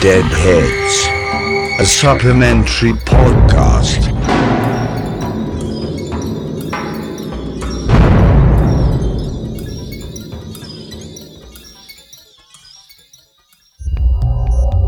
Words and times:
Deadheads, 0.00 1.06
a 1.80 1.84
supplementary 1.84 2.92
podcast. 2.92 4.06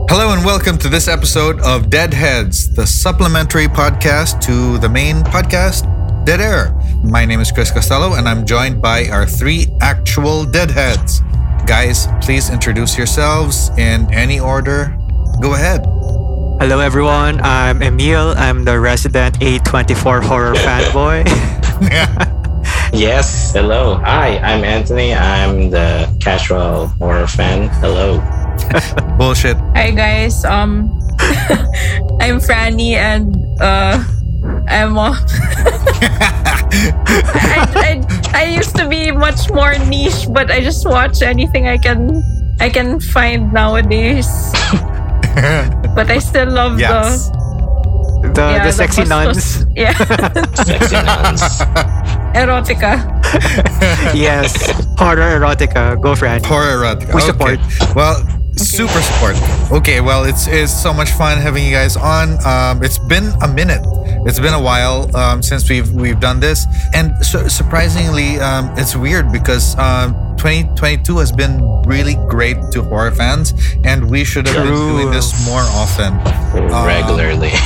Hello 0.08 0.32
and 0.32 0.44
welcome 0.44 0.78
to 0.78 0.88
this 0.88 1.08
episode 1.08 1.60
of 1.60 1.90
Deadheads, 1.90 2.74
the 2.74 2.86
supplementary 2.86 3.66
podcast 3.66 4.40
to 4.42 4.78
the 4.78 4.88
main 4.88 5.16
podcast, 5.22 5.84
Dead 6.24 6.40
Air. 6.40 6.81
My 7.02 7.24
name 7.24 7.40
is 7.40 7.50
Chris 7.50 7.70
Costello 7.70 8.14
and 8.14 8.28
I'm 8.28 8.46
joined 8.46 8.80
by 8.80 9.08
our 9.08 9.26
three 9.26 9.66
actual 9.80 10.44
Deadheads. 10.44 11.20
Guys, 11.66 12.06
please 12.20 12.50
introduce 12.50 12.96
yourselves 12.96 13.70
in 13.76 14.12
any 14.12 14.38
order. 14.38 14.96
Go 15.40 15.54
ahead. 15.54 15.84
Hello, 16.60 16.78
everyone. 16.78 17.40
I'm 17.42 17.82
Emil. 17.82 18.34
I'm 18.36 18.64
the 18.64 18.78
resident 18.78 19.38
A24 19.40 20.22
horror 20.22 20.54
fanboy. 20.54 21.26
Yes, 22.94 23.54
hello. 23.54 23.94
Hi, 24.04 24.36
I'm 24.36 24.62
Anthony. 24.64 25.14
I'm 25.14 25.70
the 25.70 26.14
casual 26.20 26.88
horror 27.00 27.26
fan. 27.26 27.70
Hello. 27.80 28.20
Bullshit. 29.16 29.56
Hi 29.74 29.90
guys, 29.92 30.44
um, 30.44 30.92
I'm 32.20 32.36
Franny 32.38 32.92
and 32.92 33.34
uh, 33.62 34.04
I'm 34.68 34.98
uh, 34.98 35.16
I, 36.72 38.00
I, 38.32 38.40
I 38.40 38.44
used 38.44 38.74
to 38.76 38.88
be 38.88 39.10
much 39.12 39.50
more 39.50 39.74
niche, 39.88 40.26
but 40.30 40.50
I 40.50 40.60
just 40.60 40.86
watch 40.88 41.22
anything 41.22 41.68
I 41.68 41.76
can 41.78 42.22
I 42.60 42.68
can 42.70 43.00
find 43.00 43.52
nowadays. 43.52 44.28
But 45.94 46.10
I 46.10 46.18
still 46.18 46.48
love 46.50 46.78
Yes. 46.80 47.28
the 47.28 48.32
the 48.32 48.42
yeah, 48.52 48.64
the 48.64 48.72
sexy 48.72 49.02
bastos- 49.02 49.08
nuns. 49.08 49.66
Yeah, 49.76 49.92
Sexy 50.64 50.96
nuns. 51.00 51.42
erotica. 52.36 53.00
yes. 54.14 54.52
Horror 54.98 55.40
erotica. 55.40 56.00
Go, 56.00 56.14
Fran. 56.14 56.44
Horror 56.44 56.76
erotica. 56.80 57.12
We 57.14 57.20
Okay. 57.20 57.26
support. 57.32 57.58
Well, 57.96 58.16
super 58.56 59.00
support. 59.00 59.36
Okay, 59.72 60.00
well, 60.00 60.24
it's 60.24 60.46
it's 60.46 60.72
so 60.72 60.92
much 60.92 61.10
fun 61.12 61.38
having 61.38 61.64
you 61.64 61.72
guys 61.72 61.96
on. 61.96 62.38
Um, 62.46 62.82
it's 62.82 62.98
been 62.98 63.32
a 63.42 63.48
minute. 63.48 63.82
It's 64.26 64.38
been 64.38 64.54
a 64.54 64.60
while 64.62 65.14
um, 65.16 65.42
since 65.42 65.68
we've 65.68 65.90
we've 65.92 66.20
done 66.20 66.40
this, 66.40 66.66
and 66.94 67.14
su- 67.24 67.48
surprisingly, 67.48 68.38
um, 68.40 68.70
it's 68.76 68.94
weird 68.94 69.32
because 69.32 69.76
um, 69.78 70.14
2022 70.36 71.18
has 71.18 71.32
been 71.32 71.60
really 71.86 72.14
great 72.28 72.56
to 72.72 72.82
horror 72.82 73.10
fans, 73.10 73.52
and 73.84 74.10
we 74.10 74.24
should 74.24 74.46
have 74.46 74.64
been 74.64 74.74
doing 74.74 75.10
this 75.10 75.32
more 75.46 75.62
often. 75.74 76.14
Regularly. 76.86 77.50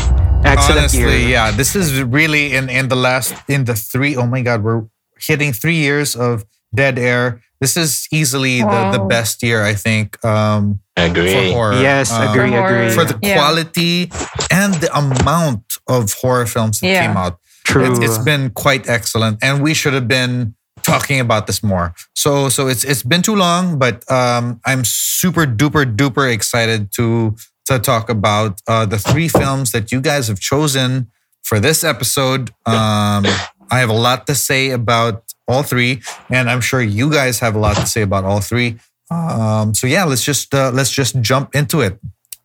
Excellent 0.44 0.78
Honestly, 0.80 1.00
year. 1.00 1.28
yeah, 1.28 1.50
this 1.50 1.74
is 1.74 2.02
really 2.02 2.54
in 2.54 2.70
in 2.70 2.88
the 2.88 2.96
last 2.96 3.34
in 3.48 3.64
the 3.64 3.74
three. 3.74 4.16
Oh 4.16 4.26
my 4.26 4.42
God, 4.42 4.62
we're 4.62 4.84
hitting 5.18 5.52
three 5.52 5.76
years 5.76 6.14
of 6.14 6.44
Dead 6.74 6.98
Air. 6.98 7.42
This 7.60 7.76
is 7.76 8.06
easily 8.12 8.60
the 8.60 8.90
the 8.92 8.98
best 9.08 9.42
year 9.42 9.64
I 9.64 9.74
think 9.74 10.22
um, 10.24 10.80
for 10.96 11.04
Agree. 11.04 11.52
horror. 11.52 11.80
Yes, 11.80 12.10
Um, 12.12 12.28
agree, 12.28 12.50
For 12.50 12.64
agree. 12.66 12.90
For 12.94 13.04
the 13.04 13.18
Yeah. 13.22 13.34
quality 13.36 14.10
and 14.50 14.74
the 14.74 14.90
amount 14.96 15.64
of 15.88 16.12
horror 16.20 16.46
films 16.46 16.80
that 16.80 16.86
Yeah. 16.88 17.06
came 17.06 17.16
out, 17.16 17.38
True. 17.64 17.84
it's, 17.86 17.98
it's 18.00 18.18
been 18.18 18.50
quite 18.50 18.88
excellent, 18.88 19.38
and 19.42 19.62
we 19.62 19.72
should 19.74 19.94
have 19.94 20.08
been 20.08 20.54
talking 20.82 21.18
about 21.20 21.46
this 21.46 21.62
more. 21.62 21.94
So 22.14 22.48
so 22.48 22.68
it's 22.68 22.84
it's 22.84 23.02
been 23.02 23.22
too 23.22 23.34
long, 23.36 23.78
but 23.78 24.04
um, 24.10 24.60
I'm 24.64 24.84
super 24.84 25.46
duper 25.46 25.84
duper 25.96 26.30
excited 26.32 26.92
to 26.96 27.34
to 27.68 27.78
talk 27.80 28.08
about 28.08 28.60
uh, 28.68 28.84
the 28.86 28.98
three 28.98 29.28
films 29.28 29.72
that 29.72 29.90
you 29.90 30.00
guys 30.00 30.28
have 30.28 30.38
chosen 30.38 31.08
for 31.42 31.58
this 31.58 31.82
episode. 31.82 32.50
Um, 32.66 33.24
I 33.70 33.80
have 33.82 33.90
a 33.90 33.98
lot 34.08 34.26
to 34.28 34.34
say 34.36 34.70
about 34.70 35.25
all 35.48 35.62
three, 35.62 36.02
and 36.30 36.50
I'm 36.50 36.60
sure 36.60 36.80
you 36.82 37.10
guys 37.10 37.38
have 37.40 37.54
a 37.54 37.58
lot 37.58 37.76
to 37.76 37.86
say 37.86 38.02
about 38.02 38.24
all 38.24 38.40
three. 38.40 38.78
Um, 39.10 39.74
so 39.74 39.86
yeah, 39.86 40.04
let's 40.04 40.24
just 40.24 40.54
uh, 40.54 40.70
let's 40.74 40.90
just 40.90 41.20
jump 41.20 41.54
into 41.54 41.80
it. 41.80 41.98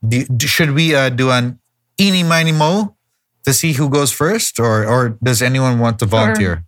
Do, 0.08 0.24
do- 0.26 0.48
should 0.48 0.72
we 0.72 0.94
uh, 0.96 1.10
do 1.10 1.32
an 1.32 1.60
eeny 2.00 2.24
miny 2.24 2.52
mo 2.52 2.96
to 3.46 3.54
see 3.54 3.74
who 3.74 3.90
goes 3.90 4.12
first, 4.12 4.60
or 4.60 4.86
or 4.86 5.18
does 5.24 5.42
anyone 5.42 5.80
want 5.80 5.98
to 6.00 6.06
volunteer? 6.06 6.64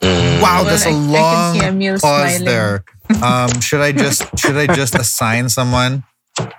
Mm, 0.00 0.42
Wow, 0.42 0.62
Well, 0.62 0.64
that's 0.64 0.84
a 0.84 0.90
I- 0.90 0.92
I 0.92 0.94
long 0.94 1.54
see 1.80 1.88
pause 1.90 2.00
smiling. 2.36 2.44
there. 2.44 2.84
Um, 3.22 3.60
should 3.60 3.80
I 3.80 3.92
just 3.92 4.26
should 4.36 4.56
I 4.56 4.66
just 4.66 4.96
assign 4.96 5.48
someone? 5.48 6.02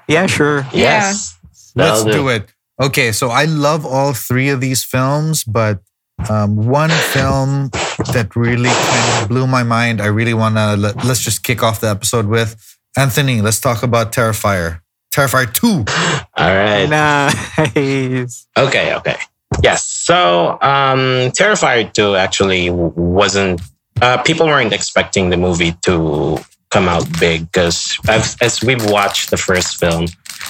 yeah, 0.08 0.28
sure. 0.28 0.66
yes. 0.74 1.36
Let's 1.76 2.04
That'll 2.06 2.14
do 2.24 2.30
it. 2.30 2.54
Okay, 2.82 3.12
so 3.12 3.28
I 3.30 3.44
love 3.46 3.86
all 3.86 4.14
three 4.14 4.48
of 4.48 4.62
these 4.62 4.82
films, 4.82 5.44
but 5.44 5.82
um, 6.30 6.56
one 6.68 6.90
film 6.90 7.70
that 8.14 8.36
really 8.36 8.70
kind 8.70 9.24
of 9.24 9.30
blew 9.30 9.48
my 9.48 9.64
mind. 9.64 10.02
I 10.02 10.08
really 10.08 10.34
want 10.34 10.56
to 10.56 10.76
let, 10.76 11.04
let's 11.06 11.24
just 11.24 11.44
kick 11.44 11.64
off 11.64 11.80
the 11.80 11.90
episode 11.90 12.28
with 12.28 12.78
Anthony. 12.98 13.42
Let's 13.42 13.60
talk 13.60 13.84
about 13.84 14.12
Terrifier. 14.12 14.82
Terrifier 15.12 15.52
Two. 15.54 15.86
All 16.38 16.56
right. 16.56 16.88
Nice. 16.88 18.48
Okay, 18.58 18.96
okay. 18.96 19.18
Yes. 19.62 19.86
So, 19.86 20.52
um, 20.62 21.32
Terrifier 21.32 21.92
2 21.92 22.16
actually 22.16 22.70
wasn't, 22.70 23.62
uh, 24.02 24.22
people 24.24 24.48
weren't 24.48 24.74
expecting 24.74 25.30
the 25.30 25.38
movie 25.38 25.74
to 25.84 26.38
come 26.70 26.88
out 26.88 27.08
big 27.20 27.50
because 27.52 27.98
as, 28.10 28.36
as 28.42 28.62
we've 28.62 28.86
watched 28.92 29.30
the 29.30 29.38
first 29.38 29.80
film, 29.80 30.06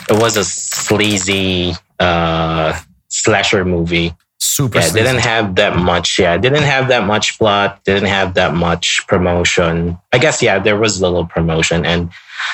it 0.10 0.20
was 0.20 0.36
a 0.36 0.44
sleazy, 0.44 1.74
uh, 2.00 2.78
slasher 3.10 3.64
movie. 3.64 4.14
Super. 4.58 4.80
Yeah, 4.80 4.90
didn't 4.92 5.20
have 5.20 5.54
that 5.62 5.78
much. 5.78 6.18
Yeah, 6.18 6.36
didn't 6.36 6.64
have 6.64 6.88
that 6.88 7.06
much 7.06 7.38
plot. 7.38 7.84
Didn't 7.84 8.10
have 8.10 8.34
that 8.34 8.56
much 8.56 9.06
promotion. 9.06 10.00
I 10.12 10.18
guess 10.18 10.42
yeah, 10.42 10.58
there 10.58 10.80
was 10.84 11.00
little 11.00 11.28
promotion, 11.28 11.86
and 11.86 12.10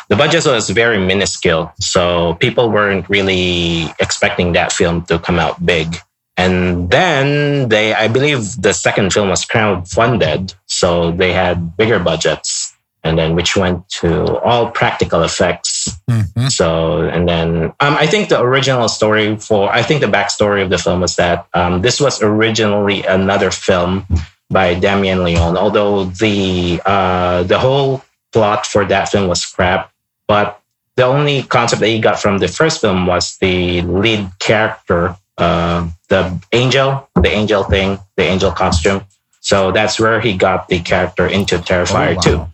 the 0.09 0.18
budget 0.18 0.46
was 0.46 0.69
very 0.69 1.00
minuscule. 1.00 1.72
So 1.80 2.36
people 2.44 2.69
weren't 2.69 3.08
really 3.08 3.88
expecting 4.02 4.52
that 4.52 4.74
film 4.74 5.03
to 5.08 5.18
come 5.18 5.40
out 5.40 5.66
big. 5.66 5.96
And 6.36 6.90
then 6.90 7.69
they, 7.69 7.94
I 7.94 8.09
believe, 8.09 8.62
the 8.62 8.74
second 8.74 9.13
film 9.13 9.30
was 9.30 9.46
crowdfunded, 9.46 10.56
so 10.66 11.12
they 11.12 11.31
had 11.31 11.78
bigger 11.78 12.00
budgets, 12.00 12.75
and 13.06 13.18
then 13.18 13.34
which 13.34 13.56
went 13.56 13.88
to 14.03 14.40
all 14.44 14.72
practical 14.72 15.24
effects. 15.24 15.72
Mhm. 16.09 16.52
So, 16.52 17.02
and 17.03 17.28
then 17.28 17.74
um, 17.80 17.96
I 17.97 18.06
think 18.08 18.30
the 18.30 18.41
original 18.41 18.88
story 18.90 19.38
for, 19.38 19.72
I 19.72 19.81
think 19.84 20.02
the 20.02 20.08
backstory 20.08 20.62
of 20.64 20.69
the 20.69 20.78
film 20.78 21.02
was 21.02 21.16
that 21.16 21.47
um, 21.53 21.81
this 21.81 22.00
was 22.02 22.22
originally 22.22 23.03
another 23.03 23.52
film 23.52 24.06
by 24.50 24.74
Damien 24.74 25.24
Leone, 25.24 25.58
although 25.58 26.06
the 26.06 26.81
uh, 26.86 27.44
the 27.44 27.58
whole 27.58 28.03
plot 28.31 28.66
for 28.66 28.86
that 28.86 29.09
film 29.09 29.28
was 29.28 29.46
crap. 29.46 29.92
But 30.28 30.59
the 30.96 31.06
only 31.06 31.44
concept 31.44 31.80
that 31.80 31.88
he 31.88 32.00
got 32.00 32.19
from 32.19 32.38
the 32.40 32.47
first 32.47 32.81
film 32.81 33.08
was 33.08 33.38
the 33.38 33.81
lead 33.81 34.30
character, 34.40 35.16
uh, 35.38 35.88
the 36.09 36.40
angel, 36.52 37.09
the 37.16 37.30
angel 37.30 37.63
thing, 37.63 38.00
the 38.18 38.24
angel 38.24 38.52
costume. 38.52 39.03
So 39.40 39.72
that's 39.72 40.00
where 40.00 40.22
he 40.22 40.38
got 40.38 40.68
the 40.68 40.80
character 40.80 41.28
into 41.28 41.58
Terrifier 41.58 42.13
Oh, 42.13 42.38
wow. 42.38 42.46
2. 42.46 42.53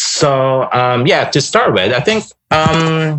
So 0.00 0.68
um, 0.72 1.06
yeah, 1.06 1.24
to 1.30 1.40
start 1.40 1.74
with, 1.74 1.92
I 1.92 2.00
think 2.00 2.24
um, 2.50 3.18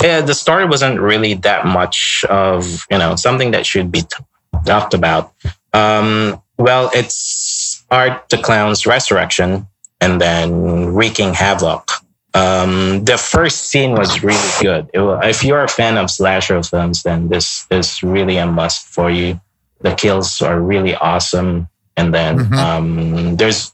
yeah, 0.00 0.20
the 0.20 0.34
story 0.34 0.64
wasn't 0.66 1.00
really 1.00 1.34
that 1.34 1.66
much 1.66 2.24
of 2.28 2.86
you 2.90 2.98
know 2.98 3.16
something 3.16 3.50
that 3.50 3.66
should 3.66 3.90
be 3.90 4.02
t- 4.02 4.24
talked 4.64 4.94
about. 4.94 5.32
Um, 5.72 6.40
well, 6.58 6.90
it's 6.94 7.84
Art 7.90 8.28
the 8.30 8.36
Clown's 8.38 8.86
resurrection 8.86 9.66
and 10.00 10.20
then 10.20 10.94
wreaking 10.94 11.34
havoc. 11.34 11.90
Um, 12.34 13.04
the 13.04 13.18
first 13.18 13.66
scene 13.66 13.92
was 13.92 14.22
really 14.22 14.50
good. 14.60 14.88
It 14.94 15.00
if 15.28 15.44
you're 15.44 15.64
a 15.64 15.68
fan 15.68 15.98
of 15.98 16.10
slasher 16.10 16.62
films, 16.62 17.02
then 17.02 17.28
this 17.28 17.66
is 17.70 18.02
really 18.02 18.36
a 18.38 18.46
must 18.46 18.86
for 18.86 19.10
you. 19.10 19.40
The 19.80 19.94
kills 19.94 20.40
are 20.40 20.60
really 20.60 20.94
awesome, 20.94 21.68
and 21.96 22.14
then 22.14 22.38
Mhm. 22.38 22.56
um, 22.56 23.36
there's 23.36 23.72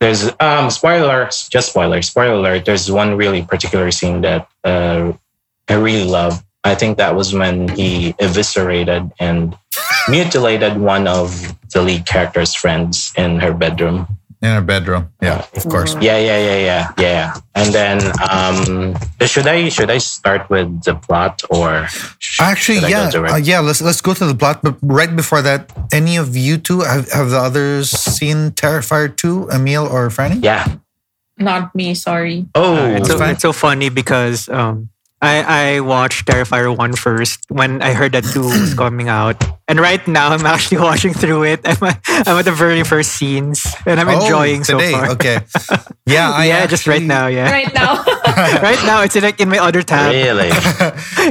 there's 0.00 0.30
um 0.40 0.70
spoilers, 0.70 1.48
just 1.48 1.70
spoilers. 1.70 2.08
Spoiler 2.08 2.34
alert. 2.34 2.64
There's 2.64 2.90
one 2.90 3.16
really 3.16 3.42
particular 3.42 3.90
scene 3.90 4.20
that 4.22 4.48
uh, 4.64 5.12
I 5.68 5.74
really 5.74 6.04
love. 6.04 6.44
I 6.64 6.74
think 6.74 6.98
that 6.98 7.14
was 7.14 7.32
when 7.32 7.68
he 7.68 8.14
eviscerated 8.18 9.12
and 9.18 9.56
mutilated 10.08 10.78
one 10.78 11.06
of 11.06 11.54
the 11.72 11.82
lead 11.82 12.06
character's 12.06 12.54
friends 12.54 13.12
in 13.16 13.40
her 13.40 13.52
bedroom. 13.52 14.18
In 14.46 14.54
a 14.54 14.62
bedroom. 14.62 15.10
Yeah, 15.20 15.42
of 15.58 15.64
course. 15.66 15.98
Yeah, 15.98 16.18
yeah, 16.22 16.38
yeah, 16.38 16.58
yeah, 16.70 16.84
yeah. 17.02 17.34
And 17.58 17.74
then, 17.74 17.98
um, 18.30 18.94
should 19.26 19.48
I 19.50 19.66
should 19.74 19.90
I 19.90 19.98
start 19.98 20.46
with 20.48 20.70
the 20.86 20.94
plot 20.94 21.42
or 21.50 21.90
sh- 22.22 22.38
Actually, 22.38 22.78
should 22.86 22.94
I 22.94 22.94
go 22.94 23.02
yeah, 23.02 23.10
direct? 23.10 23.34
uh, 23.34 23.42
yeah. 23.42 23.58
Let's 23.58 23.82
let's 23.82 23.98
go 24.00 24.14
to 24.14 24.22
the 24.24 24.38
plot. 24.38 24.62
But 24.62 24.78
right 24.86 25.10
before 25.10 25.42
that, 25.42 25.74
any 25.90 26.14
of 26.14 26.36
you 26.38 26.62
two 26.62 26.86
have, 26.86 27.10
have 27.10 27.30
the 27.34 27.42
others 27.42 27.90
seen 27.90 28.52
Terrifier 28.54 29.10
two, 29.10 29.50
Emil 29.50 29.82
or 29.90 30.06
Franny? 30.14 30.38
yeah. 30.44 30.78
Not 31.38 31.74
me, 31.74 31.92
sorry. 31.98 32.46
Oh, 32.54 32.76
Uh, 32.78 32.96
it's, 33.02 33.08
so, 33.12 33.20
it's 33.24 33.42
so 33.42 33.52
funny 33.52 33.90
because 33.90 34.48
um, 34.48 34.88
I, 35.26 35.76
I 35.76 35.80
watched 35.80 36.26
Terrifier 36.26 36.74
1 36.76 36.92
first 36.94 37.40
when 37.48 37.82
I 37.82 37.92
heard 37.92 38.12
that 38.12 38.24
2 38.24 38.40
was 38.40 38.74
coming 38.78 39.08
out. 39.08 39.36
And 39.68 39.80
right 39.80 40.00
now, 40.06 40.30
I'm 40.30 40.46
actually 40.46 40.78
watching 40.88 41.12
through 41.12 41.44
it. 41.44 41.60
I'm 41.64 41.82
at, 41.82 42.00
I'm 42.26 42.38
at 42.38 42.44
the 42.44 42.52
very 42.52 42.84
first 42.84 43.12
scenes 43.12 43.66
and 43.84 43.98
I'm 44.00 44.08
Oh, 44.08 44.20
enjoying 44.22 44.64
so 44.64 44.78
today. 44.78 44.92
far. 44.92 45.10
Okay. 45.10 45.38
Yeah, 46.06 46.30
I 46.30 46.44
yeah, 46.46 46.66
just 46.66 46.86
right 46.86 47.02
now, 47.02 47.26
yeah. 47.26 47.50
Right 47.50 47.74
now. 47.74 47.96
right 48.62 48.78
now, 48.86 49.02
it's 49.02 49.16
in, 49.16 49.24
like 49.24 49.40
in 49.40 49.48
my 49.48 49.58
other 49.58 49.82
tab. 49.82 50.12
really? 50.14 50.50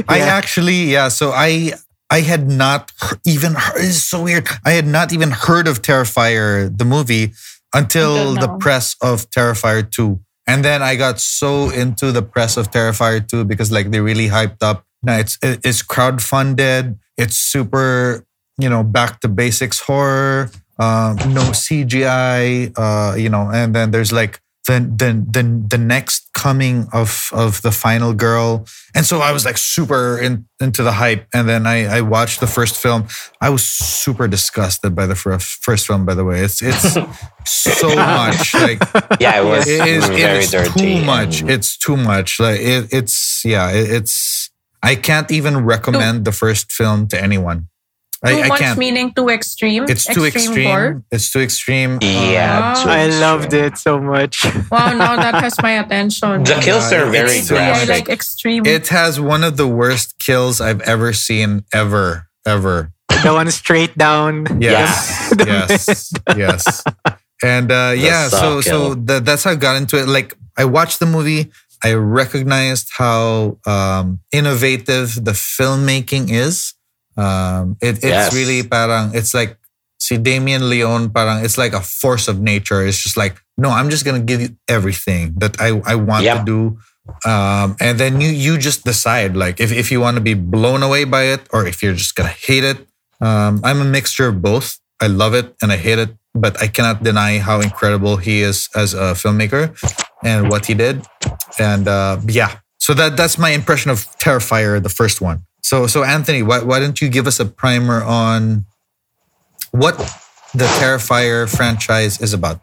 I 0.06 0.20
actually, 0.20 0.92
yeah. 0.92 1.08
So 1.08 1.32
I 1.32 1.72
I 2.10 2.20
had 2.20 2.46
not 2.46 2.92
even 3.24 3.54
heard, 3.54 3.78
it's 3.80 4.02
so 4.04 4.22
weird. 4.24 4.46
I 4.66 4.72
had 4.72 4.86
not 4.86 5.14
even 5.14 5.30
heard 5.30 5.66
of 5.66 5.80
Terrifier 5.80 6.68
the 6.76 6.84
movie 6.84 7.32
until 7.74 8.32
Until 8.32 8.34
the 8.36 8.56
press 8.60 8.96
of 9.00 9.28
Terrifier 9.30 9.90
2. 9.90 10.20
And 10.46 10.64
then 10.64 10.82
I 10.82 10.94
got 10.96 11.18
so 11.20 11.70
into 11.70 12.12
the 12.12 12.22
press 12.22 12.56
of 12.56 12.70
Terrifier 12.70 13.26
2 13.26 13.44
because 13.44 13.72
like 13.72 13.90
they 13.90 14.00
really 14.00 14.28
hyped 14.28 14.62
up. 14.62 14.84
Now 15.02 15.18
it's 15.18 15.38
it- 15.42 15.60
it's 15.64 15.82
crowdfunded. 15.82 16.98
It's 17.16 17.36
super, 17.36 18.24
you 18.58 18.68
know, 18.68 18.82
back 18.84 19.20
to 19.20 19.28
basics 19.28 19.80
horror. 19.80 20.50
Um, 20.78 21.16
no 21.32 21.52
CGI, 21.52 22.72
uh, 22.76 23.14
you 23.16 23.28
know, 23.28 23.50
and 23.50 23.74
then 23.74 23.90
there's 23.90 24.12
like 24.12 24.40
the 24.66 24.80
the 24.80 25.24
the 25.30 25.64
the 25.68 25.78
next 25.78 26.30
coming 26.34 26.86
of 26.92 27.30
of 27.32 27.62
the 27.62 27.70
final 27.70 28.12
girl, 28.14 28.66
and 28.94 29.06
so 29.06 29.18
I 29.20 29.32
was 29.32 29.44
like 29.44 29.56
super 29.58 30.18
in, 30.18 30.46
into 30.60 30.82
the 30.82 30.92
hype. 30.92 31.26
And 31.32 31.48
then 31.48 31.66
I 31.66 31.98
I 31.98 32.00
watched 32.02 32.40
the 32.40 32.46
first 32.46 32.76
film. 32.76 33.06
I 33.40 33.50
was 33.50 33.62
super 33.64 34.28
disgusted 34.28 34.94
by 34.94 35.06
the 35.06 35.14
first 35.14 35.64
first 35.64 35.86
film. 35.86 36.04
By 36.04 36.14
the 36.14 36.24
way, 36.24 36.40
it's 36.40 36.62
it's 36.62 36.94
so 37.46 37.88
much 37.94 38.54
like 38.54 38.78
Yeah, 39.20 39.40
it 39.40 39.44
was 39.44 39.66
it 39.66 39.86
is, 39.86 40.06
very 40.08 40.38
is 40.38 40.50
dirty. 40.50 40.80
too 41.00 41.04
much. 41.04 41.42
It's 41.42 41.76
too 41.76 41.96
much. 41.96 42.40
Like 42.40 42.60
it, 42.60 42.88
it's 42.92 43.42
yeah, 43.44 43.70
it, 43.70 43.90
it's. 43.90 44.50
I 44.82 44.94
can't 44.94 45.30
even 45.32 45.64
recommend 45.64 46.24
the 46.24 46.32
first 46.32 46.70
film 46.70 47.08
to 47.08 47.20
anyone. 47.20 47.68
Too 48.24 48.32
I, 48.36 48.42
I 48.42 48.48
much 48.48 48.60
can't. 48.60 48.78
meaning 48.78 49.12
too 49.12 49.28
extreme. 49.28 49.84
It's 49.88 50.04
too 50.06 50.24
extreme. 50.24 50.66
Horror. 50.66 51.02
It's 51.10 51.30
too 51.30 51.40
extreme. 51.40 51.98
yeah, 52.00 52.60
Wow. 52.74 52.84
too 52.84 52.90
I 52.90 53.04
extreme. 53.06 53.20
loved 53.20 53.52
it 53.54 53.78
so 53.78 53.98
much. 54.00 54.44
Wow, 54.70 54.92
now 54.94 55.16
that 55.16 55.34
has 55.42 55.54
my 55.62 55.72
attention. 55.80 56.42
The 56.44 56.58
kills 56.62 56.92
are 56.92 57.06
very 57.10 57.38
it's- 57.38 57.50
Yeah, 57.50 57.76
I 57.76 57.84
like 57.84 58.08
extreme. 58.08 58.64
It 58.66 58.88
has 58.88 59.20
one 59.20 59.44
of 59.44 59.56
the 59.56 59.66
worst 59.68 60.18
kills 60.18 60.60
I've 60.60 60.80
ever 60.82 61.12
seen, 61.12 61.64
ever, 61.72 62.26
ever. 62.46 62.92
the 63.22 63.32
one 63.32 63.50
straight 63.50 63.96
down. 63.98 64.60
Yes, 64.60 65.32
yes, 65.46 66.12
yes. 66.36 66.82
And 67.42 67.70
uh, 67.70 67.92
yeah, 67.96 68.28
saw 68.28 68.38
so 68.38 68.60
so 68.60 68.94
kill. 68.94 69.20
that's 69.20 69.44
how 69.44 69.52
I 69.52 69.56
got 69.56 69.76
into 69.76 69.98
it. 70.00 70.08
Like 70.08 70.34
I 70.56 70.64
watched 70.64 71.00
the 71.00 71.06
movie, 71.06 71.50
I 71.84 71.92
recognized 71.94 72.88
how 72.96 73.58
um, 73.66 74.20
innovative 74.32 75.14
the 75.24 75.32
filmmaking 75.32 76.30
is. 76.30 76.72
Um, 77.16 77.76
it, 77.80 77.96
it's 78.04 78.04
Yes. 78.04 78.34
really 78.34 78.62
parang 78.62 79.14
it's 79.14 79.32
like 79.34 79.56
see 79.98 80.18
Damien 80.18 80.68
Leone 80.68 81.08
parang 81.10 81.44
it's 81.44 81.56
like 81.58 81.72
a 81.72 81.80
force 81.80 82.28
of 82.28 82.40
nature. 82.40 82.84
It's 82.84 82.98
just 83.02 83.16
like 83.16 83.40
no, 83.56 83.70
I'm 83.70 83.88
just 83.88 84.04
gonna 84.04 84.20
give 84.20 84.40
you 84.40 84.56
everything 84.68 85.34
that 85.38 85.60
I 85.60 85.80
I 85.86 85.94
want 85.96 86.24
to 86.40 86.44
do. 86.44 86.78
Um, 87.24 87.76
and 87.80 87.98
then 87.98 88.20
you 88.20 88.28
you 88.28 88.58
just 88.58 88.84
decide 88.84 89.36
like 89.36 89.60
if, 89.60 89.72
if 89.72 89.90
you 89.90 90.00
want 90.00 90.16
to 90.16 90.20
be 90.20 90.34
blown 90.34 90.82
away 90.82 91.04
by 91.04 91.22
it 91.32 91.46
or 91.52 91.64
if 91.66 91.82
you're 91.82 91.94
just 91.94 92.14
gonna 92.14 92.28
hate 92.34 92.64
it. 92.64 92.84
Um, 93.20 93.60
I'm 93.64 93.80
a 93.80 93.84
mixture 93.88 94.28
of 94.28 94.42
both. 94.42 94.76
I 95.00 95.06
love 95.06 95.32
it 95.32 95.54
and 95.62 95.72
I 95.72 95.78
hate 95.78 95.98
it, 95.98 96.10
but 96.34 96.60
I 96.60 96.66
cannot 96.68 97.02
deny 97.02 97.38
how 97.38 97.60
incredible 97.60 98.18
he 98.18 98.42
is 98.42 98.68
as 98.74 98.92
a 98.92 99.14
filmmaker 99.16 99.72
and 100.22 100.50
what 100.50 100.66
he 100.66 100.74
did. 100.74 101.00
And 101.58 101.88
uh, 101.88 102.20
yeah, 102.28 102.58
so 102.78 102.92
that 102.92 103.16
that's 103.16 103.38
my 103.38 103.50
impression 103.56 103.90
of 103.90 104.04
Terrifier, 104.20 104.82
the 104.82 104.90
first 104.92 105.22
one. 105.22 105.45
So 105.66 105.88
so 105.88 106.04
Anthony, 106.04 106.44
why 106.44 106.62
why 106.62 106.78
don't 106.78 107.02
you 107.02 107.08
give 107.08 107.26
us 107.26 107.40
a 107.40 107.44
primer 107.44 108.00
on 108.00 108.66
what 109.72 109.98
the 110.54 110.64
Terrifier 110.78 111.48
franchise 111.48 112.20
is 112.20 112.32
about? 112.32 112.60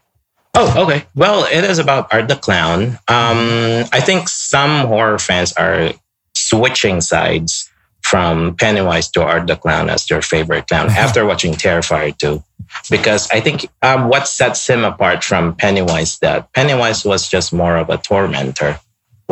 Oh, 0.54 0.86
okay. 0.86 1.04
Well, 1.14 1.44
it 1.44 1.66
is 1.66 1.80
about 1.80 2.14
Art 2.14 2.30
the 2.30 2.38
Clown. 2.38 2.98
Um, 3.10 3.84
I 3.92 4.00
think 4.00 4.30
some 4.30 4.88
horror 4.88 5.20
fans 5.20 5.52
are 5.54 5.92
switching 6.34 7.02
sides 7.02 7.70
from 8.04 8.56
Pennywise 8.56 9.12
to 9.12 9.22
Art 9.22 9.48
the 9.48 9.58
Clown 9.58 9.90
as 9.90 10.06
their 10.06 10.22
favorite 10.22 10.68
clown 10.68 10.88
after 11.04 11.26
watching 11.26 11.56
Terrifier 11.56 12.18
2. 12.18 12.42
Because 12.90 13.30
I 13.32 13.42
think 13.42 13.68
um, 13.82 14.08
what 14.08 14.30
sets 14.30 14.66
him 14.70 14.86
apart 14.86 15.26
from 15.26 15.56
Pennywise 15.56 16.20
that 16.20 16.54
Pennywise 16.54 17.04
was 17.04 17.28
just 17.28 17.52
more 17.52 17.76
of 17.76 17.90
a 17.90 17.98
tormentor, 17.98 18.80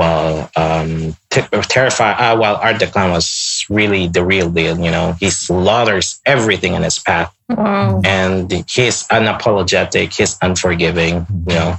while 0.01 0.50
um, 0.57 1.15
T- 1.30 1.42
Terrifier, 1.74 2.15
uh, 2.19 2.36
while 2.42 2.56
Art 2.56 2.80
the 2.80 2.88
Clown 2.88 3.12
was 3.12 3.65
really 3.69 4.07
the 4.07 4.24
real 4.25 4.50
deal. 4.50 4.75
You 4.80 4.89
know, 4.92 5.13
he 5.21 5.30
slaughters 5.30 6.19
everything 6.25 6.74
in 6.74 6.81
his 6.83 6.98
path 7.00 7.30
wow. 7.50 8.01
and 8.03 8.51
he's 8.75 8.98
unapologetic 9.18 10.07
he's 10.18 10.38
unforgiving 10.42 11.25
you 11.50 11.56
know 11.59 11.75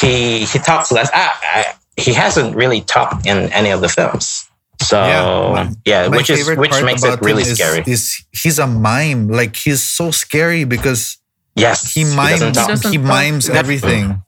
he 0.00 0.44
he 0.50 0.58
talks 0.58 0.88
less 0.92 1.10
ah, 1.12 1.32
I, 1.42 1.74
he 1.96 2.12
hasn't 2.14 2.54
really 2.54 2.80
talked 2.82 3.26
in 3.26 3.36
any 3.52 3.70
of 3.76 3.80
the 3.84 3.88
films 3.88 4.46
so 4.80 4.96
Yeah, 5.02 5.70
yeah, 5.84 6.02
my- 6.04 6.08
My 6.08 6.16
which 6.18 6.30
is 6.30 6.46
which 6.64 6.76
makes 6.82 7.02
it 7.02 7.20
really 7.20 7.42
is- 7.42 7.58
scary 7.58 7.82
Is, 7.86 8.24
he's 8.30 8.58
a 8.60 8.66
mime. 8.66 9.26
Like 9.40 9.56
he's 9.56 9.82
so 9.82 10.12
scary 10.12 10.62
because 10.64 11.18
yes 11.56 11.92
he 11.94 12.04
mimes 12.04 12.40
doesn't 12.54 12.92
he 12.92 12.98
talk. 12.98 13.06
mimes 13.06 13.44
That- 13.48 13.56
everything. 13.56 14.22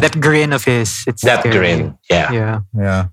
That 0.00 0.18
grin 0.20 0.52
of 0.52 0.64
his. 0.64 1.04
It's 1.06 1.22
that 1.22 1.40
scary. 1.40 1.56
grin 1.56 1.98
yeah 2.08 2.32
Yeah. 2.32 2.60
Yeah. 2.76 3.08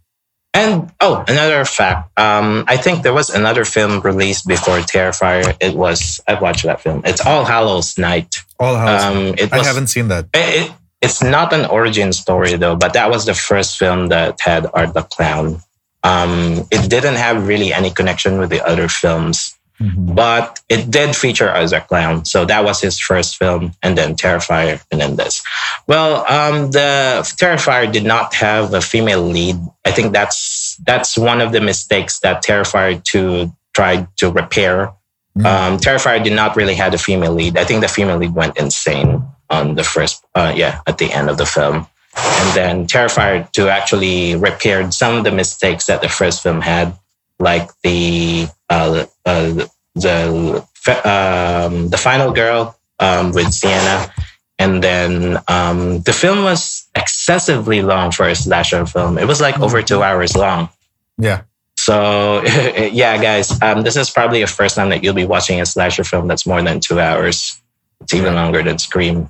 And 0.53 0.91
oh, 1.01 1.24
another 1.27 1.65
fact. 1.65 2.18
Um, 2.18 2.65
I 2.68 2.77
think 2.77 3.03
there 3.03 3.13
was 3.13 3.29
another 3.29 3.63
film 3.63 4.00
released 4.01 4.47
before 4.47 4.79
Terrifier. 4.79 5.56
It 5.59 5.75
was 5.75 6.19
I've 6.27 6.41
watched 6.41 6.63
that 6.63 6.81
film. 6.81 7.03
It's 7.06 7.24
All 7.24 7.45
Hallows 7.45 7.97
Night. 7.97 8.38
All 8.59 8.75
house. 8.75 9.03
Um, 9.03 9.35
it 9.38 9.53
I 9.53 9.63
haven't 9.63 9.88
seen 9.88 10.07
that. 10.07 10.25
It, 10.33 10.69
it, 10.69 10.71
it's 11.01 11.21
not 11.21 11.53
an 11.53 11.65
origin 11.65 12.12
story 12.12 12.56
though, 12.56 12.75
but 12.75 12.94
that 12.94 13.09
was 13.09 13.25
the 13.25 13.35
first 13.35 13.77
film 13.77 14.07
that 14.07 14.39
had 14.41 14.65
Art 14.74 14.94
the 14.94 15.03
Clown. 15.03 15.62
Um, 16.03 16.65
it 16.71 16.89
didn't 16.89 17.15
have 17.15 17.47
really 17.47 17.74
any 17.74 17.91
connection 17.91 18.39
with 18.39 18.50
the 18.50 18.65
other 18.65 18.88
films, 18.88 19.56
Mhm. 19.81 20.15
but 20.15 20.59
it 20.69 20.89
did 20.89 21.15
feature 21.15 21.50
as 21.50 21.71
a 21.71 21.81
clown. 21.81 22.25
So 22.25 22.45
that 22.45 22.63
was 22.63 22.81
his 22.81 22.97
first 23.00 23.38
film, 23.38 23.74
and 23.83 23.95
then 23.97 24.15
Terrifier, 24.15 24.81
and 24.91 25.00
then 25.00 25.15
this. 25.18 25.44
Well, 25.85 26.25
um, 26.27 26.71
the 26.71 27.22
Terrifier 27.38 27.91
did 27.91 28.03
not 28.03 28.34
have 28.34 28.74
a 28.74 28.81
female 28.81 29.22
lead. 29.22 29.57
I 29.86 29.91
think 29.91 30.13
that's 30.13 30.77
that's 30.86 31.17
one 31.17 31.41
of 31.41 31.51
the 31.51 31.62
mistakes 31.62 32.19
that 32.22 32.43
Terrifier 32.43 33.03
two 33.03 33.53
tried 33.75 34.07
to 34.17 34.31
repair. 34.31 34.91
Mm. 35.38 35.46
Um, 35.46 35.77
Terrifier 35.77 36.24
did 36.24 36.34
not 36.34 36.55
really 36.55 36.75
have 36.75 36.93
a 36.96 36.98
female 36.98 37.34
lead. 37.34 37.57
I 37.57 37.63
think 37.63 37.81
the 37.81 37.88
female 37.88 38.17
lead 38.17 38.34
went 38.34 38.57
insane 38.57 39.24
on 39.51 39.75
the 39.75 39.84
first, 39.84 40.25
uh, 40.34 40.53
yeah, 40.55 40.81
at 40.88 40.98
the 40.98 41.12
end 41.13 41.29
of 41.29 41.38
the 41.38 41.46
film. 41.46 41.88
And 42.15 42.55
then 42.55 42.88
Terrifier 42.88 43.50
2 43.51 43.69
actually 43.69 44.36
repaired 44.36 44.93
some 44.93 45.17
of 45.17 45.24
the 45.24 45.31
mistakes 45.31 45.86
that 45.86 46.01
the 46.01 46.10
first 46.10 46.41
film 46.41 46.62
had, 46.62 46.98
like 47.39 47.69
the 47.84 48.48
uh, 48.69 49.05
uh, 49.25 49.65
the 49.95 50.65
um, 51.03 51.89
the 51.89 51.97
final 51.97 52.31
girl 52.31 52.77
um, 53.00 53.31
with 53.31 53.53
Sienna, 53.53 54.12
and 54.59 54.83
then 54.83 55.38
um, 55.47 56.01
the 56.01 56.13
film 56.13 56.43
was 56.43 56.88
excessively 56.95 57.81
long 57.81 58.12
for 58.12 58.27
a 58.27 58.36
slasher 58.36 58.86
film. 58.86 59.17
It 59.17 59.27
was 59.27 59.41
like 59.41 59.59
over 59.59 59.81
two 59.81 60.03
hours 60.03 60.36
long. 60.36 60.69
Yeah. 61.17 61.41
So 61.77 62.43
yeah, 62.45 63.21
guys, 63.21 63.62
um, 63.62 63.83
this 63.83 63.95
is 63.95 64.09
probably 64.09 64.41
the 64.41 64.47
first 64.47 64.75
time 64.75 64.89
that 64.89 65.03
you'll 65.03 65.13
be 65.13 65.25
watching 65.25 65.62
a 65.62 65.65
slasher 65.65 66.03
film 66.03 66.27
that's 66.27 66.45
more 66.45 66.62
than 66.62 66.79
two 66.79 67.00
hours. 67.00 67.62
It's 68.01 68.13
even 68.13 68.36
longer 68.36 68.63
than 68.63 68.77
Scream. 68.77 69.29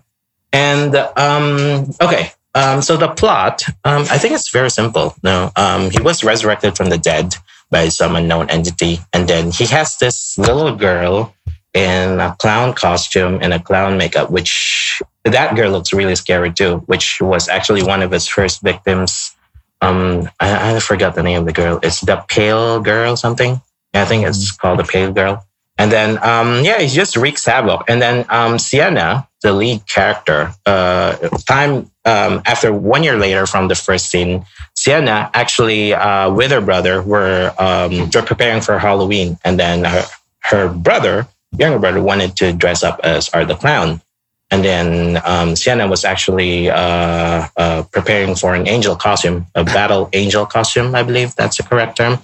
And 0.54 0.96
um, 0.96 1.94
okay, 2.02 2.32
um, 2.56 2.82
so 2.82 2.98
the 2.98 3.10
plot, 3.10 3.64
um, 3.84 4.06
I 4.10 4.18
think 4.18 4.34
it's 4.34 4.50
very 4.50 4.72
simple. 4.72 5.14
No, 5.24 5.52
um, 5.56 5.92
he 5.92 6.02
was 6.02 6.24
resurrected 6.24 6.78
from 6.78 6.90
the 6.90 6.98
dead 6.98 7.36
by 7.70 7.90
some 7.90 8.16
unknown 8.16 8.50
entity, 8.50 9.00
and 9.14 9.28
then 9.28 9.52
he 9.52 9.66
has 9.66 9.98
this 9.98 10.38
little 10.38 10.76
girl 10.76 11.34
in 11.74 12.20
a 12.20 12.36
clown 12.40 12.74
costume 12.74 13.40
and 13.42 13.54
a 13.54 13.60
clown 13.60 13.98
makeup, 13.98 14.32
which 14.32 15.02
that 15.26 15.56
girl 15.56 15.72
looks 15.72 15.94
really 15.94 16.16
scary 16.16 16.52
too. 16.52 16.78
Which 16.88 17.22
was 17.22 17.50
actually 17.50 17.84
one 17.84 18.02
of 18.02 18.12
his 18.12 18.28
first 18.28 18.62
victims. 18.62 19.36
Um, 19.82 20.30
I, 20.40 20.76
I 20.76 20.80
forgot 20.80 21.14
the 21.14 21.24
name 21.24 21.40
of 21.40 21.46
the 21.46 21.54
girl. 21.54 21.80
It's 21.84 22.02
the 22.02 22.24
Pale 22.28 22.82
Girl, 22.82 23.16
something. 23.16 23.62
I 23.94 24.06
think 24.06 24.26
it's 24.26 24.52
called 24.52 24.80
the 24.80 24.84
Pale 24.84 25.14
Girl. 25.14 25.46
And 25.78 25.92
then, 25.92 26.18
um, 26.24 26.64
yeah, 26.64 26.80
he 26.80 26.88
just 26.88 27.16
wreaks 27.16 27.46
havoc. 27.46 27.84
And 27.88 28.02
then 28.02 28.26
um, 28.30 28.58
Sienna, 28.58 29.28
the 29.44 29.54
lead 29.54 29.86
character, 29.88 30.52
uh, 30.66 31.16
time 31.48 31.92
um, 32.04 32.42
after 32.46 32.74
one 32.74 33.04
year 33.04 33.18
later 33.18 33.46
from 33.46 33.68
the 33.68 33.76
first 33.76 34.10
scene, 34.10 34.46
Sienna 34.78 35.30
actually 35.34 35.94
uh, 35.94 36.32
with 36.32 36.52
her 36.52 36.62
brother 36.62 37.02
were 37.02 37.52
um, 37.58 38.10
preparing 38.10 38.62
for 38.62 38.78
Halloween, 38.78 39.38
and 39.44 39.60
then 39.60 39.84
her, 39.84 40.06
her 40.44 40.70
brother, 40.70 41.28
younger 41.58 41.80
brother, 41.80 42.02
wanted 42.02 42.38
to 42.38 42.54
dress 42.54 42.84
up 42.84 43.00
as 43.04 43.28
Art 43.34 43.48
the 43.48 43.56
Clown. 43.56 44.02
And 44.50 44.64
then 44.64 45.20
um, 45.26 45.58
Sienna 45.58 45.88
was 45.88 46.06
actually 46.06 46.70
uh, 46.70 47.48
uh, 47.58 47.84
preparing 47.92 48.36
for 48.36 48.56
an 48.56 48.66
angel 48.68 48.96
costume, 48.96 49.48
a 49.56 49.66
battle 49.66 50.10
angel 50.14 50.46
costume, 50.46 50.96
I 50.96 51.04
believe 51.04 51.36
that's 51.36 51.58
the 51.58 51.64
correct 51.64 51.98
term. 51.98 52.20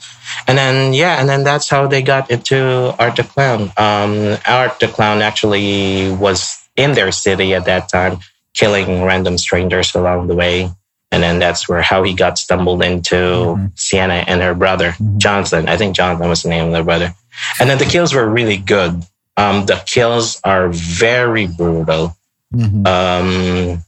And 0.48 0.58
then, 0.58 0.94
yeah, 0.94 1.20
and 1.20 1.28
then 1.28 1.44
that's 1.44 1.68
how 1.68 1.88
they 1.88 2.02
got 2.02 2.32
into 2.32 2.96
Art 2.98 3.18
the 3.18 3.24
Clown. 3.24 3.74
Um, 3.76 4.38
Art 4.48 4.80
the 4.80 4.88
Clown 4.88 5.22
actually 5.22 6.14
was 6.14 6.64
in 6.78 6.94
their 6.94 7.12
city 7.12 7.54
at 7.56 7.66
that 7.66 7.90
time, 7.90 8.20
killing 8.54 9.04
random 9.04 9.38
strangers 9.38 9.94
along 9.94 10.28
the 10.28 10.36
way. 10.36 10.70
And 11.14 11.22
then 11.22 11.38
that's 11.38 11.70
where 11.70 11.82
how 11.84 12.02
he 12.02 12.14
got 12.14 12.40
stumbled 12.40 12.84
into 12.84 13.16
Mhm. 13.16 13.72
Sienna 13.76 14.26
and 14.28 14.42
her 14.42 14.56
brother, 14.56 14.96
Mhm. 15.00 15.18
Jonathan. 15.20 15.70
I 15.70 15.78
think 15.78 15.96
Jonathan 15.96 16.28
was 16.28 16.42
the 16.42 16.50
name 16.50 16.66
of 16.66 16.72
their 16.74 16.84
brother. 16.84 17.14
And 17.60 17.70
then 17.70 17.78
the 17.78 17.86
kills 17.86 18.14
were 18.16 18.28
really 18.28 18.58
good. 18.58 19.06
Um, 19.38 19.66
the 19.68 19.80
kills 19.86 20.40
are 20.44 20.70
very 20.70 21.46
brutal. 21.46 22.18
Mhm. 22.54 22.88
Um, 22.88 23.84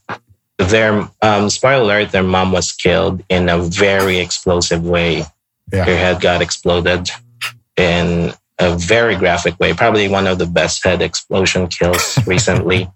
their 0.58 1.08
um, 1.20 1.50
spoiler 1.50 1.82
alert: 1.82 2.12
their 2.12 2.22
mom 2.22 2.52
was 2.52 2.72
killed 2.72 3.22
in 3.28 3.48
a 3.48 3.58
very 3.58 4.18
explosive 4.18 4.82
way. 4.84 5.26
Yeah. 5.72 5.84
Her 5.84 5.96
head 5.96 6.20
got 6.20 6.42
exploded 6.42 7.10
in 7.76 8.32
a 8.58 8.70
very 8.76 9.16
graphic 9.16 9.58
way. 9.60 9.74
Probably 9.74 10.08
one 10.08 10.26
of 10.26 10.38
the 10.38 10.46
best 10.46 10.84
head 10.84 11.02
explosion 11.02 11.66
kills 11.68 12.18
recently. 12.26 12.88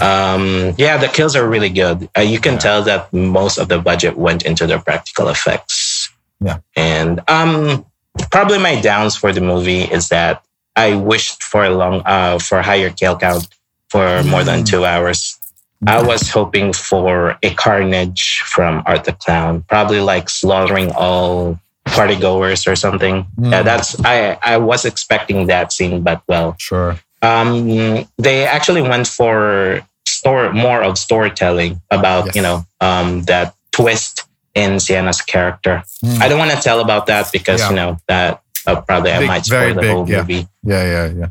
Um, 0.00 0.74
yeah, 0.76 0.96
the 0.96 1.08
kills 1.08 1.36
are 1.36 1.46
really 1.48 1.68
good. 1.70 2.08
Uh, 2.16 2.22
you 2.22 2.40
can 2.40 2.54
Yeah. 2.54 2.58
tell 2.66 2.82
that 2.82 3.12
most 3.12 3.58
of 3.58 3.68
the 3.68 3.78
budget 3.78 4.16
went 4.16 4.42
into 4.42 4.66
the 4.66 4.78
practical 4.78 5.28
effects. 5.28 6.10
Yeah. 6.40 6.58
and 6.76 7.22
um, 7.28 7.86
probably 8.30 8.58
my 8.58 8.78
downs 8.80 9.16
for 9.16 9.32
the 9.32 9.40
movie 9.40 9.82
is 9.82 10.08
that 10.08 10.42
I 10.76 10.94
wished 10.94 11.42
for 11.42 11.64
a 11.64 11.70
long, 11.70 12.02
uh, 12.04 12.38
for 12.38 12.60
higher 12.60 12.90
kill 12.90 13.16
count 13.16 13.46
for 13.88 14.22
more 14.24 14.42
than 14.44 14.60
Mm. 14.62 14.66
two 14.66 14.84
hours. 14.84 15.38
I 15.86 16.02
was 16.02 16.28
hoping 16.28 16.72
for 16.74 17.38
a 17.42 17.50
carnage 17.54 18.40
from 18.44 18.82
Art 18.84 19.04
the 19.04 19.12
Clown, 19.12 19.64
probably 19.68 20.00
like 20.00 20.28
slaughtering 20.28 20.90
all 20.92 21.58
party 21.86 22.16
goers 22.16 22.66
or 22.66 22.76
something. 22.76 23.24
Yeah, 23.40 23.62
Mm. 23.62 23.64
that's 23.64 23.96
I 24.04 24.36
I 24.42 24.56
was 24.58 24.84
expecting 24.84 25.46
that 25.46 25.72
scene, 25.72 26.02
but 26.02 26.20
well, 26.28 26.56
Sure. 26.58 26.98
Um, 27.24 28.06
they 28.18 28.44
actually 28.56 28.82
went 28.82 29.06
for 29.06 29.80
store 30.06 30.52
more 30.52 30.82
of 30.82 30.98
storytelling 30.98 31.80
about 31.90 32.26
Yes. 32.26 32.36
you 32.36 32.42
know 32.42 32.58
um, 32.80 33.22
that 33.30 33.54
twist 33.72 34.24
in 34.54 34.78
Sienna's 34.78 35.20
character. 35.20 35.82
Mm. 36.04 36.20
I 36.22 36.28
don't 36.28 36.38
want 36.38 36.52
to 36.52 36.60
tell 36.68 36.80
about 36.80 37.06
that 37.06 37.24
because 37.32 37.60
Yeah. 37.60 37.70
you 37.70 37.76
know 37.76 37.90
that 38.08 38.30
uh, 38.66 38.80
probably 38.88 39.12
I 39.12 39.26
might 39.26 39.44
spoil 39.44 39.74
the 39.74 39.80
big, 39.80 39.90
whole 39.90 40.08
yeah. 40.08 40.18
movie. 40.20 40.46
Yeah, 40.62 40.84
yeah, 40.94 41.06
yeah. 41.20 41.28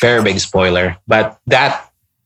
Very 0.00 0.22
big 0.22 0.38
spoiler, 0.40 0.96
but 1.06 1.38
that. 1.46 1.84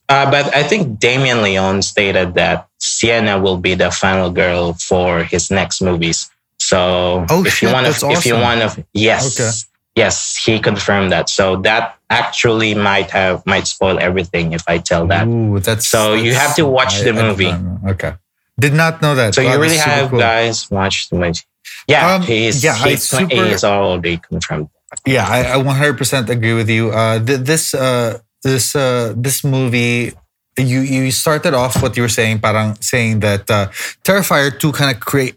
Uh, 0.09 0.28
but 0.31 0.52
I 0.54 0.62
think 0.62 0.99
Damien 0.99 1.40
Leone 1.42 1.81
stated 1.81 2.35
that 2.35 2.69
Sienna 2.81 3.38
will 3.40 3.57
be 3.57 3.75
the 3.75 3.90
final 3.90 4.31
girl 4.31 4.75
for 4.75 5.23
his 5.25 5.49
next 5.50 5.81
movies. 5.81 6.28
So 6.59 7.25
Oh, 7.31 7.45
if 7.47 7.54
shit, 7.54 7.69
you 7.69 7.73
want 7.73 7.87
to, 7.87 8.11
if 8.11 8.26
you 8.26 8.35
want 8.35 8.61
to, 8.61 8.85
yes, 8.92 9.25
Okay. 9.40 9.50
Yes, 9.97 10.37
he 10.37 10.59
confirmed 10.59 11.13
that. 11.13 11.29
So 11.29 11.57
that 11.63 11.97
actually 12.11 12.75
might 12.75 13.11
have 13.11 13.45
might 13.47 13.67
spoil 13.67 13.99
everything 13.99 14.53
if 14.53 14.63
I 14.69 14.79
tell 14.79 15.07
that. 15.09 15.27
Ooh, 15.27 15.59
that's 15.61 15.87
So 15.87 16.15
you 16.15 16.35
have 16.35 16.55
to 16.57 16.67
watch 16.67 17.01
the 17.01 17.11
I- 17.11 17.13
did 17.13 17.25
movie. 17.25 17.55
Okay. 17.93 18.15
Did 18.61 18.75
not 18.75 19.01
know 19.03 19.15
that. 19.15 19.35
So 19.35 19.43
Wow, 19.43 19.53
you 19.55 19.61
really 19.61 19.79
have 19.79 20.11
cool. 20.11 20.19
guys 20.21 20.71
watch 20.71 21.09
the 21.09 21.17
movie. 21.17 21.41
Yeah, 21.89 22.15
Um, 22.15 22.23
he's 22.23 22.63
yeah, 22.63 22.75
he's, 22.77 23.03
super- 23.09 23.35
he's 23.35 23.65
already 23.65 24.19
confirmed. 24.19 24.69
Yeah, 25.07 25.27
I, 25.27 25.55
I 25.55 25.57
100% 25.63 26.29
agree 26.29 26.53
with 26.53 26.69
you. 26.69 26.91
Uh, 26.93 27.19
th- 27.25 27.41
this 27.41 27.73
uh, 27.73 28.19
this 28.45 28.77
uh, 28.77 29.15
this 29.17 29.43
movie, 29.43 30.13
you 30.59 30.81
you 30.81 31.11
started 31.11 31.55
off 31.55 31.81
what 31.83 31.97
you 31.97 32.03
were 32.03 32.13
saying, 32.13 32.41
parang 32.41 32.77
saying 32.83 33.21
that 33.21 33.51
uh, 33.51 33.69
Terrifier 34.05 34.53
2 34.53 34.71
kind 34.73 34.95
of 34.95 35.01
create 35.01 35.37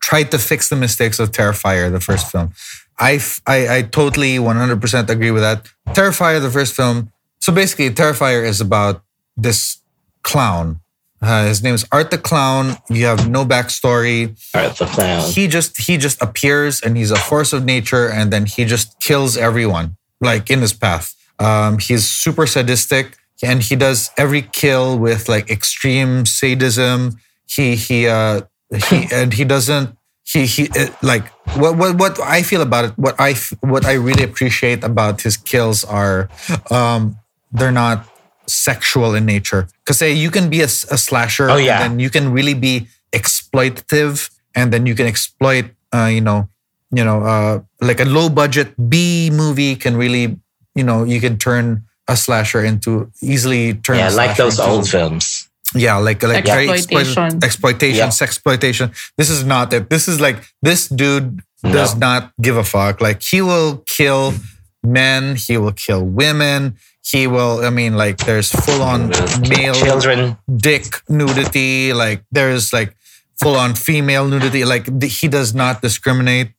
tried 0.00 0.30
to 0.32 0.38
fix 0.38 0.68
the 0.68 0.76
mistakes 0.76 1.20
of 1.20 1.30
Terrifier, 1.30 1.92
the 1.92 2.00
first 2.00 2.26
film. 2.32 2.52
I, 3.00 3.14
f- 3.14 3.40
I 3.46 3.76
I 3.78 3.82
totally 3.82 4.36
100% 4.36 5.08
agree 5.08 5.30
with 5.30 5.42
that. 5.42 5.66
Terrifier, 5.90 6.40
the 6.40 6.50
first 6.50 6.74
film. 6.74 7.10
So 7.40 7.52
basically, 7.52 7.90
Terrifier 7.90 8.44
is 8.44 8.60
about 8.60 9.02
this 9.36 9.78
clown. 10.22 10.80
Uh, 11.22 11.44
his 11.46 11.62
name 11.62 11.74
is 11.74 11.84
Art 11.92 12.10
the 12.10 12.18
Clown. 12.18 12.76
You 12.88 13.04
have 13.06 13.28
no 13.28 13.44
backstory 13.44 14.36
Art 14.54 14.76
the 14.78 14.86
clown. 14.86 15.22
he 15.30 15.48
just 15.48 15.76
he 15.78 15.96
just 15.98 16.20
appears 16.22 16.80
and 16.80 16.96
he's 16.96 17.10
a 17.10 17.16
force 17.16 17.52
of 17.52 17.64
nature 17.64 18.08
and 18.08 18.32
then 18.32 18.46
he 18.46 18.64
just 18.64 18.98
kills 19.00 19.36
everyone 19.36 19.96
like 20.22 20.50
in 20.50 20.60
his 20.60 20.72
path 20.72 21.14
um 21.38 21.78
he's 21.78 22.08
super 22.08 22.46
sadistic 22.46 23.16
and 23.42 23.62
he 23.62 23.76
does 23.76 24.10
every 24.16 24.40
kill 24.40 24.98
with 24.98 25.28
like 25.28 25.50
extreme 25.50 26.24
sadism 26.24 27.18
he 27.46 27.76
he 27.76 28.06
uh 28.08 28.40
he 28.88 29.06
and 29.12 29.34
he 29.34 29.44
doesn't 29.44 29.96
he 30.30 30.46
he 30.46 30.62
uh, 30.78 30.86
like 31.02 31.26
what 31.58 31.76
what 31.76 31.96
what 31.98 32.14
i 32.22 32.42
feel 32.42 32.62
about 32.62 32.84
it 32.86 32.92
what 32.96 33.14
I 33.18 33.34
what 33.72 33.84
i 33.84 33.94
really 33.94 34.22
appreciate 34.22 34.84
about 34.84 35.22
his 35.26 35.36
kills 35.36 35.82
are 35.84 36.28
um 36.70 37.16
they're 37.52 37.74
not 37.74 38.06
sexual 38.46 39.14
in 39.14 39.26
nature 39.26 39.66
because 39.82 39.98
say 39.98 40.12
you 40.12 40.30
can 40.30 40.50
be 40.50 40.60
a 40.60 40.68
slasher 40.68 41.50
Oh, 41.50 41.56
yeah. 41.56 41.82
and 41.82 41.82
then 41.82 41.94
you 42.00 42.10
can 42.10 42.32
really 42.32 42.54
be 42.54 42.86
exploitative 43.12 44.30
and 44.54 44.72
then 44.72 44.86
you 44.86 44.94
can 44.94 45.06
exploit 45.06 45.66
uh, 45.94 46.06
you 46.06 46.20
know 46.20 46.48
you 46.92 47.04
know 47.04 47.22
uh, 47.22 47.60
like 47.80 48.00
a 48.00 48.04
low 48.04 48.28
budget 48.28 48.74
b 48.90 49.30
movie 49.32 49.76
can 49.76 49.96
really 49.96 50.38
you 50.74 50.84
know 50.84 51.04
you 51.04 51.20
can 51.20 51.38
turn 51.38 51.84
a 52.08 52.16
slasher 52.16 52.64
into 52.64 53.10
easily 53.22 53.74
turn 53.74 53.98
yeah, 53.98 54.10
a 54.10 54.14
like 54.14 54.36
those 54.36 54.58
old 54.58 54.88
films. 54.88 55.39
Yeah 55.74 55.96
like 55.96 56.22
like 56.22 56.44
very 56.44 56.68
Exploitation. 56.70 57.24
exploit- 57.40 57.44
exploitation 57.44 57.98
Yeah. 57.98 58.08
sexploitation 58.08 58.86
this 59.16 59.30
is 59.30 59.44
not 59.44 59.72
it 59.72 59.88
this 59.90 60.08
is 60.08 60.20
like 60.20 60.38
this 60.62 60.88
dude 60.88 61.42
does 61.62 61.94
No. 61.94 62.00
not 62.06 62.32
give 62.40 62.56
a 62.56 62.64
fuck 62.64 63.00
like 63.00 63.22
he 63.22 63.40
will 63.42 63.82
kill 63.86 64.34
men 64.82 65.36
he 65.36 65.56
will 65.58 65.72
kill 65.72 66.02
women 66.04 66.76
he 67.04 67.26
will 67.26 67.64
i 67.64 67.70
mean 67.70 67.96
like 67.96 68.18
there's 68.26 68.50
full 68.50 68.82
on 68.82 69.10
male 69.48 69.74
Children. 69.74 70.36
dick 70.56 71.02
nudity 71.08 71.92
like 71.92 72.24
there's 72.32 72.72
like 72.72 72.96
full 73.40 73.56
on 73.56 73.74
female 73.74 74.26
nudity 74.28 74.64
like 74.64 74.84
th- 75.00 75.20
he 75.20 75.28
does 75.28 75.54
not 75.54 75.82
discriminate 75.82 76.50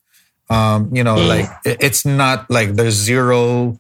um 0.50 0.90
you 0.96 1.04
know 1.04 1.16
Mm. 1.18 1.28
like 1.28 1.50
it- 1.66 1.78
it's 1.80 2.06
not 2.06 2.50
like 2.50 2.76
there's 2.76 2.96
zero 2.96 3.78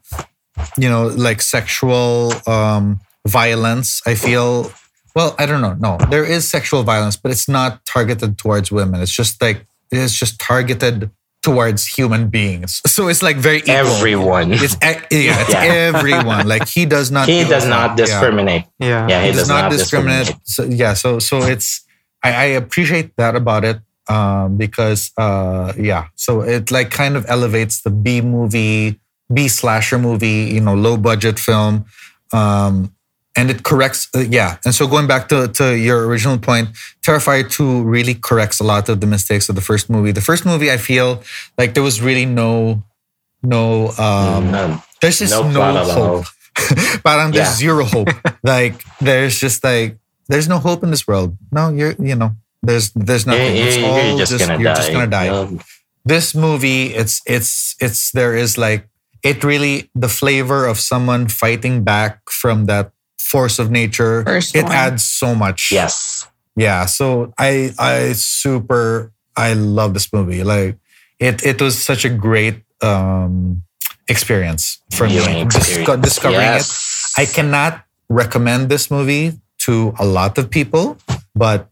you 0.78 0.90
know 0.90 1.08
like 1.08 1.42
sexual 1.42 2.34
um 2.48 3.00
violence 3.28 4.02
i 4.06 4.14
feel 4.16 4.72
well 5.16 5.36
i 5.40 5.46
don't 5.46 5.62
know 5.62 5.76
no 5.80 5.98
there 6.10 6.24
is 6.26 6.48
sexual 6.48 6.84
violence 6.84 7.16
but 7.16 7.32
it's 7.32 7.48
not 7.50 7.86
targeted 7.86 8.38
towards 8.38 8.72
women 8.72 9.02
it's 9.02 9.12
just 9.12 9.42
like 9.42 9.66
it's 9.92 10.14
just 10.14 10.40
targeted 10.40 11.10
towards 11.42 11.88
human 11.88 12.30
beings 12.30 12.82
so 12.86 13.08
it's 13.08 13.24
like 13.24 13.36
very 13.38 13.58
equal. 13.58 13.74
Everyone. 13.74 14.54
it's 14.54 14.76
e- 14.76 15.26
yeah, 15.26 15.42
it's 15.42 15.50
Yeah. 15.54 15.64
everyone 15.90 16.48
like 16.48 16.68
he 16.68 16.86
does 16.86 17.10
not 17.10 17.28
he 17.32 17.40
give 17.40 17.50
does 17.50 17.68
not 17.68 17.98
Yeah 17.98 18.06
discriminate. 18.06 18.66
Yeah. 18.80 19.08
Yeah, 19.10 19.24
he 19.26 19.32
does 19.32 19.48
not 19.48 19.72
discriminate. 19.72 20.36
So 20.44 20.64
yeah, 20.66 20.94
so 20.94 21.18
so 21.20 21.42
it's 21.42 21.82
I, 22.24 22.30
I 22.32 22.44
appreciate 22.62 23.16
that 23.18 23.36
about 23.36 23.66
it 23.66 23.80
um, 24.08 24.58
because 24.58 25.12
uh, 25.18 25.74
yeah, 25.78 26.08
so 26.16 26.42
it 26.42 26.70
like 26.70 26.92
kind 26.92 27.16
of 27.18 27.26
elevates 27.28 27.82
the 27.82 27.90
B 27.90 28.22
movie, 28.22 29.00
B 29.34 29.48
slasher 29.48 29.98
movie, 29.98 30.54
you 30.54 30.62
know, 30.62 30.76
low 30.76 30.96
budget 30.96 31.40
film, 31.40 31.86
um, 32.34 32.94
and 33.38 33.50
it 33.50 33.64
corrects 33.64 34.08
uh, 34.16 34.20
yeah. 34.30 34.58
And 34.66 34.74
so 34.76 34.88
going 34.88 35.08
back 35.08 35.30
to 35.30 35.48
to 35.60 35.78
your 35.78 36.06
original 36.08 36.38
point, 36.38 36.70
Terrifier 37.02 37.50
two 37.50 37.84
really 37.84 38.14
corrects 38.16 38.60
a 38.60 38.64
lot 38.64 38.90
of 38.90 39.00
the 39.00 39.08
mistakes 39.08 39.50
of 39.50 39.56
the 39.56 39.62
first 39.62 39.90
movie. 39.90 40.12
The 40.12 40.22
first 40.22 40.46
movie, 40.46 40.72
I 40.72 40.78
feel 40.78 41.22
like 41.58 41.74
there 41.74 41.84
was 41.84 42.02
really 42.02 42.26
no 42.26 42.84
no 43.44 43.90
um, 43.98 44.52
No, 44.52 44.84
there's 45.02 45.20
just 45.20 45.34
no 45.34 45.48
no, 45.48 45.54
plot 45.60 45.76
at 45.78 45.98
all. 45.98 46.22
hope. 46.24 46.26
Parang 47.04 47.32
there's 47.32 47.48
Yeah. 47.50 47.56
zero 47.56 47.84
hope. 47.86 48.10
like 48.44 48.84
there's 49.00 49.40
just 49.40 49.64
like 49.64 49.98
there's 50.28 50.48
no 50.48 50.60
hope 50.60 50.84
in 50.84 50.92
this 50.92 51.08
world. 51.08 51.38
No, 51.52 51.70
you're 51.70 51.96
you 52.00 52.16
know 52.16 52.36
there's 52.62 52.92
there's 52.94 53.26
nothing. 53.26 53.56
you- 53.56 53.64
It's 53.64 53.78
you're 53.78 53.88
all 53.90 54.18
just 54.18 54.38
gonna 54.40 54.60
you're 54.60 54.74
die. 54.74 54.80
just 54.80 54.92
gonna 54.92 55.08
die. 55.08 55.26
You'll- 55.32 55.60
This 56.04 56.34
movie, 56.34 56.94
it's 56.98 57.22
it's 57.30 57.76
it's 57.80 58.10
there 58.12 58.34
is 58.36 58.58
like 58.58 58.90
it 59.22 59.44
really 59.46 59.90
the 59.94 60.10
flavor 60.10 60.66
of 60.66 60.80
someone 60.82 61.28
fighting 61.30 61.84
back 61.86 62.26
from 62.30 62.66
that 62.66 62.90
force 63.32 63.60
of 63.60 63.72
nature. 63.72 64.24
First 64.24 64.56
it 64.56 64.66
adds 64.66 65.04
so 65.04 65.34
much. 65.34 65.72
Yes. 65.72 66.28
Yeah. 66.56 66.86
So 66.86 67.34
I 67.40 67.72
I 67.80 68.14
super 68.14 69.12
I 69.36 69.54
love 69.54 69.94
this 69.94 70.12
movie. 70.12 70.44
Like 70.44 70.76
it 71.20 71.44
it 71.46 71.62
was 71.62 71.82
such 71.82 72.04
a 72.06 72.10
great 72.12 72.62
um 72.82 73.64
experience 74.10 74.82
for 74.92 75.08
Viewing 75.08 75.26
me. 75.34 75.46
Disco- 75.46 75.96
experience. 75.96 76.04
discovering 76.04 76.54
it. 76.60 76.68
I 77.18 77.26
cannot 77.26 77.86
recommend 78.10 78.68
this 78.68 78.92
movie 78.92 79.40
to 79.60 79.94
a 80.00 80.06
lot 80.06 80.38
of 80.38 80.50
people, 80.50 80.98
but 81.36 81.70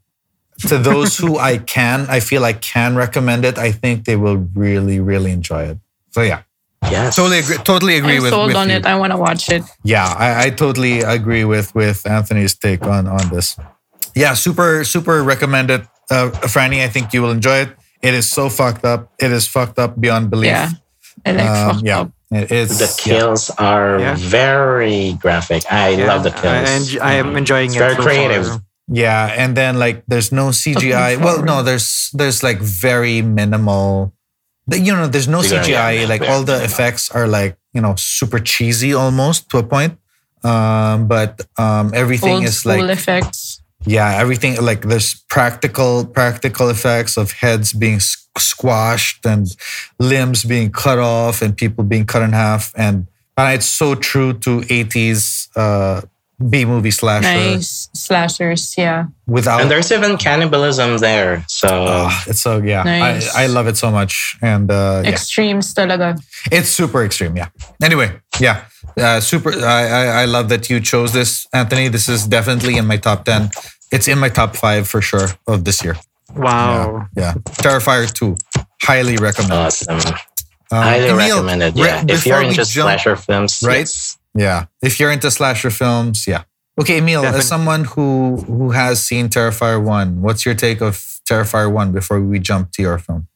to 0.67 0.77
those 0.77 1.17
who 1.17 1.37
I 1.51 1.57
can, 1.57 2.05
I 2.07 2.19
feel 2.19 2.45
I 2.45 2.53
can 2.53 2.95
recommend 2.95 3.43
it. 3.43 3.57
I 3.57 3.71
think 3.71 4.05
they 4.05 4.15
will 4.15 4.37
really, 4.55 4.99
really 4.99 5.31
enjoy 5.31 5.63
it. 5.75 5.77
So 6.11 6.21
yeah, 6.21 6.43
Yes. 6.83 7.15
totally 7.15 7.39
agree. 7.39 7.57
Totally 7.57 7.97
agree 7.97 8.17
I'm 8.17 8.23
with. 8.23 8.31
sold 8.31 8.47
with 8.47 8.55
on 8.55 8.69
you. 8.69 8.75
it. 8.77 8.85
I 8.85 8.95
want 8.97 9.11
to 9.11 9.17
watch 9.17 9.49
it. 9.49 9.63
Yeah, 9.83 10.05
I, 10.07 10.45
I 10.45 10.49
totally 10.49 11.01
agree 11.01 11.43
with 11.43 11.73
with 11.75 12.05
Anthony's 12.07 12.55
take 12.55 12.83
on 12.85 13.07
on 13.07 13.29
this. 13.29 13.57
Yeah, 14.15 14.33
super 14.33 14.83
super 14.83 15.21
recommended. 15.23 15.81
Uh, 16.09 16.31
Franny, 16.49 16.81
I 16.83 16.89
think 16.89 17.13
you 17.13 17.21
will 17.21 17.31
enjoy 17.31 17.57
it. 17.67 17.69
It 18.01 18.13
is 18.13 18.29
so 18.31 18.49
fucked 18.49 18.85
up. 18.85 19.11
It 19.19 19.31
is 19.31 19.45
fucked 19.47 19.77
up 19.77 19.99
beyond 19.99 20.29
belief. 20.31 20.47
Yeah. 20.55 20.69
I 21.25 21.31
like 21.33 21.49
Um, 21.49 21.73
fucked 21.75 21.85
yeah, 21.85 21.99
up. 21.99 22.11
it 22.31 22.51
is. 22.51 22.79
the 22.79 22.85
yeah. 22.87 23.03
kills 23.19 23.49
are 23.59 23.99
Yeah. 23.99 24.15
very 24.17 25.13
graphic. 25.21 25.63
I 25.69 25.89
Yeah, 25.89 26.07
love 26.07 26.23
the 26.23 26.31
kills. 26.31 26.45
I, 26.45 26.63
enj- 26.79 27.01
I 27.01 27.13
am 27.19 27.35
enjoying 27.35 27.67
It's 27.67 27.75
it. 27.75 27.79
very 27.79 27.95
so 27.95 28.01
creative. 28.01 28.47
far. 28.47 28.61
Yeah, 28.91 29.27
and 29.37 29.53
then 29.55 29.77
like 29.77 30.01
there's 30.07 30.31
no 30.31 30.49
CGI. 30.49 31.19
Well, 31.23 31.43
no, 31.43 31.61
there's 31.61 32.09
there's 32.15 32.41
like 32.41 32.57
very 32.63 33.21
minimal. 33.21 34.13
The- 34.69 34.79
You 34.79 34.93
know, 34.95 35.07
there's 35.07 35.27
no 35.27 35.41
CGI. 35.41 35.91
yeah, 36.01 36.07
like 36.13 36.21
yeah. 36.23 36.31
all 36.31 36.43
the 36.43 36.63
effects 36.69 37.09
are 37.17 37.27
like 37.27 37.53
you 37.75 37.81
know 37.81 37.93
super 37.97 38.39
cheesy 38.39 38.93
almost 38.93 39.49
to 39.51 39.57
a 39.57 39.63
point. 39.63 39.93
Um, 40.43 41.07
but 41.07 41.41
um, 41.57 41.91
everything 41.93 42.35
Old 42.35 42.43
is 42.45 42.59
school 42.59 42.85
like 42.85 42.97
effects. 42.99 43.61
yeah, 43.85 44.09
everything 44.23 44.53
like 44.69 44.81
there's 44.91 45.13
practical 45.35 46.05
practical 46.05 46.69
effects 46.69 47.17
of 47.17 47.31
heads 47.43 47.73
being 47.73 47.99
squashed 48.37 49.25
and 49.25 49.45
limbs 49.99 50.43
being 50.45 50.71
cut 50.71 50.99
off 50.99 51.41
and 51.43 51.55
people 51.57 51.83
being 51.83 52.05
cut 52.05 52.21
in 52.21 52.33
half 52.33 52.71
and. 52.75 53.07
And 53.39 53.55
it's 53.55 53.67
so 53.83 53.95
true 53.95 54.33
to 54.45 54.51
80s 54.67 55.47
uh, 55.55 56.01
B 56.39 56.63
movie 56.65 56.91
slasher 56.91 57.27
Nice 57.27 57.89
slashers. 57.93 58.73
Yeah. 58.77 59.07
without 59.27 59.61
and 59.61 59.69
there's 59.69 59.91
even 59.91 60.15
cannibalism 60.17 60.97
there. 60.99 61.43
So 61.47 61.67
Oh, 61.67 62.23
it's 62.27 62.41
so 62.41 62.57
yeah. 62.63 62.83
Nice. 62.83 63.35
I, 63.35 63.43
I 63.43 63.47
love 63.47 63.67
it 63.67 63.75
so 63.77 63.91
much, 63.91 64.37
and 64.41 64.71
uh, 64.71 65.01
yeah, 65.03 65.11
talaga. 65.75 66.17
it's 66.51 66.69
super 66.69 67.03
extreme. 67.03 67.35
Yeah. 67.35 67.49
Anyway, 67.83 68.11
yeah, 68.39 68.65
uh, 68.97 69.19
super. 69.19 69.51
I, 69.51 69.83
I 69.87 70.05
I 70.23 70.25
love 70.25 70.47
that 70.49 70.69
you 70.69 70.79
chose 70.79 71.11
this, 71.11 71.45
Anthony. 71.53 71.89
This 71.89 72.07
is 72.07 72.25
definitely 72.27 72.77
in 72.77 72.85
my 72.87 72.97
top 72.97 73.25
ten. 73.25 73.49
It's 73.91 74.07
in 74.07 74.17
my 74.19 74.29
top 74.29 74.55
five 74.55 74.87
for 74.87 75.01
sure 75.01 75.27
of 75.47 75.63
this 75.65 75.83
year. 75.83 75.95
Wow. 76.35 77.07
Yeah, 77.17 77.33
Terrifier 77.63 78.07
two, 78.13 78.35
highly 78.83 79.17
recommend. 79.17 79.53
awesome. 79.53 79.97
Um, 80.71 80.83
Highly 80.83 81.09
Emil, 81.09 81.17
recommended. 81.17 81.75
re- 81.75 81.81
Yeah. 81.87 82.03
if 82.07 82.25
you're 82.27 82.43
into 82.43 82.63
jump- 82.63 82.85
slasher 82.85 83.15
films, 83.15 83.59
right? 83.65 83.79
yes. 83.89 84.08
Yeah, 84.35 84.65
if 84.81 84.99
you're 84.99 85.11
into 85.11 85.31
slasher 85.31 85.69
films, 85.71 86.27
yeah. 86.27 86.43
Okay, 86.79 86.99
Emil, 86.99 87.21
Definitely. 87.21 87.39
as 87.39 87.47
someone 87.47 87.83
who 87.83 88.37
who 88.47 88.71
has 88.71 89.03
seen 89.03 89.27
Terrifier 89.27 89.83
one, 89.83 90.21
what's 90.21 90.45
your 90.45 90.55
take 90.55 90.81
of 90.81 90.95
Terrifier 91.27 91.71
one 91.71 91.91
before 91.91 92.21
we 92.21 92.39
jump 92.39 92.71
to 92.73 92.81
your 92.81 92.97
film? 92.99 93.27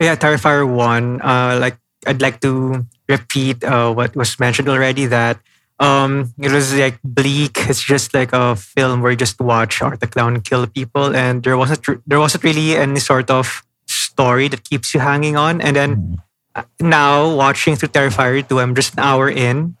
Yeah, 0.00 0.14
Terrifier 0.14 0.68
1, 0.68 1.22
uh, 1.22 1.58
like 1.60 1.78
I'd 2.06 2.20
like 2.20 2.40
to 2.40 2.86
repeat 3.08 3.64
uh, 3.64 3.92
what 3.92 4.14
was 4.14 4.38
mentioned 4.38 4.68
already 4.68 5.06
that 5.06 5.40
um, 5.80 6.34
it 6.38 6.52
was 6.52 6.74
like 6.76 6.98
bleak. 7.02 7.56
It's 7.68 7.82
just 7.82 8.12
like 8.14 8.32
a 8.32 8.56
film 8.56 9.00
where 9.00 9.10
you 9.12 9.16
just 9.16 9.40
watch 9.40 9.80
Art 9.82 10.00
the 10.00 10.06
Clown 10.06 10.40
kill 10.40 10.66
people, 10.66 11.16
and 11.16 11.42
there 11.42 11.56
wasn't 11.56 11.84
there 12.06 12.20
wasn't 12.20 12.44
really 12.44 12.76
any 12.76 13.00
sort 13.00 13.30
of 13.30 13.62
story 13.86 14.48
that 14.48 14.64
keeps 14.64 14.94
you 14.94 15.00
hanging 15.00 15.36
on. 15.36 15.60
And 15.60 15.76
then 15.76 16.16
uh, 16.54 16.64
now 16.80 17.34
watching 17.34 17.76
through 17.76 17.90
Terrifier 17.90 18.46
2, 18.46 18.60
I'm 18.60 18.74
just 18.74 18.94
an 18.94 19.00
hour 19.00 19.28
in. 19.28 19.76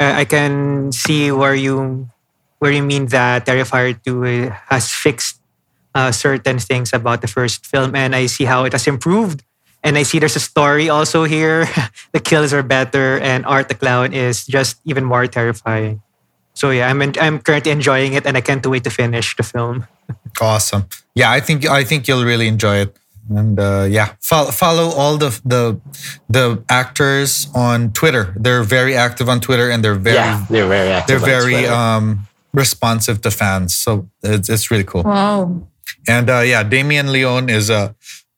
Uh, 0.00 0.16
I 0.16 0.24
can 0.24 0.92
see 0.92 1.30
where 1.30 1.54
you 1.54 2.08
where 2.58 2.72
you 2.72 2.82
mean 2.82 3.06
that 3.06 3.44
Terrifier 3.44 3.96
2 4.02 4.52
has 4.68 4.90
fixed 4.90 5.40
uh, 5.94 6.12
certain 6.12 6.58
things 6.58 6.92
about 6.92 7.20
the 7.20 7.28
first 7.28 7.66
film, 7.66 7.94
and 7.94 8.14
I 8.16 8.26
see 8.26 8.44
how 8.44 8.64
it 8.64 8.72
has 8.72 8.86
improved. 8.86 9.42
And 9.82 9.96
I 9.96 10.02
see 10.02 10.18
there's 10.18 10.36
a 10.36 10.40
story 10.40 10.88
also 10.88 11.24
here. 11.24 11.68
the 12.12 12.20
kills 12.20 12.52
are 12.52 12.62
better, 12.62 13.18
and 13.20 13.44
Art 13.46 13.68
the 13.68 13.74
Clown 13.74 14.12
is 14.12 14.46
just 14.46 14.80
even 14.84 15.04
more 15.04 15.26
terrifying. 15.26 16.02
So 16.54 16.70
yeah, 16.70 16.88
I'm 16.88 17.00
en- 17.00 17.20
I'm 17.20 17.38
currently 17.38 17.72
enjoying 17.72 18.12
it, 18.12 18.26
and 18.26 18.36
I 18.36 18.40
can't 18.40 18.64
wait 18.66 18.84
to 18.84 18.90
finish 18.90 19.36
the 19.36 19.42
film. 19.44 19.86
Awesome. 20.40 20.88
Yeah, 21.14 21.30
I 21.30 21.40
think 21.40 21.66
I 21.68 21.84
think 21.84 22.08
you'll 22.08 22.24
really 22.24 22.48
enjoy 22.48 22.82
it. 22.88 22.96
And 23.30 23.60
uh, 23.60 23.86
yeah, 23.88 24.14
follow, 24.20 24.50
follow 24.50 24.88
all 24.90 25.16
the 25.16 25.30
the 25.44 25.80
the 26.28 26.64
actors 26.68 27.46
on 27.54 27.92
Twitter. 27.92 28.34
They're 28.36 28.64
very 28.64 28.96
active 28.96 29.28
on 29.28 29.40
Twitter, 29.40 29.70
and 29.70 29.84
they're 29.84 29.94
very 29.94 30.16
yeah, 30.16 30.44
they're 30.50 30.66
very 30.66 30.88
active. 30.90 31.20
they're 31.22 31.36
on 31.36 31.42
very 31.42 31.54
Twitter. 31.62 31.72
um, 31.72 32.26
responsive 32.52 33.20
to 33.22 33.30
fans. 33.30 33.74
So 33.74 34.10
it's 34.22 34.48
it's 34.48 34.70
really 34.70 34.84
cool. 34.84 35.04
Wow. 35.04 35.62
And 36.08 36.28
uh, 36.28 36.40
yeah, 36.40 36.64
Damien 36.64 37.12
Leone 37.12 37.48
is 37.48 37.70
a 37.70 37.94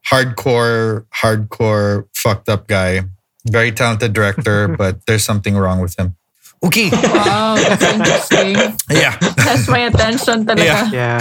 hardcore 0.06 1.06
hardcore 1.14 2.06
fucked 2.14 2.48
up 2.48 2.68
guy. 2.68 3.02
Very 3.48 3.72
talented 3.72 4.12
director, 4.12 4.68
but 4.78 5.06
there's 5.06 5.24
something 5.24 5.56
wrong 5.56 5.80
with 5.80 5.98
him. 5.98 6.16
Okay. 6.64 6.90
Wow. 6.90 7.56
That's 7.56 7.82
interesting. 7.82 8.56
Yeah. 8.92 9.16
Has 9.38 9.66
my 9.68 9.88
attention 9.90 10.44
talaga. 10.46 10.92
Yeah. 10.92 11.18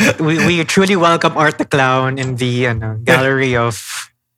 Yeah, 0.00 0.16
we, 0.18 0.38
we 0.46 0.64
truly 0.64 0.96
welcome 0.96 1.36
Art 1.36 1.58
the 1.58 1.64
Clown 1.64 2.18
in 2.18 2.36
the 2.36 2.66
ano, 2.66 2.98
gallery 3.04 3.54
of 3.56 3.78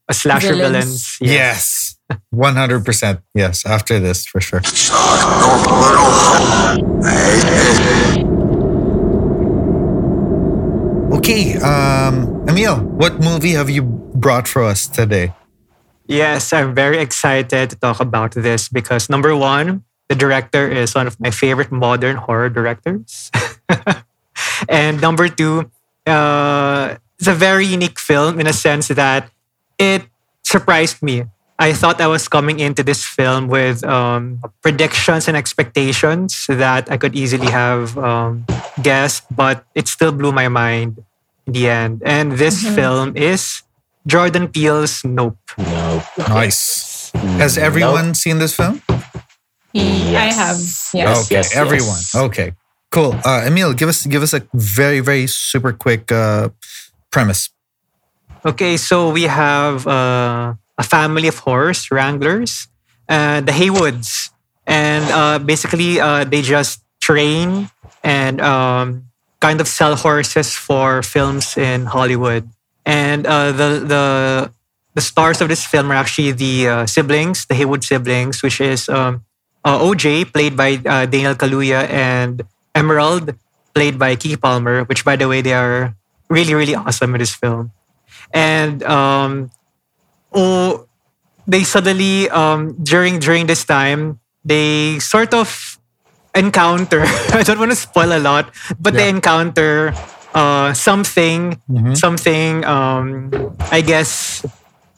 uh, 0.08 0.12
slasher 0.12 0.54
Villains. 0.54 1.16
villains. 1.18 1.18
Yes. 1.20 1.96
100%. 2.34 3.22
Yes. 3.34 3.64
After 3.64 4.00
this, 4.00 4.26
for 4.26 4.40
sure. 4.40 4.60
Okay. 11.12 11.56
Um, 11.58 12.44
Emil, 12.48 12.76
what 13.00 13.20
movie 13.20 13.52
have 13.52 13.70
you 13.70 13.82
brought 14.14 14.48
for 14.48 14.62
us 14.64 14.86
today? 14.86 15.32
Yes, 16.06 16.52
I'm 16.52 16.74
very 16.74 16.98
excited 16.98 17.70
to 17.70 17.76
talk 17.76 18.00
about 18.00 18.32
this 18.32 18.68
because 18.68 19.08
number 19.10 19.36
one, 19.36 19.84
the 20.08 20.14
director 20.14 20.68
is 20.68 20.94
one 20.94 21.06
of 21.06 21.20
my 21.20 21.30
favorite 21.30 21.70
modern 21.70 22.16
horror 22.16 22.48
directors. 22.48 23.30
and 24.68 25.00
number 25.00 25.28
two, 25.28 25.70
uh, 26.06 26.96
it's 27.18 27.28
a 27.28 27.34
very 27.34 27.66
unique 27.66 27.98
film 27.98 28.40
in 28.40 28.46
a 28.46 28.52
sense 28.52 28.88
that 28.88 29.30
it 29.78 30.02
surprised 30.42 31.02
me. 31.02 31.24
I 31.58 31.72
thought 31.72 32.00
I 32.00 32.06
was 32.06 32.28
coming 32.28 32.60
into 32.60 32.82
this 32.84 33.04
film 33.04 33.48
with 33.48 33.82
um, 33.82 34.40
predictions 34.62 35.26
and 35.26 35.36
expectations 35.36 36.46
that 36.48 36.90
I 36.90 36.96
could 36.96 37.16
easily 37.16 37.50
have 37.50 37.98
um, 37.98 38.46
guessed, 38.80 39.26
but 39.34 39.66
it 39.74 39.88
still 39.88 40.12
blew 40.12 40.30
my 40.30 40.46
mind 40.46 41.02
in 41.46 41.52
the 41.52 41.68
end. 41.68 42.02
And 42.06 42.38
this 42.38 42.62
film 42.62 43.16
is 43.16 43.62
Jordan 44.06 44.48
Peele's 44.48 45.04
Nope. 45.04 45.36
Nope. 45.58 46.04
Nice. 46.16 47.10
Has 47.42 47.58
everyone 47.58 48.14
seen 48.14 48.38
this 48.38 48.54
film? 48.54 48.80
He- 49.72 50.16
I 50.16 50.32
have. 50.32 50.56
Yes, 50.58 50.90
Yes. 50.94 51.24
okay, 51.26 51.34
yes, 51.36 51.56
everyone. 51.56 52.00
yes. 52.00 52.14
Okay, 52.14 52.52
cool. 52.90 53.14
Uh, 53.24 53.44
Emil, 53.46 53.74
give 53.74 53.88
us 53.88 54.06
give 54.06 54.22
us 54.22 54.32
a 54.32 54.42
very 54.54 55.00
very 55.00 55.26
super 55.26 55.72
quick 55.72 56.10
uh, 56.12 56.48
premise. 57.10 57.50
Okay, 58.44 58.76
so 58.76 59.10
we 59.10 59.24
have 59.24 59.86
uh, 59.86 60.54
a 60.78 60.82
family 60.84 61.28
of 61.28 61.38
horse 61.40 61.90
wranglers, 61.90 62.68
uh, 63.08 63.40
the 63.42 63.52
Haywoods, 63.52 64.30
and 64.66 65.04
uh, 65.10 65.38
basically 65.38 66.00
uh, 66.00 66.24
they 66.24 66.40
just 66.42 66.80
train 67.00 67.68
and 68.04 68.40
um, 68.40 69.04
kind 69.40 69.60
of 69.60 69.66
sell 69.68 69.96
horses 69.96 70.54
for 70.54 71.02
films 71.02 71.56
in 71.58 71.86
Hollywood. 71.86 72.48
And 72.86 73.26
uh, 73.26 73.52
the 73.52 73.84
the 73.84 74.04
the 74.94 75.00
stars 75.02 75.40
of 75.42 75.48
this 75.48 75.66
film 75.66 75.90
are 75.90 75.98
actually 76.00 76.32
the 76.32 76.68
uh, 76.68 76.86
siblings, 76.86 77.44
the 77.46 77.54
Haywood 77.54 77.84
siblings, 77.84 78.40
which 78.42 78.60
is 78.60 78.88
um, 78.88 79.24
uh, 79.68 79.84
OJ, 79.84 80.32
played 80.32 80.56
by 80.56 80.80
uh, 80.88 81.04
Daniel 81.04 81.36
Kaluuya, 81.36 81.84
and 81.92 82.40
Emerald, 82.72 83.36
played 83.76 83.98
by 84.00 84.16
Keke 84.16 84.40
Palmer. 84.40 84.88
Which, 84.88 85.04
by 85.04 85.16
the 85.20 85.28
way, 85.28 85.44
they 85.44 85.52
are 85.52 85.92
really 86.32 86.56
really 86.56 86.74
awesome 86.76 87.12
in 87.16 87.20
this 87.20 87.32
film 87.36 87.72
and 88.36 88.82
um, 88.84 89.50
oh, 90.32 90.86
they 91.46 91.64
suddenly 91.64 92.28
um, 92.30 92.76
during 92.82 93.18
during 93.18 93.46
this 93.46 93.64
time 93.64 94.20
they 94.44 94.98
sort 95.00 95.32
of 95.34 95.78
encounter. 96.34 97.02
I 97.32 97.42
don't 97.42 97.58
want 97.58 97.70
to 97.72 97.76
spoil 97.76 98.12
a 98.12 98.20
lot, 98.20 98.52
but 98.78 98.94
they 98.94 99.08
encounter 99.08 99.94
uh, 100.34 100.72
something, 100.74 101.60
Mhm. 101.70 101.96
something. 101.96 102.64
Um, 102.64 103.32
I 103.72 103.80
guess 103.80 104.44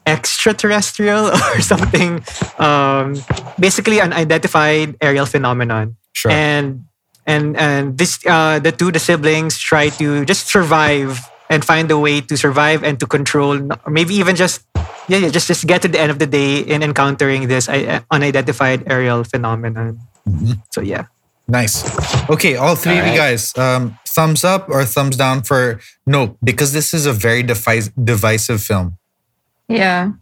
extraterrestrial 0.07 1.27
or 1.55 1.61
something. 1.61 2.25
Um, 2.59 3.17
basically, 3.59 4.01
an 4.01 4.13
identified 4.13 4.97
aerial 5.01 5.27
phenomenon 5.27 5.97
Sure. 6.13 6.33
and 6.33 6.85
and 7.27 7.57
and 7.57 7.97
this 7.99 8.19
uh, 8.27 8.59
the 8.59 8.73
two 8.73 8.91
the 8.91 8.99
siblings 8.99 9.59
try 9.59 9.89
to 10.03 10.25
just 10.25 10.49
survive 10.49 11.21
and 11.49 11.65
find 11.65 11.91
a 11.91 11.99
way 11.99 12.21
to 12.21 12.37
survive 12.37 12.83
and 12.83 12.99
to 13.01 13.07
control 13.07 13.57
or 13.87 13.91
maybe 13.91 14.15
even 14.15 14.35
just 14.37 14.63
yeah, 15.09 15.19
yeah 15.19 15.29
just 15.31 15.47
just 15.47 15.67
get 15.67 15.83
to 15.83 15.89
the 15.89 15.99
end 16.01 16.11
of 16.11 16.19
the 16.19 16.27
day 16.27 16.59
in 16.61 16.83
encountering 16.83 17.47
this 17.49 17.69
uh, 17.69 18.01
unidentified 18.11 18.85
aerial 18.91 19.23
phenomenon 19.25 19.99
Mhm. 20.29 20.61
so 20.71 20.81
yeah 20.83 21.07
Nice. 21.51 21.83
Okay, 22.31 22.55
all 22.55 22.77
three 22.79 22.95
of 23.03 23.07
you 23.11 23.17
guys, 23.19 23.51
um, 23.59 23.99
thumbs 24.07 24.45
up 24.47 24.69
or 24.71 24.85
thumbs 24.87 25.17
down 25.19 25.43
for 25.43 25.81
no, 26.07 26.39
because 26.45 26.71
this 26.71 26.95
is 26.95 27.07
a 27.07 27.13
very 27.13 27.43
defi- 27.43 27.91
divisive 27.99 28.63
film. 28.63 29.00
Yeah. 29.71 30.13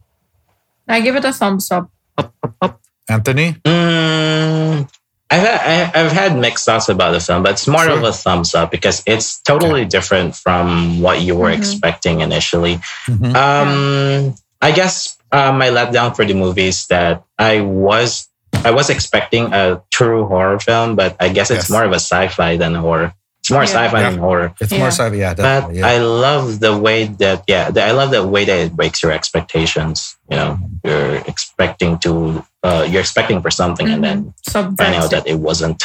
I 0.87 1.01
give 1.01 1.17
it 1.17 1.25
a 1.25 1.33
thumbs 1.33 1.71
up. 1.71 1.91
Up, 2.17 2.35
up, 2.43 2.55
up. 2.61 2.81
Anthony? 3.09 3.53
Mm, 3.65 4.89
I've 5.31 5.41
had, 5.41 5.61
I- 5.95 6.01
I've 6.01 6.13
had 6.13 6.37
mixed 6.39 6.65
thoughts 6.67 6.89
about 6.89 7.13
the 7.13 7.21
film, 7.21 7.43
but 7.43 7.53
it's 7.53 7.67
more 7.69 7.89
of 7.89 8.03
a 8.03 8.13
thumbs 8.13 8.55
up 8.55 8.71
because 8.71 9.03
it's 9.07 9.41
totally 9.43 9.85
different 9.85 10.35
from 10.37 11.01
what 11.01 11.21
you 11.23 11.35
were 11.37 11.51
Mhm. 11.51 11.59
expecting 11.59 12.21
initially. 12.21 12.81
Mhm. 13.09 13.35
Um, 13.35 14.35
I 14.61 14.73
guess 14.73 15.17
uh, 15.33 15.53
my 15.53 15.69
letdown 15.69 16.17
for 16.17 16.25
the 16.25 16.35
movie 16.35 16.69
is 16.69 16.87
that 16.89 17.23
I 17.39 17.61
was 17.61 18.29
I 18.65 18.73
was 18.73 18.91
expecting 18.91 19.53
a 19.53 19.81
true 19.91 20.27
horror 20.27 20.59
film, 20.59 20.97
but 20.97 21.15
I 21.21 21.29
guess 21.29 21.51
it's 21.51 21.69
Yes. 21.69 21.71
more 21.71 21.85
of 21.85 21.93
a 21.93 22.01
sci-fi 22.01 22.57
than 22.57 22.75
a 22.75 22.81
horror. 22.81 23.13
It's 23.49 23.57
more 23.57 23.65
Yeah. 23.65 23.89
sci-fi 23.89 24.01
Yeah. 24.01 24.11
than 24.11 24.19
horror. 24.21 24.53
It's 24.61 24.73
Yeah. 24.73 24.79
more 24.79 24.91
sci 24.93 25.09
yeah, 25.17 25.33
But 25.35 25.43
definitely. 25.43 25.79
Yeah. 25.81 25.87
I 25.89 25.97
love 25.99 26.61
the 26.61 26.77
way 26.77 27.05
that 27.19 27.45
yeah, 27.49 27.71
the, 27.71 27.83
I 27.83 27.93
love 27.93 28.11
the 28.11 28.27
way 28.27 28.45
that 28.45 28.59
it 28.59 28.77
breaks 28.77 29.03
your 29.03 29.13
expectations. 29.13 30.17
You 30.31 30.37
know, 30.37 30.59
you're 30.85 31.17
expecting 31.25 31.99
to 32.05 32.45
uh, 32.63 32.85
you're 32.91 33.01
expecting 33.01 33.41
for 33.41 33.51
something 33.51 33.89
and 33.89 34.05
then 34.05 34.35
Mhm. 34.51 34.77
finding 34.77 35.01
out 35.01 35.11
that 35.11 35.27
it 35.27 35.39
wasn't. 35.41 35.83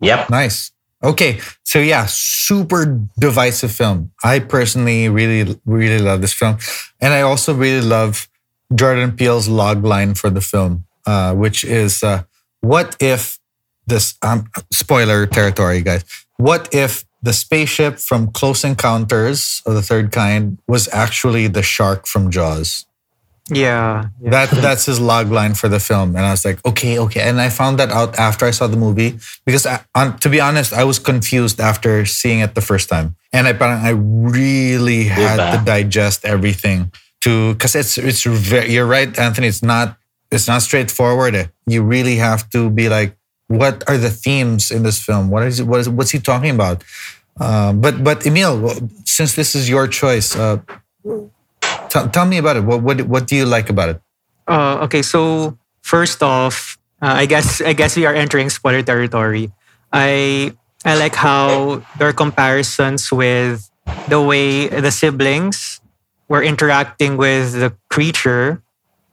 Yep. 0.00 0.30
Nice. 0.30 0.70
Okay. 1.04 1.40
So 1.64 1.78
yeah, 1.80 2.06
super 2.08 2.98
divisive 3.18 3.72
film. 3.72 4.10
I 4.24 4.38
personally 4.38 5.08
really, 5.10 5.58
really 5.66 5.98
love 5.98 6.20
this 6.22 6.32
film. 6.32 6.56
And 7.00 7.12
I 7.12 7.20
also 7.22 7.52
really 7.52 7.84
love 7.84 8.28
Jordan 8.74 9.12
Peele's 9.12 9.48
log 9.48 9.84
line 9.84 10.14
for 10.14 10.30
the 10.30 10.40
film, 10.40 10.84
uh, 11.06 11.34
which 11.34 11.64
is 11.64 12.02
uh, 12.02 12.22
what 12.60 12.96
if 13.00 13.38
this 13.86 14.14
um, 14.22 14.46
spoiler 14.70 15.26
territory, 15.26 15.82
guys. 15.82 16.04
What 16.42 16.74
if 16.74 17.04
the 17.22 17.32
spaceship 17.32 18.00
from 18.00 18.32
Close 18.32 18.64
Encounters 18.64 19.62
of 19.64 19.74
the 19.74 19.82
Third 19.82 20.10
Kind 20.10 20.58
was 20.66 20.88
actually 20.92 21.46
the 21.46 21.62
shark 21.62 22.08
from 22.08 22.32
Jaws? 22.32 22.84
Yeah. 23.48 24.08
yeah. 24.20 24.30
That 24.30 24.50
that's 24.50 24.86
his 24.86 24.98
log 24.98 25.30
line 25.30 25.54
for 25.54 25.68
the 25.68 25.78
film, 25.78 26.16
and 26.16 26.26
I 26.26 26.30
was 26.30 26.44
like, 26.44 26.58
okay, 26.66 26.98
okay. 26.98 27.20
And 27.20 27.40
I 27.40 27.48
found 27.48 27.78
that 27.78 27.90
out 27.90 28.18
after 28.18 28.46
I 28.46 28.50
saw 28.50 28.66
the 28.66 28.76
movie 28.76 29.18
because, 29.44 29.66
I, 29.66 29.84
on, 29.94 30.18
to 30.18 30.28
be 30.28 30.40
honest, 30.40 30.72
I 30.72 30.82
was 30.82 30.98
confused 30.98 31.60
after 31.60 32.06
seeing 32.06 32.40
it 32.40 32.54
the 32.54 32.60
first 32.60 32.88
time, 32.88 33.14
and 33.32 33.46
I 33.46 33.52
I 33.52 33.90
really 33.94 35.04
had 35.04 35.38
to 35.38 35.64
digest 35.64 36.24
everything 36.24 36.90
to 37.22 37.54
because 37.54 37.74
it's 37.74 37.98
it's 37.98 38.24
very, 38.24 38.72
you're 38.72 38.86
right, 38.86 39.10
Anthony. 39.18 39.46
It's 39.46 39.62
not 39.62 39.96
it's 40.30 40.48
not 40.48 40.62
straightforward. 40.62 41.50
You 41.66 41.82
really 41.82 42.16
have 42.16 42.50
to 42.50 42.70
be 42.70 42.88
like, 42.88 43.14
what 43.52 43.84
are 43.88 43.98
the 43.98 44.10
themes 44.10 44.70
in 44.70 44.82
this 44.82 44.98
film? 45.02 45.28
What 45.28 45.44
is 45.44 45.62
what 45.62 45.80
is 45.80 45.88
what's 45.88 46.10
he 46.10 46.18
talking 46.18 46.50
about? 46.50 46.82
Um, 47.40 47.80
but 47.80 48.02
but 48.02 48.26
Emil, 48.26 48.72
since 49.04 49.34
this 49.34 49.54
is 49.54 49.68
your 49.68 49.88
choice, 49.88 50.36
uh, 50.36 50.58
t- 51.04 52.08
tell 52.12 52.26
me 52.26 52.38
about 52.38 52.56
it. 52.56 52.64
What 52.64 52.82
what 52.82 53.00
what 53.02 53.26
do 53.26 53.36
you 53.36 53.44
like 53.44 53.68
about 53.68 53.88
it? 53.90 53.98
Uh, 54.48 54.84
okay, 54.88 55.02
so 55.02 55.56
first 55.82 56.22
off, 56.22 56.78
uh, 57.00 57.12
I 57.12 57.26
guess 57.26 57.60
I 57.60 57.72
guess 57.72 57.96
we 57.96 58.06
are 58.06 58.14
entering 58.14 58.48
spoiler 58.50 58.82
territory. 58.82 59.52
I 59.92 60.52
I 60.84 60.96
like 60.96 61.14
how 61.14 61.84
there 61.98 62.08
are 62.08 62.16
comparisons 62.16 63.12
with 63.12 63.70
the 64.08 64.20
way 64.20 64.68
the 64.68 64.90
siblings 64.90 65.80
were 66.28 66.42
interacting 66.42 67.16
with 67.16 67.52
the 67.52 67.76
creature, 67.90 68.62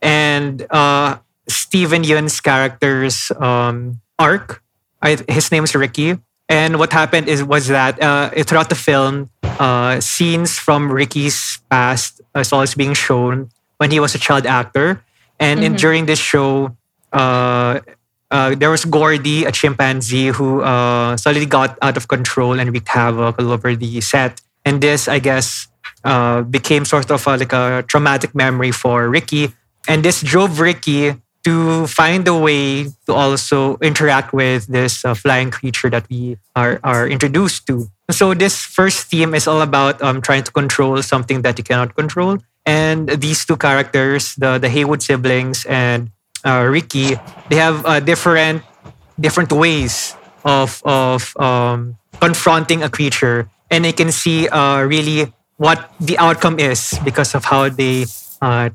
and 0.01 0.65
uh, 0.71 1.17
Steven 1.47 2.03
Yeun's 2.03 2.39
character's 2.39 3.31
um, 3.39 4.01
arc. 4.19 4.61
I, 5.01 5.17
his 5.29 5.51
name 5.51 5.63
is 5.63 5.73
Ricky, 5.73 6.19
and 6.49 6.77
what 6.77 6.91
happened 6.91 7.27
is 7.29 7.41
was 7.43 7.67
that 7.67 7.95
uh, 8.03 8.29
throughout 8.43 8.69
the 8.69 8.75
film, 8.75 9.29
uh, 9.57 9.99
scenes 10.03 10.59
from 10.59 10.91
Ricky's 10.91 11.59
past 11.71 12.21
as 12.35 12.51
well 12.51 12.61
as 12.61 12.75
being 12.75 12.93
shown 12.93 13.49
when 13.79 13.91
he 13.91 13.99
was 13.99 14.13
a 14.13 14.19
child 14.19 14.45
actor. 14.45 15.01
And 15.39 15.63
in, 15.63 15.73
Mhm. 15.73 15.79
during 15.79 16.03
this 16.05 16.19
show, 16.19 16.75
uh, 17.15 17.79
uh, 18.29 18.55
there 18.59 18.69
was 18.69 18.83
Gordy, 18.83 19.45
a 19.45 19.51
chimpanzee, 19.51 20.27
who 20.35 20.61
uh, 20.61 21.15
suddenly 21.15 21.47
got 21.47 21.77
out 21.81 21.95
of 21.95 22.07
control 22.11 22.59
and 22.59 22.71
wreaked 22.71 22.89
havoc 22.91 23.39
all 23.39 23.51
over 23.55 23.73
the 23.75 24.01
set. 24.01 24.41
And 24.67 24.81
this, 24.83 25.07
I 25.07 25.19
guess, 25.19 25.67
uh, 26.03 26.41
became 26.43 26.83
sort 26.83 27.09
of 27.09 27.25
a, 27.25 27.37
like 27.37 27.53
a 27.53 27.83
traumatic 27.87 28.35
memory 28.35 28.71
for 28.71 29.07
Ricky. 29.09 29.55
And 29.87 30.03
this 30.03 30.21
drove 30.21 30.59
Ricky 30.59 31.15
to 31.43 31.87
find 31.87 32.27
a 32.27 32.37
way 32.37 32.85
to 33.05 33.13
also 33.13 33.77
interact 33.77 34.33
with 34.33 34.67
this 34.67 35.05
uh, 35.05 35.13
flying 35.13 35.51
creature 35.51 35.89
that 35.89 36.05
we 36.09 36.37
are, 36.55 36.79
are 36.83 37.07
introduced 37.07 37.65
to. 37.67 37.87
So 38.11 38.33
this 38.33 38.61
first 38.61 39.07
theme 39.07 39.33
is 39.33 39.47
all 39.47 39.61
about 39.61 40.01
um, 40.01 40.21
trying 40.21 40.43
to 40.43 40.51
control 40.51 41.01
something 41.01 41.41
that 41.43 41.57
you 41.57 41.63
cannot 41.63 41.95
control. 41.95 42.39
And 42.65 43.09
these 43.09 43.45
two 43.45 43.57
characters, 43.57 44.35
the, 44.35 44.57
the 44.57 44.69
Haywood 44.69 45.01
siblings 45.01 45.65
and 45.65 46.11
uh, 46.45 46.67
Ricky, 46.69 47.15
they 47.49 47.55
have 47.55 47.85
uh, 47.85 47.99
different 47.99 48.63
different 49.19 49.51
ways 49.51 50.15
of 50.45 50.81
of 50.85 51.35
um, 51.37 51.97
confronting 52.19 52.83
a 52.83 52.89
creature, 52.89 53.49
and 53.69 53.83
they 53.83 53.91
can 53.91 54.11
see 54.11 54.47
uh, 54.47 54.81
really 54.83 55.33
what 55.57 55.91
the 55.99 56.17
outcome 56.17 56.59
is 56.59 56.97
because 57.03 57.35
of 57.35 57.43
how 57.45 57.69
they 57.69 58.05
uh, 58.41 58.69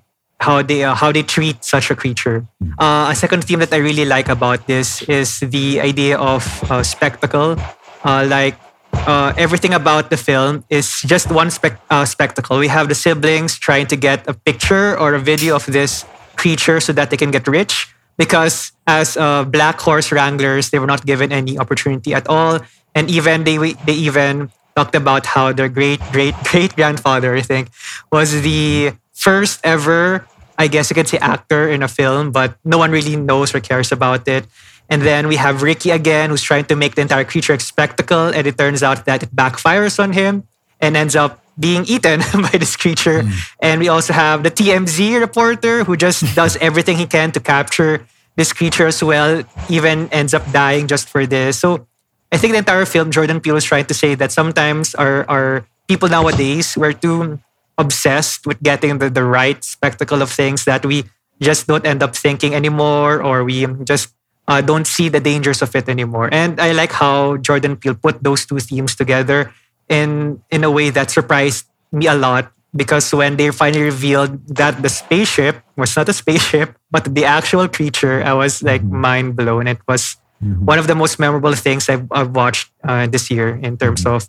how 0.44 0.60
they 0.60 0.84
uh, 0.84 0.94
how 0.94 1.10
they 1.10 1.24
treat 1.24 1.64
such 1.64 1.90
a 1.90 1.96
creature. 1.96 2.44
Uh, 2.78 3.08
a 3.08 3.16
second 3.16 3.44
theme 3.44 3.60
that 3.64 3.72
I 3.72 3.80
really 3.80 4.04
like 4.04 4.28
about 4.28 4.66
this 4.68 5.00
is 5.08 5.40
the 5.40 5.80
idea 5.80 6.20
of 6.20 6.44
uh, 6.70 6.82
spectacle, 6.82 7.56
uh, 8.04 8.26
like. 8.28 8.56
Uh, 8.94 9.34
everything 9.36 9.74
about 9.74 10.08
the 10.08 10.16
film 10.16 10.64
is 10.70 11.02
just 11.02 11.28
one 11.28 11.50
spec- 11.50 11.82
uh, 11.90 12.06
spectacle. 12.06 12.56
We 12.62 12.68
have 12.68 12.88
the 12.88 12.94
siblings 12.94 13.58
trying 13.58 13.88
to 13.88 13.96
get 13.96 14.22
a 14.30 14.32
picture 14.32 14.96
or 14.96 15.12
a 15.14 15.18
video 15.18 15.56
of 15.56 15.66
this 15.66 16.06
creature 16.36 16.78
so 16.78 16.92
that 16.94 17.10
they 17.10 17.18
can 17.18 17.32
get 17.32 17.44
rich 17.48 17.90
because 18.16 18.70
as 18.86 19.18
black 19.50 19.82
horse 19.82 20.14
wranglers 20.14 20.70
they 20.70 20.78
were 20.78 20.86
not 20.86 21.04
given 21.04 21.32
any 21.32 21.58
opportunity 21.58 22.14
at 22.14 22.30
all 22.30 22.60
and 22.94 23.10
even 23.10 23.42
they 23.42 23.74
they 23.84 23.98
even 23.98 24.48
talked 24.76 24.94
about 24.94 25.26
how 25.26 25.52
their 25.52 25.68
great 25.68 26.00
great 26.12 26.34
great 26.50 26.74
grandfather 26.78 27.34
i 27.34 27.42
think 27.42 27.68
was 28.12 28.42
the 28.42 28.94
first 29.12 29.60
ever 29.64 30.26
i 30.58 30.66
guess 30.66 30.90
you 30.90 30.94
could 30.94 31.08
say 31.08 31.18
actor 31.18 31.68
in 31.68 31.82
a 31.82 31.88
film 31.88 32.30
but 32.30 32.56
no 32.64 32.78
one 32.78 32.90
really 32.90 33.16
knows 33.16 33.54
or 33.54 33.60
cares 33.60 33.92
about 33.92 34.26
it 34.28 34.46
and 34.88 35.02
then 35.02 35.28
we 35.28 35.36
have 35.36 35.62
ricky 35.62 35.90
again 35.90 36.30
who's 36.30 36.42
trying 36.42 36.64
to 36.64 36.76
make 36.76 36.94
the 36.94 37.02
entire 37.02 37.24
creature 37.24 37.54
a 37.54 37.60
spectacle 37.60 38.28
and 38.28 38.46
it 38.46 38.58
turns 38.58 38.82
out 38.82 39.04
that 39.06 39.22
it 39.22 39.34
backfires 39.34 39.98
on 39.98 40.12
him 40.12 40.44
and 40.80 40.96
ends 40.96 41.16
up 41.16 41.44
being 41.58 41.84
eaten 41.86 42.20
by 42.34 42.58
this 42.58 42.76
creature. 42.76 43.22
Hmm. 43.22 43.30
And 43.60 43.80
we 43.80 43.88
also 43.88 44.12
have 44.12 44.42
the 44.42 44.50
TMZ 44.50 45.20
reporter 45.20 45.84
who 45.84 45.96
just 45.96 46.22
does 46.34 46.56
everything 46.58 46.96
he 46.96 47.06
can 47.06 47.32
to 47.32 47.40
capture 47.40 48.06
this 48.36 48.52
creature 48.52 48.86
as 48.86 49.02
well, 49.02 49.44
even 49.68 50.08
ends 50.10 50.34
up 50.34 50.42
dying 50.50 50.88
just 50.88 51.08
for 51.08 51.26
this. 51.26 51.58
So 51.58 51.86
I 52.32 52.36
think 52.36 52.52
the 52.52 52.58
entire 52.58 52.84
film, 52.84 53.12
Jordan 53.12 53.40
Peele 53.40 53.54
was 53.54 53.64
trying 53.64 53.86
to 53.86 53.94
say 53.94 54.16
that 54.16 54.32
sometimes 54.32 54.94
our, 54.96 55.24
our 55.30 55.66
people 55.86 56.08
nowadays, 56.08 56.76
we're 56.76 56.92
too 56.92 57.38
obsessed 57.78 58.46
with 58.46 58.62
getting 58.62 58.98
the, 58.98 59.10
the 59.10 59.24
right 59.24 59.62
spectacle 59.64 60.22
of 60.22 60.30
things 60.30 60.64
that 60.64 60.84
we 60.84 61.04
just 61.40 61.66
don't 61.66 61.86
end 61.86 62.02
up 62.02 62.14
thinking 62.14 62.54
anymore 62.54 63.22
or 63.22 63.44
we 63.44 63.66
just 63.84 64.14
uh, 64.46 64.60
don't 64.60 64.86
see 64.86 65.08
the 65.08 65.20
dangers 65.20 65.62
of 65.62 65.74
it 65.74 65.88
anymore. 65.88 66.28
And 66.32 66.60
I 66.60 66.72
like 66.72 66.92
how 66.92 67.36
Jordan 67.38 67.76
Peele 67.76 67.94
put 67.94 68.22
those 68.22 68.46
two 68.46 68.58
themes 68.58 68.94
together 68.94 69.52
in 69.88 70.40
in 70.50 70.64
a 70.64 70.70
way 70.70 70.90
that 70.90 71.10
surprised 71.10 71.66
me 71.92 72.06
a 72.06 72.14
lot 72.14 72.52
because 72.74 73.12
when 73.12 73.36
they 73.36 73.50
finally 73.50 73.84
revealed 73.84 74.40
that 74.48 74.82
the 74.82 74.88
spaceship 74.88 75.62
was 75.76 75.96
not 75.96 76.08
a 76.08 76.12
spaceship 76.12 76.76
but 76.90 77.14
the 77.14 77.24
actual 77.24 77.68
creature, 77.68 78.22
I 78.22 78.32
was 78.34 78.62
like 78.62 78.82
mind 78.82 79.36
blown. 79.36 79.66
It 79.66 79.78
was 79.88 80.16
one 80.40 80.78
of 80.78 80.86
the 80.86 80.94
most 80.94 81.18
memorable 81.18 81.54
things 81.54 81.88
I've, 81.88 82.06
I've 82.10 82.34
watched 82.34 82.70
uh, 82.82 83.06
this 83.06 83.30
year 83.30 83.56
in 83.56 83.76
terms 83.76 84.04
of 84.04 84.28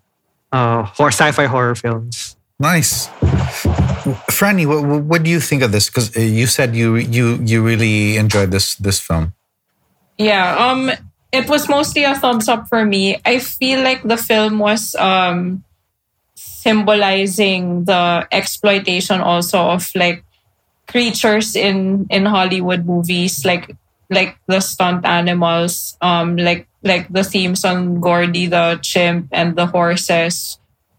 uh, 0.51 0.83
horror, 0.83 1.11
sci-fi 1.11 1.45
horror 1.45 1.75
films. 1.75 2.37
Nice, 2.59 3.07
Franny. 4.31 4.65
What, 4.65 5.03
what 5.03 5.23
do 5.23 5.29
you 5.29 5.41
think 5.41 5.61
of 5.61 5.71
this? 5.71 5.89
Because 5.89 6.15
you 6.15 6.47
said 6.47 6.75
you 6.75 6.95
you 6.95 7.35
you 7.43 7.61
really 7.61 8.15
enjoyed 8.15 8.51
this 8.51 8.75
this 8.75 8.99
film. 8.99 9.33
Yeah, 10.17 10.55
um 10.55 10.91
it 11.35 11.49
was 11.49 11.67
mostly 11.67 12.03
a 12.07 12.15
thumbs 12.15 12.47
up 12.47 12.69
for 12.69 12.85
me. 12.85 13.19
I 13.25 13.39
feel 13.39 13.83
like 13.83 14.03
the 14.03 14.15
film 14.15 14.59
was 14.59 14.95
um 14.95 15.63
symbolizing 16.35 17.85
the 17.85 18.27
exploitation 18.31 19.19
also 19.19 19.75
of 19.75 19.91
like 19.93 20.23
creatures 20.87 21.55
in 21.55 22.07
in 22.09 22.25
Hollywood 22.25 22.85
movies 22.85 23.43
like 23.43 23.75
like 24.09 24.37
the 24.47 24.61
stunt 24.61 25.05
animals 25.05 25.97
um 26.01 26.37
like 26.37 26.67
like 26.83 27.11
the 27.11 27.23
themes 27.23 27.65
on 27.65 27.99
Gordy 27.99 28.47
the 28.47 28.79
chimp 28.81 29.27
and 29.31 29.55
the 29.55 29.65
horses 29.65 30.57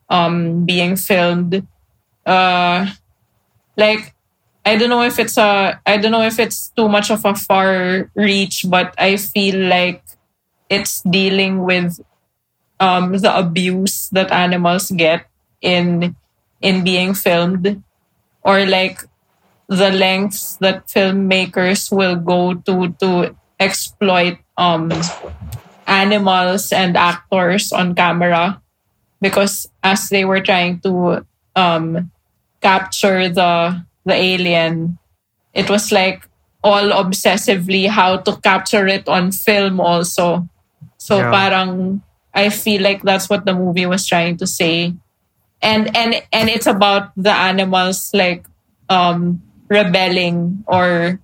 um 0.09 0.65
being 0.65 0.97
filmed. 0.97 1.67
Uh 2.25 2.91
like 3.77 4.15
I 4.65 4.77
don't 4.77 4.91
know 4.91 5.03
if 5.03 5.19
it's 5.19 5.39
a 5.39 5.81
I 5.87 5.97
don't 5.97 6.11
know 6.13 6.23
if 6.27 6.39
it's 6.39 6.71
too 6.75 6.89
much 6.89 7.11
of 7.11 7.25
a 7.25 7.35
far 7.35 8.11
reach, 8.15 8.65
but 8.69 8.95
I 8.99 9.17
feel 9.17 9.59
like 9.69 10.03
it's 10.69 11.03
dealing 11.03 11.63
with 11.63 12.01
um, 12.81 13.13
the 13.13 13.31
abuse 13.37 14.09
that 14.11 14.31
animals 14.33 14.91
get 14.91 15.27
in 15.63 16.17
in 16.61 16.85
being 16.85 17.15
filmed, 17.15 17.83
or 18.43 18.67
like 18.67 19.03
the 19.69 19.91
lengths 19.91 20.57
that 20.59 20.87
filmmakers 20.89 21.91
will 21.93 22.17
go 22.17 22.55
to 22.55 22.91
to 23.01 23.37
exploit 23.61 24.39
um, 24.57 24.91
animals 25.87 26.73
and 26.73 26.97
actors 26.97 27.73
on 27.73 27.95
camera 27.95 28.61
because 29.27 29.67
as 29.83 30.09
they 30.09 30.25
were 30.25 30.41
trying 30.41 30.79
to 30.87 31.27
um, 31.59 32.11
capture 32.63 33.29
the 33.29 33.83
the 34.07 34.15
alien 34.15 34.99
it 35.55 35.69
was 35.69 35.91
like 35.91 36.29
all 36.63 36.91
obsessively 36.95 37.89
how 37.89 38.17
to 38.23 38.37
capture 38.43 38.87
it 38.87 39.09
on 39.09 39.31
film 39.35 39.81
also 39.81 40.47
so 40.99 41.21
Yeah. 41.23 41.31
parang 41.31 42.03
i 42.35 42.49
feel 42.51 42.83
like 42.83 43.03
that's 43.03 43.29
what 43.31 43.45
the 43.47 43.55
movie 43.55 43.87
was 43.87 44.07
trying 44.07 44.37
to 44.39 44.47
say 44.47 44.95
and 45.63 45.91
and 45.97 46.23
and 46.33 46.47
it's 46.49 46.67
about 46.67 47.11
the 47.17 47.33
animals 47.33 48.11
like 48.15 48.47
um 48.89 49.43
rebelling 49.69 50.63
or 50.71 51.19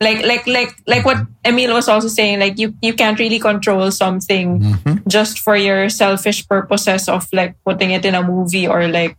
like 0.00 0.24
like 0.24 0.46
like 0.46 0.72
like 0.86 1.04
what 1.04 1.18
Emil 1.44 1.74
was 1.74 1.88
also 1.88 2.08
saying 2.08 2.40
like 2.40 2.58
you 2.58 2.72
you 2.80 2.92
can't 2.96 3.18
really 3.20 3.38
control 3.38 3.90
something 3.92 4.60
Mhm. 4.60 5.04
just 5.06 5.38
for 5.44 5.56
your 5.56 5.88
selfish 5.92 6.46
purposes 6.48 7.08
of 7.08 7.28
like 7.32 7.54
putting 7.64 7.90
it 7.92 8.04
in 8.04 8.14
a 8.16 8.22
movie 8.24 8.66
or 8.66 8.88
like 8.88 9.16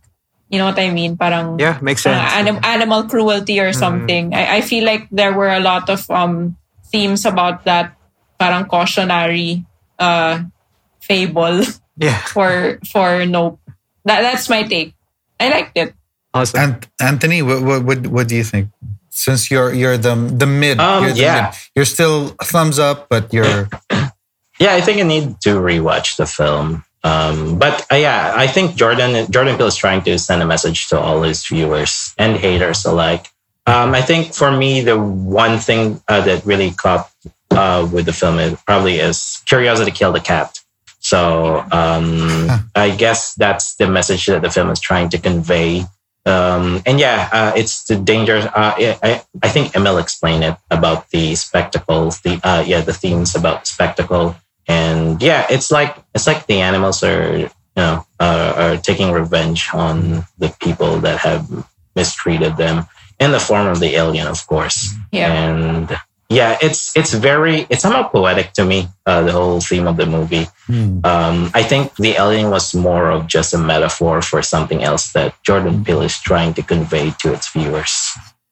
you 0.50 0.58
know 0.58 0.66
what 0.66 0.78
I 0.78 0.90
mean 0.90 1.16
parang 1.16 1.56
Yeah, 1.58 1.78
makes 1.80 2.04
uh, 2.04 2.10
sense. 2.12 2.32
anim- 2.34 2.64
animal 2.66 3.04
cruelty 3.06 3.60
or 3.62 3.72
something 3.72 4.34
I, 4.34 4.58
I 4.58 4.60
feel 4.60 4.84
like 4.84 5.06
there 5.10 5.32
were 5.32 5.50
a 5.54 5.60
lot 5.62 5.88
of 5.88 6.02
um 6.10 6.58
themes 6.90 7.24
about 7.24 7.64
that 7.64 7.94
parang 8.38 8.66
cautionary 8.66 9.64
uh 10.02 10.42
fable 11.00 11.62
yeah, 11.96 12.18
for 12.34 12.78
for 12.90 13.24
nope 13.24 13.60
that 14.04 14.22
that's 14.22 14.50
my 14.50 14.62
take 14.66 14.94
I 15.38 15.48
liked 15.48 15.78
it 15.78 15.94
awesome. 16.34 16.58
And 16.60 16.72
Anthony, 17.00 17.42
what, 17.42 17.62
what 17.62 17.80
what 17.84 17.98
what 18.08 18.26
do 18.28 18.34
you 18.36 18.44
think? 18.44 18.70
Since 19.22 19.50
you're 19.52 19.72
you're 19.72 19.96
the 19.96 20.14
the 20.14 20.46
mid, 20.46 20.80
Um, 20.80 21.04
you're 21.04 21.14
the 21.14 21.20
yeah. 21.20 21.50
mid. 21.50 21.60
you're 21.76 21.90
still 21.96 22.34
thumbs 22.42 22.78
up, 22.78 23.06
but 23.08 23.32
you're 23.32 23.68
Yeah, 24.58 24.74
I 24.74 24.80
think 24.80 24.98
I 24.98 25.06
need 25.06 25.40
to 25.42 25.58
rewatch 25.62 26.16
the 26.16 26.26
film. 26.26 26.84
Um, 27.04 27.58
but 27.58 27.86
uh, 27.90 27.96
yeah, 27.96 28.32
I 28.36 28.46
think 28.46 28.74
Jordan 28.74 29.30
Jordan 29.30 29.56
Peele 29.56 29.66
is 29.66 29.76
trying 29.76 30.02
to 30.02 30.18
send 30.18 30.42
a 30.42 30.46
message 30.46 30.88
to 30.90 30.98
all 30.98 31.22
his 31.22 31.46
viewers 31.46 32.14
and 32.18 32.36
haters 32.36 32.84
alike. 32.84 33.26
Um, 33.66 33.94
I 33.94 34.02
think 34.02 34.34
for 34.34 34.50
me, 34.50 34.82
the 34.82 34.98
one 34.98 35.58
thing 35.58 36.02
uh, 36.08 36.20
that 36.22 36.44
really 36.44 36.70
caught 36.72 37.10
uh, 37.50 37.88
with 37.92 38.06
the 38.06 38.12
film 38.12 38.38
is 38.38 38.58
probably 38.66 38.98
is 38.98 39.42
curiosity 39.46 39.90
killed 39.90 40.14
the 40.14 40.20
cat. 40.20 40.58
So 40.98 41.58
um, 41.72 42.46
I 42.74 42.94
guess 42.96 43.34
that's 43.34 43.74
the 43.76 43.88
message 43.88 44.26
that 44.26 44.42
the 44.42 44.50
film 44.50 44.70
is 44.70 44.80
trying 44.80 45.08
to 45.10 45.18
convey. 45.18 45.84
Um, 46.24 46.82
and 46.86 47.00
yeah, 47.00 47.28
uh, 47.32 47.52
it's 47.56 47.84
the 47.84 47.96
danger. 47.96 48.36
Uh, 48.36 48.74
I, 49.02 49.22
I, 49.42 49.48
think 49.48 49.74
Emil 49.74 49.98
explained 49.98 50.44
it 50.44 50.56
about 50.70 51.10
the 51.10 51.34
spectacles, 51.34 52.20
the 52.20 52.40
uh, 52.44 52.62
yeah, 52.64 52.80
the 52.80 52.92
themes 52.92 53.34
about 53.34 53.66
spectacle, 53.66 54.36
and 54.68 55.20
yeah, 55.20 55.46
it's 55.50 55.72
like 55.72 55.96
it's 56.14 56.28
like 56.28 56.46
the 56.46 56.60
animals 56.60 57.02
are 57.02 57.38
you 57.38 57.50
know 57.76 58.06
uh, 58.20 58.54
are 58.56 58.76
taking 58.76 59.10
revenge 59.10 59.68
on 59.74 60.24
the 60.38 60.54
people 60.60 60.98
that 61.00 61.18
have 61.18 61.50
mistreated 61.96 62.56
them 62.56 62.86
in 63.18 63.32
the 63.32 63.40
form 63.40 63.66
of 63.66 63.80
the 63.80 63.96
alien, 63.96 64.28
of 64.28 64.46
course. 64.46 64.94
yeah 65.10 65.32
And 65.32 65.98
yeah, 66.32 66.56
it's 66.62 66.96
it's 66.96 67.12
very 67.12 67.66
it's 67.68 67.82
somehow 67.82 68.08
poetic 68.08 68.52
to 68.54 68.64
me. 68.64 68.88
Uh, 69.04 69.22
the 69.22 69.32
whole 69.32 69.60
theme 69.60 69.86
of 69.86 69.96
the 69.96 70.06
movie. 70.06 70.46
Hmm. 70.66 71.04
Um, 71.04 71.50
I 71.54 71.62
think 71.62 71.94
the 71.96 72.12
alien 72.16 72.50
was 72.50 72.74
more 72.74 73.10
of 73.10 73.26
just 73.26 73.52
a 73.52 73.58
metaphor 73.58 74.22
for 74.22 74.40
something 74.42 74.82
else 74.82 75.12
that 75.12 75.34
Jordan 75.42 75.84
Peele 75.84 76.02
is 76.02 76.16
trying 76.20 76.54
to 76.54 76.62
convey 76.62 77.10
to 77.20 77.32
its 77.34 77.50
viewers. 77.52 77.92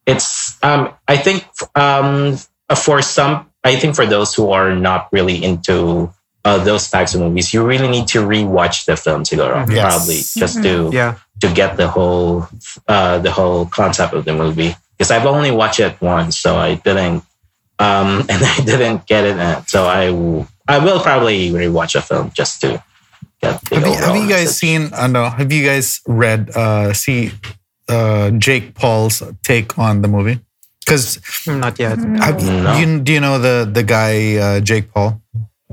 It's 0.07 0.59
um, 0.63 0.93
I 1.09 1.17
think 1.17 1.47
um, 1.75 2.37
for 2.77 3.01
some, 3.03 3.49
I 3.65 3.77
think 3.77 3.95
for 3.95 4.07
those 4.07 4.35
who 4.35 4.51
are 4.51 4.75
not 4.75 5.09
really 5.13 5.43
into 5.43 6.13
uh, 6.45 6.59
those 6.65 6.91
types 6.91 7.15
of 7.15 7.21
movies, 7.21 7.55
you 7.55 7.65
really 7.65 7.89
need 7.89 8.09
to 8.09 8.19
rewatch 8.27 8.87
the 8.87 8.97
film 8.97 9.23
to 9.25 9.37
go 9.37 9.49
around, 9.49 9.71
Yes. 9.71 9.87
probably 9.87 10.21
just 10.41 10.63
to 10.65 10.91
yeah, 10.93 11.15
to 11.41 11.49
get 11.55 11.77
the 11.77 11.87
whole 11.89 12.49
uh, 12.89 13.19
the 13.21 13.31
whole 13.31 13.67
concept 13.67 14.15
of 14.15 14.25
the 14.25 14.35
movie. 14.35 14.75
Because 14.99 15.11
I've 15.13 15.27
only 15.27 15.51
watched 15.51 15.81
it 15.81 15.97
once, 16.03 16.37
so 16.39 16.57
I 16.57 16.75
didn't 16.75 17.23
um, 17.81 18.21
and 18.31 18.41
I 18.45 18.57
didn't 18.65 19.07
get 19.07 19.25
it. 19.25 19.39
uh, 19.41 19.63
So 19.67 19.89
I 19.89 20.07
w- 20.13 20.47
I 20.69 20.79
will 20.79 21.01
probably 21.01 21.51
rewatch 21.51 21.95
the 21.95 22.03
film 22.03 22.31
just 22.37 22.61
to 22.61 22.83
get 23.43 23.61
the 23.65 23.75
have 23.77 23.87
you, 23.87 23.93
have 23.95 24.03
overall 24.05 24.23
you 24.23 24.29
guys 24.29 24.45
message. 24.53 24.61
seen? 24.61 24.83
Uh, 24.95 25.07
no, 25.09 25.29
have 25.31 25.51
you 25.51 25.65
guys 25.65 26.01
read? 26.07 26.51
Uh, 26.55 26.93
see, 26.93 27.33
uh, 27.89 28.31
Jake 28.39 28.75
Paul's 28.75 29.23
take 29.43 29.79
on 29.79 30.03
the 30.03 30.09
movie? 30.09 30.39
Because 30.85 31.19
not 31.47 31.79
yet. 31.79 31.99
Have, 31.99 32.43
No. 32.43 32.75
do, 32.75 32.79
you, 32.81 33.01
do 33.01 33.11
you 33.13 33.21
know 33.21 33.39
the 33.39 33.65
the 33.71 33.83
guy 33.83 34.37
uh, 34.37 34.61
Jake 34.61 34.93
Paul, 34.93 35.21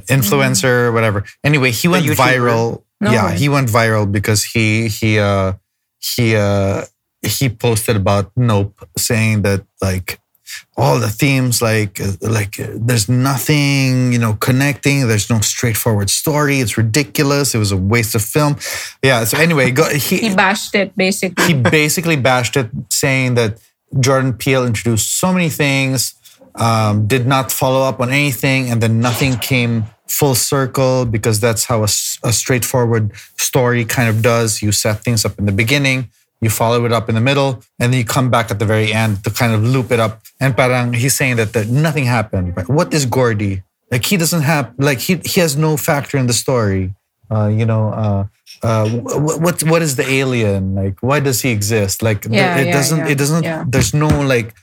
influencer, 0.08 0.94
whatever? 0.94 1.24
Anyway, 1.44 1.72
he 1.72 1.88
went 1.88 2.06
viral. 2.06 2.84
No 3.00 3.12
yeah, 3.12 3.26
way. 3.28 3.38
he 3.38 3.50
went 3.50 3.70
viral 3.70 4.10
because 4.12 4.44
he 4.44 4.88
he 4.88 5.20
uh 5.20 5.54
he 6.00 6.36
uh 6.36 6.86
he 7.22 7.50
posted 7.50 7.96
about 7.96 8.32
Nope, 8.36 8.88
saying 8.98 9.42
that 9.44 9.66
like 9.82 10.20
all 10.76 11.00
the 11.00 11.10
themes 11.10 11.62
like 11.62 12.00
uh, 12.00 12.14
like 12.22 12.60
uh, 12.60 12.68
there's 12.76 13.10
nothing 13.10 14.12
you 14.14 14.20
know 14.20 14.34
connecting. 14.36 15.08
There's 15.08 15.30
no 15.30 15.40
straightforward 15.42 16.10
story. 16.10 16.60
It's 16.60 16.78
ridiculous. 16.78 17.56
It 17.56 17.60
was 17.60 17.72
a 17.72 17.78
waste 17.78 18.16
of 18.16 18.22
film. 18.22 18.58
Yeah. 19.02 19.24
So 19.24 19.38
anyway, 19.38 19.72
go, 19.72 19.90
he 19.94 20.34
bashed 20.34 20.76
it 20.76 20.96
basically 20.96 21.46
he 21.46 21.54
basically 21.54 22.16
bashed 22.16 22.58
it, 22.58 22.70
saying 22.90 23.36
that 23.36 23.60
Jordan 24.00 24.34
Peele 24.34 24.66
introduced 24.66 25.18
so 25.20 25.32
many 25.32 25.50
things, 25.50 26.16
um, 26.56 27.08
did 27.08 27.26
not 27.26 27.52
follow 27.52 27.82
up 27.82 28.00
on 28.00 28.10
anything, 28.10 28.70
and 28.70 28.82
then 28.82 29.00
nothing 29.00 29.38
came 29.38 29.86
full 30.08 30.36
circle 30.36 31.06
because 31.06 31.40
that's 31.40 31.66
how 31.66 31.82
a, 31.82 31.90
a 32.24 32.34
straightforward 32.34 33.12
story 33.38 33.86
kind 33.86 34.10
of 34.10 34.22
does. 34.22 34.62
You 34.62 34.72
set 34.72 35.04
things 35.04 35.26
up 35.26 35.38
in 35.40 35.46
the 35.46 35.52
beginning, 35.52 36.10
you 36.42 36.50
follow 36.50 36.86
it 36.86 36.92
up 36.92 37.10
in 37.10 37.16
the 37.16 37.22
middle, 37.22 37.64
and 37.80 37.92
then 37.94 38.00
you 38.00 38.06
come 38.06 38.30
back 38.30 38.52
at 38.52 38.60
the 38.60 38.66
very 38.66 38.94
end 38.94 39.24
to 39.24 39.30
kind 39.32 39.54
of 39.54 39.64
loop 39.64 39.92
it 39.92 40.00
up. 40.00 40.22
And 40.40 40.56
parang 40.56 40.94
he's 40.94 41.16
saying 41.18 41.38
that, 41.38 41.54
that 41.54 41.68
nothing 41.68 42.06
happened. 42.06 42.54
But 42.56 42.70
what 42.70 42.94
is 42.94 43.06
Gordy? 43.06 43.64
Like 43.92 44.06
he 44.06 44.18
doesn't 44.18 44.42
have 44.44 44.74
like 44.78 45.00
he 45.00 45.16
he 45.26 45.40
has 45.42 45.56
no 45.58 45.78
factor 45.78 46.18
in 46.18 46.28
the 46.28 46.34
story. 46.34 46.94
Uh, 47.30 47.48
you 47.48 47.66
know, 47.66 47.90
uh, 47.90 48.24
uh, 48.64 48.88
wh- 48.90 49.42
what 49.42 49.64
what 49.64 49.82
is 49.82 49.96
the 49.96 50.08
alien 50.08 50.76
like? 50.76 50.96
Why 51.02 51.20
does 51.20 51.42
he 51.42 51.50
exist? 51.52 52.02
Like 52.04 52.22
th- 52.22 52.34
Yeah, 52.36 52.58
it 52.58 52.68
yeah, 52.68 52.72
doesn't 52.74 52.98
yeah, 53.00 53.10
it 53.12 53.18
doesn't. 53.18 53.44
yeah. 53.44 53.64
There's 53.68 53.94
no 53.94 54.08
like 54.08 54.54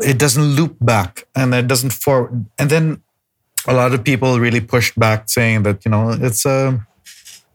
it 0.00 0.18
doesn't 0.18 0.42
loop 0.58 0.76
back 0.80 1.26
and 1.34 1.54
it 1.54 1.66
doesn't 1.68 1.92
forward. 1.92 2.44
And 2.58 2.68
then 2.68 3.02
a 3.66 3.72
lot 3.74 3.92
of 3.94 4.04
people 4.04 4.38
really 4.40 4.60
pushed 4.60 4.98
back, 4.98 5.28
saying 5.28 5.62
that 5.64 5.84
you 5.84 5.90
know 5.90 6.10
it's 6.10 6.44
a 6.44 6.80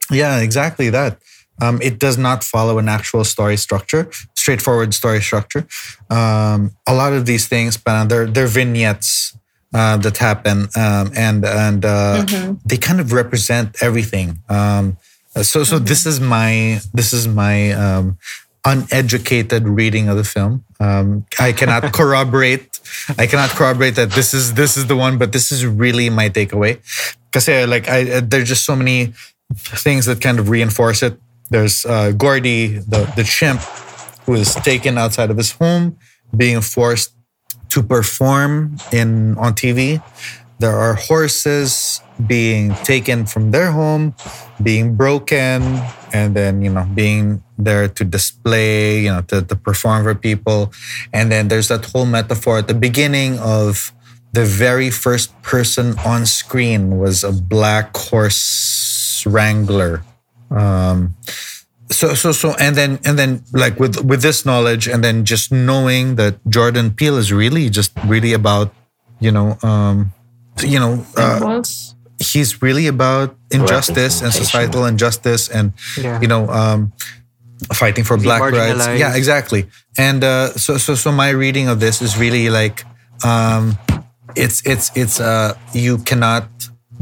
yeah 0.10 0.40
exactly 0.40 0.90
that. 0.90 1.18
Um, 1.62 1.80
it 1.82 2.00
does 2.00 2.18
not 2.18 2.44
follow 2.44 2.80
an 2.80 2.90
actual 2.90 3.24
story 3.24 3.58
structure, 3.58 4.10
straightforward 4.36 4.94
story 4.94 5.22
structure. 5.22 5.68
Um, 6.10 6.72
a 6.88 6.94
lot 6.94 7.14
of 7.14 7.26
these 7.26 7.48
things, 7.48 7.78
but 7.78 8.06
they're 8.06 8.26
they're 8.26 8.48
vignettes 8.48 9.38
uh, 9.74 9.98
that 9.98 10.18
happen, 10.18 10.68
um, 10.76 11.12
and 11.16 11.46
and 11.46 11.86
uh, 11.86 12.26
they 12.66 12.78
kind 12.78 13.00
of 13.00 13.14
represent 13.14 13.82
everything. 13.82 14.40
Um, 14.50 14.98
so 15.42 15.64
so 15.64 15.80
this 15.80 16.06
is 16.06 16.20
my 16.20 16.82
this 16.94 17.14
is 17.14 17.28
my 17.28 17.72
um, 17.72 18.18
uneducated 18.66 19.68
reading 19.68 20.10
of 20.10 20.18
the 20.18 20.24
film. 20.24 20.66
Um, 20.80 21.26
I 21.40 21.52
cannot 21.54 21.94
corroborate. 22.00 22.80
I 23.18 23.28
cannot 23.28 23.52
corroborate 23.52 23.96
that 23.96 24.12
this 24.12 24.34
is 24.34 24.56
this 24.56 24.78
is 24.78 24.88
the 24.88 24.96
one, 24.96 25.18
but 25.18 25.32
this 25.32 25.52
is 25.52 25.66
really 25.66 26.10
my 26.10 26.30
takeaway. 26.30 26.80
Because 27.32 27.48
like 27.70 27.88
I, 27.88 28.12
uh, 28.12 28.22
there's 28.24 28.50
just 28.50 28.66
so 28.66 28.76
many 28.76 29.14
things 29.56 30.06
that 30.06 30.22
kind 30.22 30.40
of 30.40 30.50
reinforce 30.50 31.04
it. 31.04 31.20
There's 31.52 31.86
uh, 31.86 32.16
Gordy, 32.16 32.80
the 32.80 33.12
the 33.20 33.28
chimp, 33.28 33.60
who 34.24 34.40
is 34.40 34.56
taken 34.56 34.98
outside 34.98 35.30
of 35.30 35.36
his 35.36 35.52
home, 35.52 36.00
being 36.32 36.64
forced 36.64 37.12
to 37.76 37.84
perform 37.84 38.80
in 38.92 39.36
on 39.36 39.52
TV. 39.54 40.00
There 40.64 40.78
are 40.78 40.96
horses 40.96 42.00
being 42.16 42.72
taken 42.88 43.26
from 43.26 43.52
their 43.52 43.72
home, 43.72 44.16
being 44.64 44.96
broken, 44.96 45.84
and 46.16 46.32
then 46.32 46.64
you 46.64 46.72
know 46.72 46.88
being 46.96 47.44
there 47.60 47.92
to 47.92 48.04
display, 48.08 49.04
you 49.04 49.12
know, 49.12 49.22
to, 49.28 49.42
to 49.44 49.56
perform 49.56 50.04
for 50.08 50.16
people. 50.16 50.72
And 51.12 51.32
then 51.32 51.50
there's 51.50 51.68
that 51.68 51.84
whole 51.86 52.06
metaphor 52.06 52.60
at 52.60 52.68
the 52.68 52.74
beginning 52.74 53.40
of 53.40 53.92
the 54.32 54.46
very 54.46 54.90
first 54.90 55.36
person 55.42 56.00
on 56.00 56.26
screen 56.26 56.98
was 56.98 57.24
a 57.24 57.32
black 57.32 57.96
horse 57.96 59.24
wrangler. 59.28 60.04
Um, 60.52 61.16
so 61.90 62.14
so 62.16 62.32
so 62.32 62.56
and 62.60 62.76
then 62.76 63.00
and 63.04 63.18
then 63.20 63.44
like 63.52 63.80
with 63.80 64.04
with 64.06 64.22
this 64.22 64.46
knowledge 64.46 64.88
and 64.88 65.04
then 65.04 65.26
just 65.26 65.52
knowing 65.52 66.16
that 66.16 66.40
Jordan 66.48 66.92
Peele 66.92 67.18
is 67.18 67.34
really 67.34 67.70
just 67.70 67.92
really 68.08 68.32
about 68.34 68.74
you 69.20 69.32
know 69.32 69.58
um 69.62 70.14
you 70.64 70.80
know 70.80 71.06
uh, 71.18 71.62
he's 72.20 72.62
really 72.62 72.88
about 72.88 73.36
injustice 73.52 74.22
and 74.22 74.32
societal 74.34 74.86
injustice 74.86 75.50
and 75.50 75.74
Yeah. 75.98 76.22
you 76.22 76.28
know 76.28 76.48
um, 76.50 76.94
fighting 77.74 78.04
for 78.04 78.18
black 78.18 78.42
rights. 78.42 78.88
Yeah, 79.00 79.16
exactly. 79.16 79.68
And 79.98 80.24
uh, 80.24 80.54
so 80.56 80.78
so 80.78 80.96
so 80.96 81.12
my 81.12 81.30
reading 81.30 81.68
of 81.68 81.80
this 81.80 82.02
is 82.02 82.18
really 82.18 82.50
like 82.50 82.86
um, 83.26 83.78
it's 84.36 84.62
it's 84.66 84.92
it's 84.96 85.20
uh 85.20 85.54
you 85.74 85.98
cannot 86.00 86.48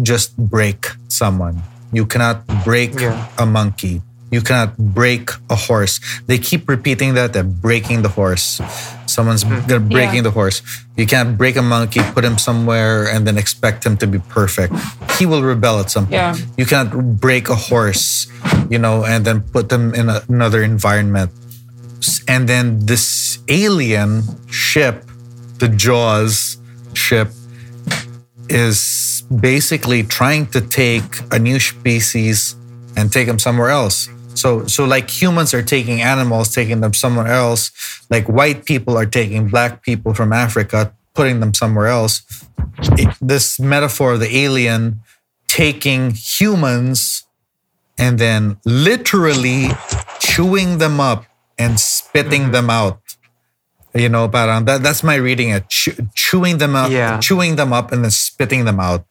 just 0.01 0.35
break 0.37 0.87
someone. 1.07 1.61
You 1.91 2.05
cannot 2.05 2.45
break 2.63 2.99
Yeah. 2.99 3.27
a 3.37 3.45
monkey. 3.45 4.01
You 4.29 4.41
cannot 4.45 4.77
break 4.77 5.31
a 5.49 5.55
horse. 5.57 5.97
They 6.29 6.37
keep 6.37 6.69
repeating 6.69 7.15
that 7.17 7.33
they're 7.33 7.41
breaking 7.41 8.03
the 8.05 8.13
horse. 8.13 8.61
Someone's 9.09 9.41
Hmm. 9.41 9.65
they're 9.65 9.81
breaking 9.81 10.21
Yeah. 10.21 10.29
the 10.29 10.35
horse. 10.37 10.61
You 10.93 11.09
can't 11.09 11.33
break 11.33 11.57
a 11.57 11.65
monkey, 11.65 12.01
put 12.13 12.21
him 12.23 12.37
somewhere, 12.37 13.09
and 13.09 13.25
then 13.25 13.41
expect 13.41 13.81
him 13.83 13.97
to 13.97 14.05
be 14.05 14.19
perfect. 14.21 14.77
He 15.17 15.25
will 15.25 15.41
rebel 15.41 15.79
at 15.81 15.89
some 15.89 16.05
point. 16.05 16.13
Yeah. 16.13 16.37
You 16.61 16.69
cannot 16.69 17.17
break 17.17 17.49
a 17.49 17.57
horse, 17.57 18.29
you 18.69 18.77
know, 18.77 19.01
and 19.01 19.25
then 19.25 19.41
put 19.49 19.69
them 19.73 19.97
in 19.97 20.09
a, 20.13 20.21
another 20.29 20.61
environment. 20.61 21.31
And 22.29 22.45
then 22.47 22.85
this 22.85 23.39
alien 23.49 24.21
ship, 24.53 25.09
the 25.57 25.67
Jaws 25.73 26.57
ship, 26.93 27.33
is 28.47 29.18
basically 29.29 30.03
trying 30.03 30.47
to 30.47 30.61
take 30.61 31.03
a 31.31 31.39
new 31.39 31.59
species 31.59 32.55
and 32.97 33.11
take 33.11 33.27
them 33.27 33.39
somewhere 33.39 33.69
else. 33.69 34.09
So, 34.33 34.65
so 34.67 34.85
like 34.85 35.09
humans 35.09 35.53
are 35.53 35.61
taking 35.61 36.01
animals, 36.01 36.53
taking 36.53 36.81
them 36.81 36.93
somewhere 36.93 37.27
else. 37.27 37.71
Like 38.09 38.27
white 38.27 38.65
people 38.65 38.97
are 38.97 39.05
taking 39.05 39.49
black 39.49 39.83
people 39.83 40.13
from 40.13 40.31
Africa, 40.33 40.93
putting 41.13 41.39
them 41.39 41.53
somewhere 41.53 41.87
else. 41.87 42.23
It- 42.97 43.15
this 43.21 43.59
metaphor 43.59 44.13
of 44.13 44.19
the 44.19 44.35
alien 44.35 45.01
taking 45.47 46.11
humans 46.11 47.25
and 47.97 48.17
then 48.17 48.57
literally 48.63 49.67
chewing 50.19 50.77
them 50.77 50.99
up 50.99 51.25
and 51.57 51.79
spitting 51.79 52.51
them 52.51 52.69
out. 52.69 53.01
You 53.93 54.07
know, 54.07 54.29
parang 54.29 54.57
um, 54.57 54.65
that, 54.65 54.83
that's 54.83 55.03
my 55.03 55.15
reading 55.15 55.49
it. 55.49 55.67
Chew, 55.67 55.93
chewing 56.15 56.59
them 56.59 56.75
up, 56.75 56.91
Yeah. 56.91 57.19
chewing 57.19 57.55
them 57.57 57.73
up 57.73 57.91
and 57.91 58.03
then 58.03 58.11
spitting 58.11 58.63
them 58.65 58.79
out. 58.79 59.05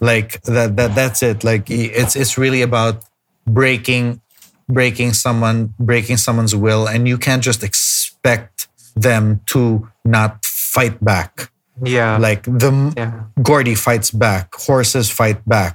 Like 0.00 0.42
that, 0.42 0.76
that 0.76 0.94
that's 0.94 1.22
it. 1.22 1.44
Like 1.44 1.70
it's 1.70 2.16
it's 2.16 2.36
really 2.38 2.62
about 2.62 3.04
breaking 3.46 4.20
breaking 4.68 5.12
someone, 5.12 5.74
breaking 5.78 6.16
someone's 6.16 6.54
will, 6.56 6.86
and 6.88 7.06
you 7.06 7.18
can't 7.18 7.42
just 7.42 7.62
expect 7.62 8.68
them 8.96 9.40
to 9.46 9.88
not 10.04 10.44
fight 10.44 11.02
back. 11.04 11.50
Yeah. 11.82 12.16
Like 12.18 12.44
the 12.44 12.92
yeah. 12.96 13.24
Gordy 13.42 13.74
fights 13.74 14.10
back, 14.10 14.54
horses 14.54 15.10
fight 15.10 15.46
back. 15.48 15.74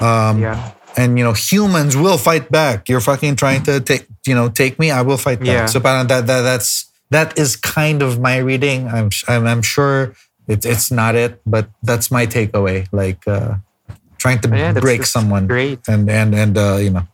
Um, 0.00 0.40
Yeah. 0.40 0.72
and 0.96 1.16
you 1.18 1.24
know 1.24 1.32
humans 1.32 1.96
will 1.96 2.18
fight 2.18 2.50
back 2.50 2.88
you're 2.88 3.00
fucking 3.00 3.36
trying 3.36 3.62
to 3.62 3.78
take 3.78 4.06
you 4.26 4.34
know 4.34 4.48
take 4.50 4.74
me 4.82 4.90
i 4.90 5.02
will 5.06 5.16
fight 5.16 5.38
back 5.38 5.46
Yeah. 5.46 5.66
so 5.70 5.78
that, 5.78 6.08
that 6.08 6.26
that's 6.26 6.90
that 7.14 7.38
is 7.38 7.54
kind 7.54 8.02
of 8.02 8.18
my 8.18 8.38
reading 8.42 8.88
i'm 8.90 9.08
i'm, 9.30 9.46
I'm 9.46 9.62
sure 9.62 10.16
it's 10.48 10.66
it's 10.66 10.90
not 10.90 11.14
it 11.14 11.40
but 11.46 11.68
that's 11.82 12.10
my 12.10 12.26
takeaway 12.26 12.86
like 12.92 13.26
uh 13.26 13.54
trying 14.18 14.38
to 14.40 14.48
Yeah, 14.48 14.72
that's- 14.72 14.82
break 14.82 15.00
that's 15.00 15.10
someone 15.10 15.46
great. 15.46 15.80
and 15.88 16.08
and 16.10 16.34
and 16.34 16.56
uh 16.58 16.76
you 16.76 16.90
know 16.90 17.06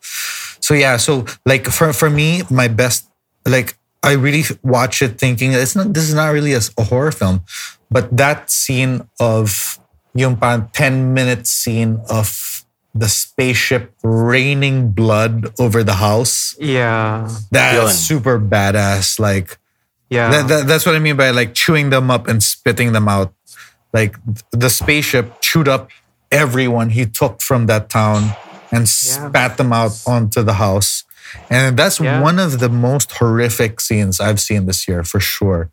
so 0.61 0.75
yeah 0.75 0.97
so 0.97 1.25
like 1.47 1.67
for 1.71 1.93
for 1.93 2.11
me 2.11 2.43
my 2.51 2.67
best 2.69 3.09
like 3.47 3.79
i 4.03 4.13
really 4.13 4.43
watch 4.63 5.03
it 5.03 5.19
thinking 5.19 5.53
it's 5.53 5.77
not 5.77 5.95
this 5.95 6.05
is 6.09 6.15
not 6.15 6.31
really 6.35 6.53
a, 6.55 6.61
a 6.79 6.85
horror 6.85 7.13
film 7.13 7.43
but 7.91 8.11
that 8.17 8.51
scene 8.51 9.07
of 9.21 9.79
yung 10.15 10.35
parang 10.37 10.67
10 10.73 11.15
minute 11.15 11.47
scene 11.47 12.01
of 12.11 12.65
the 12.97 13.07
spaceship 13.07 13.93
raining 14.03 14.91
blood 14.91 15.53
over 15.61 15.85
the 15.85 16.01
house 16.01 16.57
Yeah. 16.59 17.29
that's 17.53 17.77
Yun. 17.77 17.93
super 17.93 18.41
badass 18.41 19.21
like 19.21 19.59
Yeah. 20.09 20.31
that, 20.31 20.49
that, 20.49 20.67
that's 20.67 20.87
what 20.87 20.95
I 20.95 20.99
mean 21.01 21.17
by 21.17 21.31
like 21.31 21.55
chewing 21.55 21.91
them 21.91 22.11
up 22.11 22.29
and 22.29 22.43
spitting 22.43 22.93
them 22.93 23.09
out. 23.09 23.33
Like 23.93 24.17
the 24.53 24.69
spaceship 24.71 25.41
chewed 25.41 25.69
up 25.69 25.91
everyone 26.31 26.91
he 26.91 27.07
took 27.07 27.41
from 27.43 27.67
that 27.67 27.89
town 27.89 28.33
and 28.73 28.89
spat 28.89 29.57
them 29.57 29.73
out 29.73 29.93
onto 30.07 30.43
the 30.43 30.55
house. 30.55 31.05
And 31.51 31.77
that's 31.77 31.99
Yeah. 32.01 32.21
one 32.21 32.39
of 32.39 32.59
the 32.61 32.69
most 32.69 33.13
horrific 33.13 33.81
scenes 33.81 34.21
I've 34.21 34.41
seen 34.41 34.67
this 34.67 34.87
year 34.89 35.03
for 35.03 35.19
sure. 35.21 35.71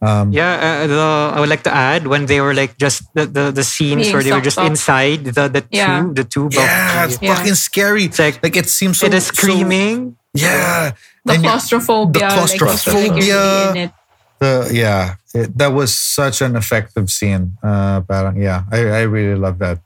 Yeah, 0.00 0.84
uh, 0.84 0.86
the, 0.86 1.32
I 1.34 1.40
would 1.40 1.48
like 1.48 1.64
to 1.64 1.74
add 1.74 2.06
when 2.06 2.26
they 2.26 2.40
were 2.40 2.54
like 2.54 2.78
just 2.78 3.02
the, 3.14 3.26
the, 3.26 3.50
the 3.50 3.64
scenes 3.64 4.02
Being 4.02 4.12
where 4.14 4.22
they 4.22 4.32
were 4.32 4.40
just 4.40 4.58
up. 4.58 4.66
inside 4.66 5.24
the 5.24 5.48
the 5.48 5.64
Yeah. 5.70 6.02
tube, 6.02 6.14
the 6.14 6.24
tube. 6.24 6.52
Yeah, 6.54 7.04
of, 7.04 7.10
it's 7.12 7.22
Yeah. 7.22 7.34
fucking 7.34 7.54
scary. 7.56 8.04
It's 8.04 8.18
like- 8.20 8.40
like 8.42 8.54
it 8.56 8.68
seems 8.68 9.00
so 9.00 9.06
it 9.06 9.14
is 9.14 9.26
so- 9.26 9.34
screaming. 9.34 10.16
Yeah. 10.42 10.92
The 11.24 11.32
And 11.34 11.42
claustrophobia. 11.42 12.22
Like, 12.22 12.32
you 12.32 12.36
feel 12.36 12.46
like 12.46 12.58
claustrophobia. 12.58 13.34
really 13.34 13.70
in 13.70 13.76
it. 13.88 13.92
the 14.40 14.70
yeah 14.72 15.14
it, 15.34 15.58
that 15.58 15.72
was 15.74 15.92
such 15.94 16.40
an 16.42 16.54
effective 16.56 17.10
scene 17.10 17.58
uh 17.62 18.00
parang, 18.02 18.40
yeah 18.40 18.62
I, 18.70 18.78
I 18.86 19.02
really 19.02 19.34
love 19.38 19.58
that 19.58 19.80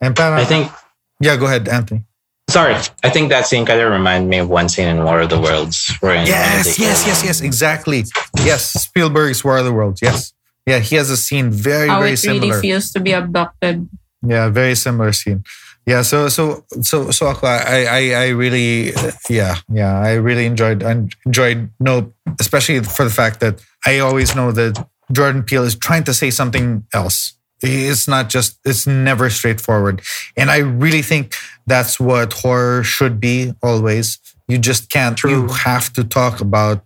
and 0.00 0.16
parang, 0.16 0.40
I 0.40 0.44
think 0.44 0.72
yeah 1.20 1.36
go 1.36 1.46
ahead 1.46 1.68
anthony 1.68 2.04
sorry, 2.50 2.74
I 3.04 3.08
think 3.08 3.28
that 3.30 3.46
scene 3.46 3.64
kind 3.64 3.80
of 3.80 3.90
reminded 3.92 4.28
me 4.28 4.38
of 4.38 4.48
one 4.48 4.68
scene 4.68 4.88
in 4.88 5.04
War 5.04 5.20
of 5.20 5.30
the 5.30 5.38
Worlds 5.40 5.92
where 6.00 6.16
in 6.16 6.26
yes 6.26 6.78
yes 6.78 7.06
yes 7.06 7.22
yes 7.24 7.40
exactly 7.40 8.04
yes 8.44 8.72
spielberg's 8.72 9.44
war 9.44 9.58
of 9.58 9.64
the 9.64 9.72
worlds 9.72 10.00
yes 10.02 10.32
yeah 10.66 10.78
he 10.80 10.96
has 10.96 11.08
a 11.10 11.16
scene 11.16 11.50
very 11.50 11.88
How 11.88 12.00
very 12.00 12.12
it 12.16 12.24
really 12.24 12.40
similar 12.48 12.60
feels 12.60 12.90
to 12.92 13.00
be 13.00 13.12
abducted. 13.12 13.88
yeah 14.26 14.48
very 14.48 14.74
similar 14.74 15.12
scene 15.12 15.44
yeah 15.86 16.02
so 16.02 16.28
so 16.28 16.64
so 16.80 17.10
so 17.10 17.26
i 17.42 17.86
i 17.90 18.14
i 18.14 18.28
really 18.28 18.92
yeah 19.28 19.56
yeah 19.72 19.98
i 19.98 20.12
really 20.12 20.46
enjoyed 20.46 20.82
enjoyed 21.26 21.70
no 21.80 22.12
especially 22.40 22.80
for 22.82 23.04
the 23.04 23.10
fact 23.10 23.40
that 23.40 23.62
i 23.86 23.98
always 23.98 24.34
know 24.34 24.52
that 24.52 24.86
jordan 25.12 25.42
peele 25.42 25.64
is 25.64 25.76
trying 25.76 26.04
to 26.04 26.14
say 26.14 26.30
something 26.30 26.84
else. 26.92 27.34
It's 27.64 28.08
not 28.08 28.28
just 28.28 28.58
it's 28.64 28.86
never 28.86 29.30
straightforward. 29.30 30.02
And 30.36 30.50
i 30.50 30.58
really 30.58 31.02
think 31.02 31.34
that's 31.66 32.00
what 32.00 32.32
horror 32.32 32.82
should 32.82 33.20
be 33.20 33.52
always. 33.62 34.18
You 34.48 34.58
just 34.58 34.90
can't 34.90 35.20
you 35.22 35.46
have 35.48 35.92
to 35.92 36.02
talk 36.02 36.40
about 36.40 36.84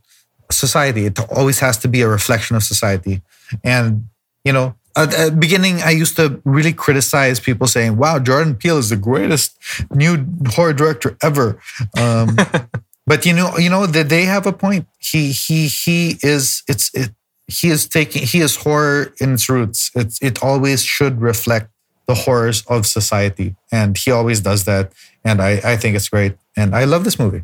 society. 0.50 1.06
It 1.06 1.18
always 1.30 1.58
has 1.60 1.78
to 1.78 1.88
be 1.88 2.02
a 2.02 2.08
reflection 2.08 2.56
of 2.56 2.62
society. 2.62 3.22
And 3.64 4.08
you 4.44 4.52
know 4.52 4.74
at 4.96 5.10
the 5.10 5.36
beginning 5.38 5.82
i 5.82 5.90
used 5.90 6.16
to 6.16 6.40
really 6.44 6.72
criticize 6.72 7.38
people 7.38 7.66
saying 7.66 7.96
wow 7.96 8.18
jordan 8.18 8.54
peele 8.54 8.78
is 8.78 8.88
the 8.90 8.96
greatest 8.96 9.56
new 9.94 10.26
horror 10.48 10.72
director 10.72 11.16
ever. 11.22 11.60
Um, 11.98 12.36
but 13.06 13.24
you 13.26 13.32
know 13.32 13.56
you 13.58 13.70
know 13.70 13.86
that 13.86 14.08
they 14.08 14.24
have 14.24 14.46
a 14.46 14.52
point. 14.52 14.86
He 14.98 15.32
he 15.32 15.68
he 15.68 16.18
is 16.22 16.62
it's 16.68 16.90
it 16.94 17.10
he 17.46 17.68
is 17.68 17.86
taking 17.88 18.22
he 18.22 18.40
is 18.40 18.56
horror 18.56 19.14
in 19.20 19.34
its 19.34 19.48
roots. 19.48 19.90
It's 19.94 20.20
it 20.22 20.42
always 20.42 20.82
should 20.82 21.20
reflect 21.20 21.70
the 22.06 22.14
horrors 22.14 22.62
of 22.68 22.86
society 22.86 23.56
and 23.72 23.98
he 23.98 24.12
always 24.12 24.40
does 24.40 24.62
that 24.62 24.92
and 25.24 25.42
i 25.42 25.60
i 25.64 25.76
think 25.76 25.96
it's 25.96 26.08
great 26.08 26.36
and 26.56 26.72
i 26.72 26.84
love 26.84 27.02
this 27.02 27.18
movie. 27.18 27.42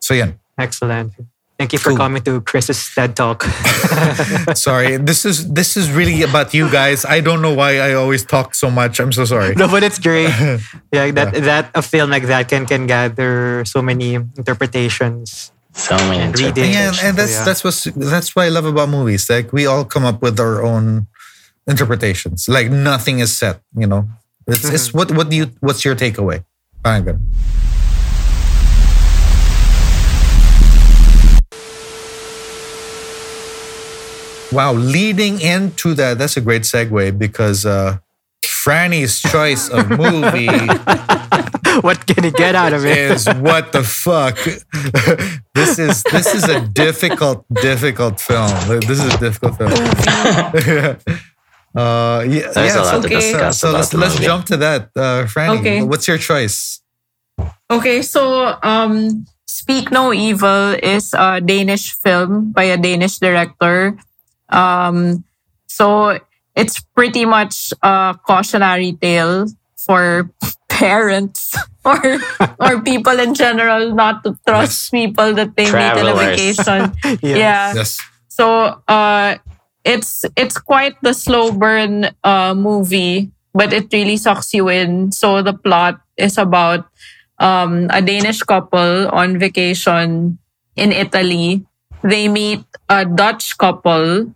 So 0.00 0.14
yeah 0.14 0.32
Excellent. 0.58 1.12
Thank 1.60 1.76
you 1.76 1.78
for 1.78 1.92
Cool. 1.92 2.00
coming 2.00 2.24
to 2.24 2.40
Chris's 2.40 2.80
TED 2.96 3.12
Talk. 3.20 3.44
sorry 4.56 4.96
this 4.96 5.28
is 5.28 5.44
this 5.52 5.76
is 5.76 5.92
really 5.92 6.24
about 6.24 6.54
you 6.56 6.72
guys 6.72 7.04
i 7.04 7.20
don't 7.20 7.42
know 7.44 7.52
why 7.52 7.78
i 7.84 7.92
always 7.92 8.24
talk 8.24 8.54
so 8.56 8.70
much 8.72 8.96
i'm 8.96 9.12
so 9.12 9.24
sorry 9.28 9.52
no, 9.54 9.68
but 9.68 9.84
it's 9.84 10.00
great. 10.00 10.32
Yeah, 10.94 11.12
that 11.12 11.36
that 11.44 11.68
a 11.76 11.82
film 11.84 12.08
like 12.08 12.24
that 12.32 12.48
can 12.48 12.64
can 12.64 12.88
gather 12.88 13.60
so 13.68 13.84
many 13.84 14.16
interpretations. 14.16 15.52
so 15.76 15.94
many 16.08 16.24
And 16.24 16.32
reading. 16.32 16.72
interpretations. 16.72 16.74
yeah, 16.74 16.88
and, 16.88 16.96
and 17.12 17.14
that's 17.20 17.36
Yeah. 17.38 17.44
that's 17.44 17.60
what's 17.62 17.84
that's 17.92 18.32
what 18.34 18.48
I 18.48 18.50
love 18.50 18.64
about 18.64 18.88
movies. 18.88 19.28
Like 19.28 19.52
we 19.52 19.68
all 19.68 19.84
come 19.84 20.08
up 20.08 20.18
with 20.24 20.40
our 20.40 20.64
own 20.64 21.06
interpretations. 21.68 22.48
Like 22.48 22.72
nothing 22.72 23.20
is 23.20 23.30
set. 23.36 23.60
You 23.76 23.86
know, 23.86 24.08
it's 24.48 24.64
it's 24.64 24.88
mm-hmm. 24.90 24.98
what 24.98 25.08
what 25.12 25.26
do 25.30 25.36
you 25.36 25.52
what's 25.60 25.84
your 25.84 25.94
takeaway? 25.94 26.42
Parang 26.82 27.04
Wow, 34.52 34.72
leading 34.72 35.40
into 35.40 35.94
that, 35.94 36.18
that's 36.18 36.36
a 36.36 36.40
great 36.40 36.62
segue 36.62 37.18
because 37.18 37.64
uh, 37.64 37.98
Franny's 38.44 39.20
choice 39.20 39.68
of 39.68 39.88
movie 40.04 40.48
what 41.82 42.06
can 42.06 42.24
he 42.24 42.30
get 42.30 42.54
out 42.54 42.72
of 42.72 42.84
it? 42.84 42.98
is 42.98 43.26
what 43.38 43.72
the 43.72 43.82
fuck. 43.82 44.36
this 45.54 45.78
is 45.78 46.02
this 46.04 46.34
is 46.34 46.44
a 46.48 46.60
difficult, 46.68 47.44
difficult 47.62 48.20
film. 48.20 48.50
This 48.80 49.02
is 49.02 49.14
a 49.14 49.18
difficult 49.18 49.56
film. 49.56 49.70
uh, 51.76 52.24
yeah, 52.26 52.50
There's 52.52 52.56
yeah, 52.56 52.82
a 52.82 52.82
lot 52.82 53.02
so, 53.02 53.08
to 53.08 53.16
Okay. 53.16 53.52
so 53.52 53.70
let's 53.70 53.94
let's 53.94 54.14
movie. 54.14 54.24
jump 54.24 54.46
to 54.46 54.56
that. 54.58 54.90
Uh, 54.96 55.24
Franny, 55.26 55.60
Okay. 55.60 55.82
what's 55.82 56.08
your 56.08 56.18
choice? 56.18 56.80
Okay, 57.70 58.02
so 58.02 58.58
um, 58.62 59.24
Speak 59.46 59.90
No 59.90 60.12
Evil 60.12 60.74
is 60.82 61.14
a 61.14 61.40
Danish 61.40 61.94
film 61.94 62.52
by 62.52 62.64
a 62.64 62.76
Danish 62.76 63.18
director. 63.18 63.96
Um, 64.50 65.24
so 65.66 66.18
it's 66.56 66.80
pretty 66.94 67.24
much 67.24 67.72
a 67.82 68.18
cautionary 68.26 68.92
tale 69.00 69.46
for 69.76 70.30
parents 70.68 71.54
or 71.84 72.00
or 72.60 72.80
people 72.82 73.18
in 73.18 73.34
general 73.34 73.92
not 73.94 74.22
to 74.24 74.36
trust 74.46 74.90
people 74.92 75.32
that 75.34 75.56
they 75.56 75.68
meet 75.72 75.96
in 75.96 76.06
a 76.08 76.14
vacation. 76.14 76.92
Yes. 77.22 77.22
Yeah. 77.22 77.74
Yes. 77.74 77.98
So 78.28 78.80
uh 78.88 79.36
it's 79.84 80.24
it's 80.36 80.58
quite 80.58 80.96
the 81.02 81.12
slow 81.14 81.52
burn 81.52 82.08
uh 82.24 82.54
movie, 82.54 83.30
but 83.54 83.72
it 83.72 83.92
really 83.92 84.16
sucks 84.16 84.52
you 84.54 84.68
in. 84.68 85.12
So 85.12 85.42
the 85.42 85.52
plot 85.54 86.00
is 86.16 86.36
about 86.38 86.88
um 87.38 87.88
a 87.90 88.00
Danish 88.00 88.42
couple 88.42 89.08
on 89.08 89.38
vacation 89.38 90.38
in 90.76 90.92
Italy. 90.92 91.64
They 92.02 92.28
meet 92.28 92.64
a 92.88 93.04
Dutch 93.04 93.56
couple. 93.58 94.32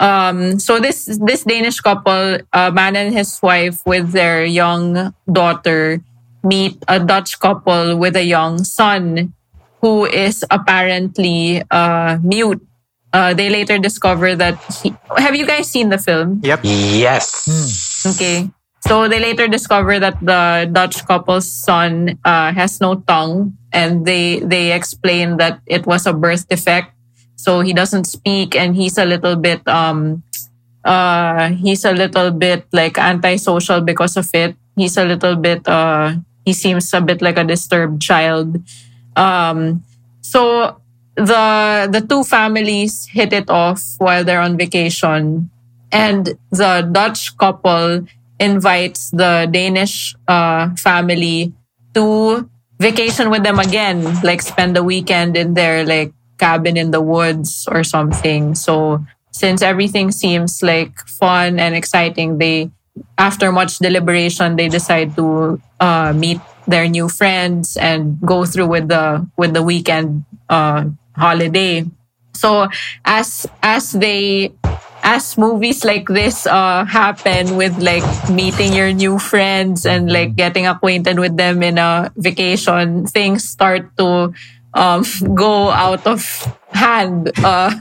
Um 0.00 0.58
so 0.58 0.78
this 0.78 1.06
this 1.22 1.42
Danish 1.44 1.80
couple, 1.80 2.38
a 2.52 2.70
man 2.70 2.94
and 2.96 3.12
his 3.12 3.38
wife 3.42 3.82
with 3.84 4.12
their 4.12 4.44
young 4.44 5.12
daughter 5.30 6.00
meet 6.44 6.78
a 6.86 7.00
Dutch 7.02 7.40
couple 7.40 7.98
with 7.98 8.14
a 8.14 8.22
young 8.22 8.62
son 8.62 9.34
who 9.82 10.06
is 10.06 10.44
apparently 10.50 11.62
uh 11.70 12.18
mute 12.22 12.62
uh, 13.12 13.32
they 13.32 13.48
later 13.48 13.78
discover 13.78 14.36
that 14.36 14.54
he, 14.82 14.94
have 15.16 15.34
you 15.34 15.46
guys 15.46 15.70
seen 15.70 15.88
the 15.88 15.98
film 15.98 16.40
Yep. 16.44 16.60
Yes. 16.62 18.04
okay 18.06 18.50
so 18.86 19.08
they 19.08 19.18
later 19.18 19.48
discover 19.48 19.98
that 19.98 20.14
the 20.20 20.68
dutch 20.70 21.06
couple's 21.06 21.50
son 21.50 22.18
uh, 22.24 22.52
has 22.52 22.80
no 22.80 22.96
tongue 23.08 23.56
and 23.72 24.06
they 24.06 24.40
they 24.40 24.72
explain 24.72 25.38
that 25.38 25.60
it 25.66 25.86
was 25.86 26.06
a 26.06 26.12
birth 26.12 26.46
defect 26.48 26.92
so 27.38 27.62
he 27.62 27.72
doesn't 27.72 28.04
speak 28.04 28.58
and 28.58 28.74
he's 28.74 28.98
a 28.98 29.06
little 29.06 29.36
bit 29.38 29.62
um 29.70 30.22
uh 30.84 31.54
he's 31.54 31.84
a 31.86 31.94
little 31.94 32.30
bit 32.34 32.66
like 32.72 32.98
antisocial 32.98 33.80
because 33.80 34.16
of 34.18 34.26
it. 34.34 34.56
He's 34.76 34.96
a 34.98 35.06
little 35.06 35.36
bit 35.36 35.66
uh 35.68 36.18
he 36.44 36.52
seems 36.52 36.92
a 36.92 37.00
bit 37.00 37.22
like 37.22 37.38
a 37.38 37.44
disturbed 37.46 38.02
child. 38.02 38.58
Um 39.14 39.84
so 40.20 40.76
the 41.14 41.88
the 41.90 42.02
two 42.02 42.24
families 42.24 43.06
hit 43.06 43.32
it 43.32 43.48
off 43.50 43.82
while 43.98 44.24
they're 44.24 44.42
on 44.42 44.58
vacation. 44.58 45.50
And 45.90 46.34
the 46.50 46.82
dutch 46.90 47.36
couple 47.38 48.04
invites 48.38 49.10
the 49.10 49.48
danish 49.50 50.14
uh, 50.28 50.70
family 50.76 51.52
to 51.94 52.48
vacation 52.78 53.30
with 53.30 53.42
them 53.42 53.58
again 53.58 54.04
like 54.22 54.40
spend 54.40 54.76
the 54.76 54.84
weekend 54.84 55.36
in 55.36 55.54
their 55.54 55.84
like 55.84 56.12
cabin 56.38 56.76
in 56.76 56.90
the 56.90 57.00
woods 57.00 57.68
or 57.70 57.84
something. 57.84 58.54
So 58.54 59.04
since 59.30 59.62
everything 59.62 60.10
seems 60.10 60.62
like 60.62 60.98
fun 61.06 61.58
and 61.58 61.74
exciting 61.74 62.38
they 62.38 62.70
after 63.16 63.52
much 63.52 63.78
deliberation 63.78 64.56
they 64.56 64.68
decide 64.68 65.14
to 65.16 65.60
uh, 65.80 66.12
meet 66.14 66.40
their 66.66 66.88
new 66.88 67.08
friends 67.08 67.76
and 67.76 68.20
go 68.20 68.44
through 68.44 68.66
with 68.66 68.88
the 68.88 69.26
with 69.36 69.54
the 69.54 69.62
weekend 69.62 70.24
uh, 70.48 70.84
holiday. 71.16 71.84
So 72.34 72.68
as 73.04 73.46
as 73.62 73.92
they 73.92 74.52
as 75.02 75.38
movies 75.38 75.84
like 75.84 76.08
this 76.08 76.46
uh, 76.46 76.84
happen 76.84 77.56
with 77.56 77.78
like 77.78 78.04
meeting 78.30 78.72
your 78.72 78.92
new 78.92 79.18
friends 79.18 79.86
and 79.86 80.10
like 80.10 80.36
getting 80.36 80.66
acquainted 80.66 81.18
with 81.18 81.36
them 81.36 81.62
in 81.62 81.78
a 81.78 82.12
vacation 82.16 83.06
things 83.06 83.48
start 83.48 83.96
to 83.96 84.32
um, 84.78 85.02
go 85.34 85.70
out 85.70 86.06
of 86.06 86.22
hand. 86.70 87.32
Uh, 87.42 87.74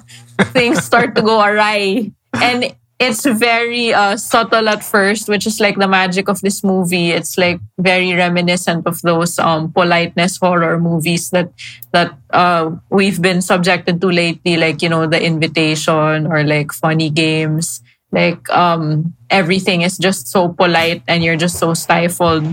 things 0.58 0.84
start 0.84 1.16
to 1.16 1.22
go 1.22 1.40
awry. 1.40 2.12
And 2.34 2.76
it's 3.00 3.26
very 3.26 3.94
uh, 3.94 4.18
subtle 4.18 4.68
at 4.68 4.84
first 4.84 5.30
which 5.30 5.46
is 5.46 5.60
like 5.60 5.78
the 5.78 5.88
magic 5.88 6.28
of 6.28 6.42
this 6.42 6.64
movie. 6.64 7.12
It's 7.12 7.38
like 7.38 7.60
very 7.78 8.14
reminiscent 8.14 8.88
of 8.88 9.02
those 9.02 9.38
um, 9.38 9.72
politeness 9.72 10.38
horror 10.38 10.80
movies 10.80 11.30
that 11.30 11.54
that 11.94 12.18
uh, 12.32 12.72
we've 12.90 13.22
been 13.22 13.42
subjected 13.42 14.02
to 14.02 14.10
lately 14.10 14.58
like 14.58 14.82
you 14.82 14.90
know 14.90 15.06
the 15.06 15.22
invitation 15.22 16.26
or 16.26 16.44
like 16.44 16.72
funny 16.74 17.10
games. 17.10 17.82
Like 18.12 18.50
um, 18.50 19.14
everything 19.30 19.82
is 19.82 19.98
just 19.98 20.28
so 20.28 20.50
polite 20.50 21.04
and 21.08 21.24
you're 21.24 21.38
just 21.38 21.60
so 21.60 21.74
stifled. 21.74 22.48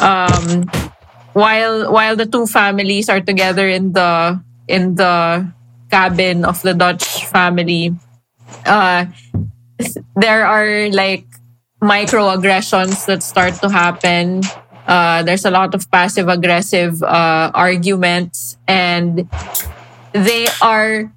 Um, 0.00 0.70
while 1.34 1.92
while 1.92 2.16
the 2.16 2.26
two 2.26 2.46
families 2.46 3.08
are 3.10 3.20
together 3.20 3.68
in 3.68 3.92
the 3.92 4.40
in 4.66 4.94
the 4.94 5.44
cabin 5.90 6.44
of 6.44 6.62
the 6.62 6.74
Dutch 6.74 7.26
family 7.26 7.94
uh, 8.66 9.06
there 10.16 10.46
are 10.46 10.88
like 10.90 11.26
microaggressions 11.82 13.06
that 13.06 13.22
start 13.22 13.54
to 13.60 13.68
happen. 13.68 14.42
Uh, 14.86 15.22
there's 15.22 15.44
a 15.44 15.50
lot 15.50 15.74
of 15.74 15.90
passive 15.90 16.28
aggressive 16.28 17.02
uh, 17.02 17.50
arguments, 17.54 18.56
and 18.68 19.28
they 20.12 20.46
are 20.62 21.12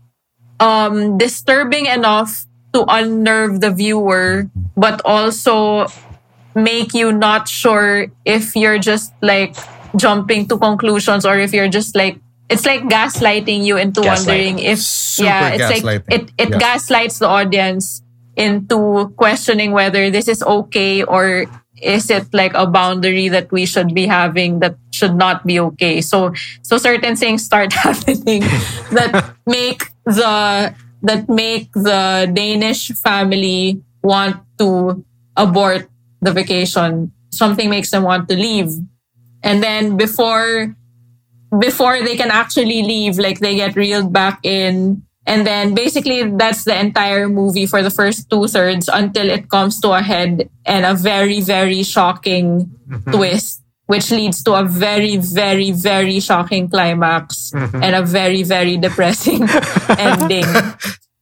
um, 0.60 1.18
disturbing 1.18 1.86
enough 1.86 2.46
to 2.74 2.84
unnerve 2.88 3.62
the 3.62 3.72
viewer, 3.72 4.50
but 4.76 5.02
also 5.04 5.88
make 6.56 6.94
you 6.94 7.12
not 7.12 7.48
sure 7.48 8.08
if 8.26 8.56
you're 8.56 8.80
just 8.80 9.14
like 9.22 9.56
jumping 9.98 10.48
to 10.48 10.58
conclusions 10.58 11.26
or 11.26 11.38
if 11.38 11.54
you're 11.54 11.70
just 11.70 11.96
like 11.96 12.18
it's 12.50 12.66
like 12.66 12.82
gaslighting 12.88 13.66
you 13.66 13.76
into 13.78 14.00
Gaslighting. 14.02 14.08
wondering 14.08 14.60
if 14.60 14.80
Super 14.80 15.28
yeah 15.28 15.50
it's 15.58 15.84
like 15.84 16.04
it 16.10 16.32
it 16.38 16.50
Yeah. 16.50 16.58
gaslights 16.58 17.20
the 17.20 17.28
audience 17.28 18.02
into 18.38 19.12
questioning 19.18 19.72
whether 19.74 20.10
this 20.10 20.28
is 20.28 20.44
okay 20.44 21.04
or 21.04 21.46
is 21.82 22.10
it 22.10 22.26
like 22.34 22.54
a 22.56 22.66
boundary 22.66 23.30
that 23.30 23.52
we 23.52 23.66
should 23.66 23.94
be 23.94 24.06
having 24.08 24.60
that 24.62 24.76
should 24.94 25.14
not 25.16 25.46
be 25.46 25.60
okay 25.60 26.02
so 26.02 26.34
so 26.64 26.78
certain 26.78 27.16
things 27.16 27.44
start 27.44 27.74
happening 27.86 28.42
that 28.94 29.34
make 29.46 29.84
the 30.06 30.74
that 31.04 31.30
make 31.30 31.70
the 31.74 32.26
danish 32.34 32.90
family 33.02 33.82
want 34.02 34.38
to 34.58 35.04
abort 35.36 35.86
the 36.22 36.32
vacation 36.34 37.12
something 37.30 37.70
makes 37.70 37.92
them 37.92 38.02
want 38.04 38.26
to 38.30 38.36
leave 38.36 38.70
and 39.44 39.64
then 39.64 39.98
before 39.98 40.76
before 41.60 42.04
they 42.04 42.18
can 42.18 42.30
actually 42.30 42.84
leave 42.84 43.18
like 43.18 43.40
they 43.40 43.56
get 43.56 43.76
reeled 43.76 44.12
back 44.12 44.40
in. 44.44 45.04
And 45.26 45.46
then 45.46 45.74
basically 45.76 46.24
that's 46.38 46.64
the 46.64 46.78
entire 46.80 47.28
movie 47.28 47.66
for 47.66 47.84
the 47.84 47.90
first 47.92 48.30
two 48.30 48.48
thirds 48.48 48.88
until 48.88 49.30
it 49.30 49.50
comes 49.50 49.80
to 49.82 49.92
a 49.92 50.02
head 50.02 50.50
and 50.66 50.86
a 50.86 50.94
very 50.94 51.42
very 51.42 51.84
shocking 51.84 52.72
twist 53.12 53.62
which 53.88 54.12
leads 54.12 54.44
to 54.44 54.54
a 54.54 54.64
very 54.64 55.16
very 55.18 55.72
very 55.72 56.20
shocking 56.20 56.70
climax 56.70 57.52
and 57.54 57.96
a 57.96 58.04
very 58.04 58.44
very 58.44 58.78
depressing 58.78 59.48
ending. 59.98 60.46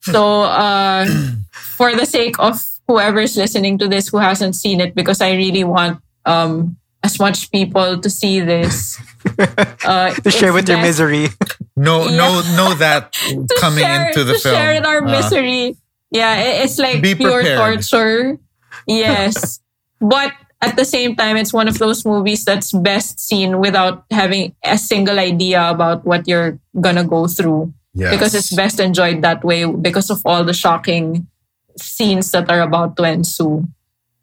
So 0.01 0.43
uh 0.43 1.05
for 1.53 1.95
the 1.95 2.05
sake 2.05 2.38
of 2.39 2.61
whoever's 2.88 3.36
listening 3.38 3.78
to 3.80 3.88
this 3.88 4.09
who 4.09 4.18
hasn't 4.18 4.55
seen 4.55 4.80
it 4.80 4.93
because 4.93 5.20
i 5.20 5.34
really 5.34 5.63
want 5.63 5.99
um 6.26 6.78
as 7.05 7.19
much 7.21 7.51
people 7.53 8.01
to 8.01 8.09
see 8.09 8.41
this 8.41 8.97
uh, 9.85 10.09
To 10.25 10.29
share 10.33 10.49
it's 10.49 10.57
with 10.57 10.67
your 10.69 10.81
misery. 10.81 11.29
No, 11.77 12.09
no, 12.09 12.41
Yeah. 12.41 12.57
know 12.57 12.71
that 12.81 13.13
coming 13.61 13.85
share, 13.85 14.09
into 14.09 14.23
the 14.25 14.33
to 14.33 14.39
film. 14.41 14.55
share 14.57 14.73
in 14.73 14.83
our 14.89 15.05
Uh, 15.05 15.11
misery. 15.21 15.77
Yeah, 16.09 16.63
it's 16.65 16.79
like 16.81 17.03
pure 17.03 17.43
torture. 17.43 18.39
Yes. 18.87 19.59
but 20.01 20.31
at 20.61 20.75
the 20.79 20.85
same 20.85 21.13
time, 21.15 21.37
it's 21.37 21.53
one 21.53 21.67
of 21.67 21.77
those 21.77 22.05
movies 22.05 22.45
that's 22.45 22.71
best 22.71 23.19
seen 23.19 23.59
without 23.59 24.05
having 24.09 24.55
a 24.63 24.77
single 24.79 25.19
idea 25.19 25.61
about 25.69 26.05
what 26.07 26.25
you're 26.27 26.57
gonna 26.81 27.03
go 27.05 27.27
through. 27.27 27.73
yes. 27.93 28.09
Because 28.11 28.33
it's 28.33 28.51
best 28.55 28.79
enjoyed 28.79 29.21
that 29.21 29.43
way 29.43 29.65
because 29.67 30.09
of 30.09 30.19
all 30.25 30.43
the 30.43 30.55
shocking 30.55 31.27
scenes 31.77 32.31
that 32.31 32.49
are 32.49 32.61
about 32.63 32.95
to 32.97 33.03
ensue. 33.03 33.67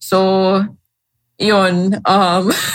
So 0.00 0.64
yun. 1.38 2.00
Um 2.04 2.52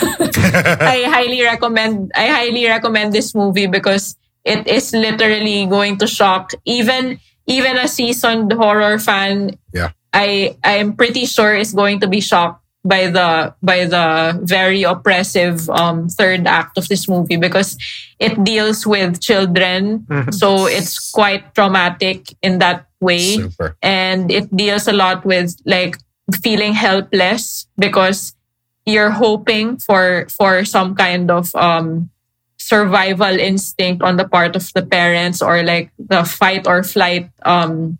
I 0.80 1.04
highly 1.08 1.42
recommend 1.42 2.12
I 2.14 2.28
highly 2.28 2.66
recommend 2.66 3.12
this 3.12 3.34
movie 3.34 3.66
because 3.66 4.16
it 4.44 4.66
is 4.66 4.92
literally 4.92 5.66
going 5.66 5.98
to 5.98 6.06
shock 6.06 6.52
even 6.64 7.20
even 7.46 7.76
a 7.76 7.88
seasoned 7.88 8.52
horror 8.52 8.98
fan. 8.98 9.56
Yeah. 9.72 9.90
I 10.12 10.56
I'm 10.64 10.96
pretty 10.96 11.26
sure 11.26 11.54
is 11.54 11.72
going 11.74 12.00
to 12.00 12.08
be 12.08 12.20
shocked 12.20 12.62
by 12.84 13.08
the 13.10 13.54
by 13.62 13.84
the 13.84 14.38
very 14.44 14.82
oppressive 14.84 15.68
um 15.70 16.08
third 16.08 16.46
act 16.46 16.78
of 16.78 16.88
this 16.88 17.08
movie 17.08 17.36
because 17.36 17.76
it 18.18 18.42
deals 18.44 18.86
with 18.86 19.20
children. 19.20 20.06
Mhm. 20.08 20.32
So 20.32 20.66
it's 20.66 21.10
quite 21.10 21.54
traumatic 21.54 22.32
in 22.42 22.58
that 22.58 22.86
way 23.00 23.36
Super. 23.36 23.76
and 23.82 24.30
it 24.30 24.50
deals 24.56 24.88
a 24.88 24.92
lot 24.92 25.24
with 25.24 25.54
like 25.66 25.96
feeling 26.42 26.72
helpless 26.74 27.66
because 27.78 28.34
you're 28.88 29.12
hoping 29.12 29.76
for 29.76 30.26
for 30.32 30.64
some 30.64 30.94
kind 30.96 31.30
of 31.30 31.54
um 31.54 32.08
survival 32.58 33.38
instinct 33.38 34.02
on 34.02 34.16
the 34.16 34.26
part 34.26 34.56
of 34.56 34.64
the 34.74 34.82
parents 34.82 35.40
or 35.40 35.62
like 35.62 35.92
the 35.98 36.24
fight 36.24 36.66
or 36.66 36.82
flight 36.82 37.30
um 37.44 37.98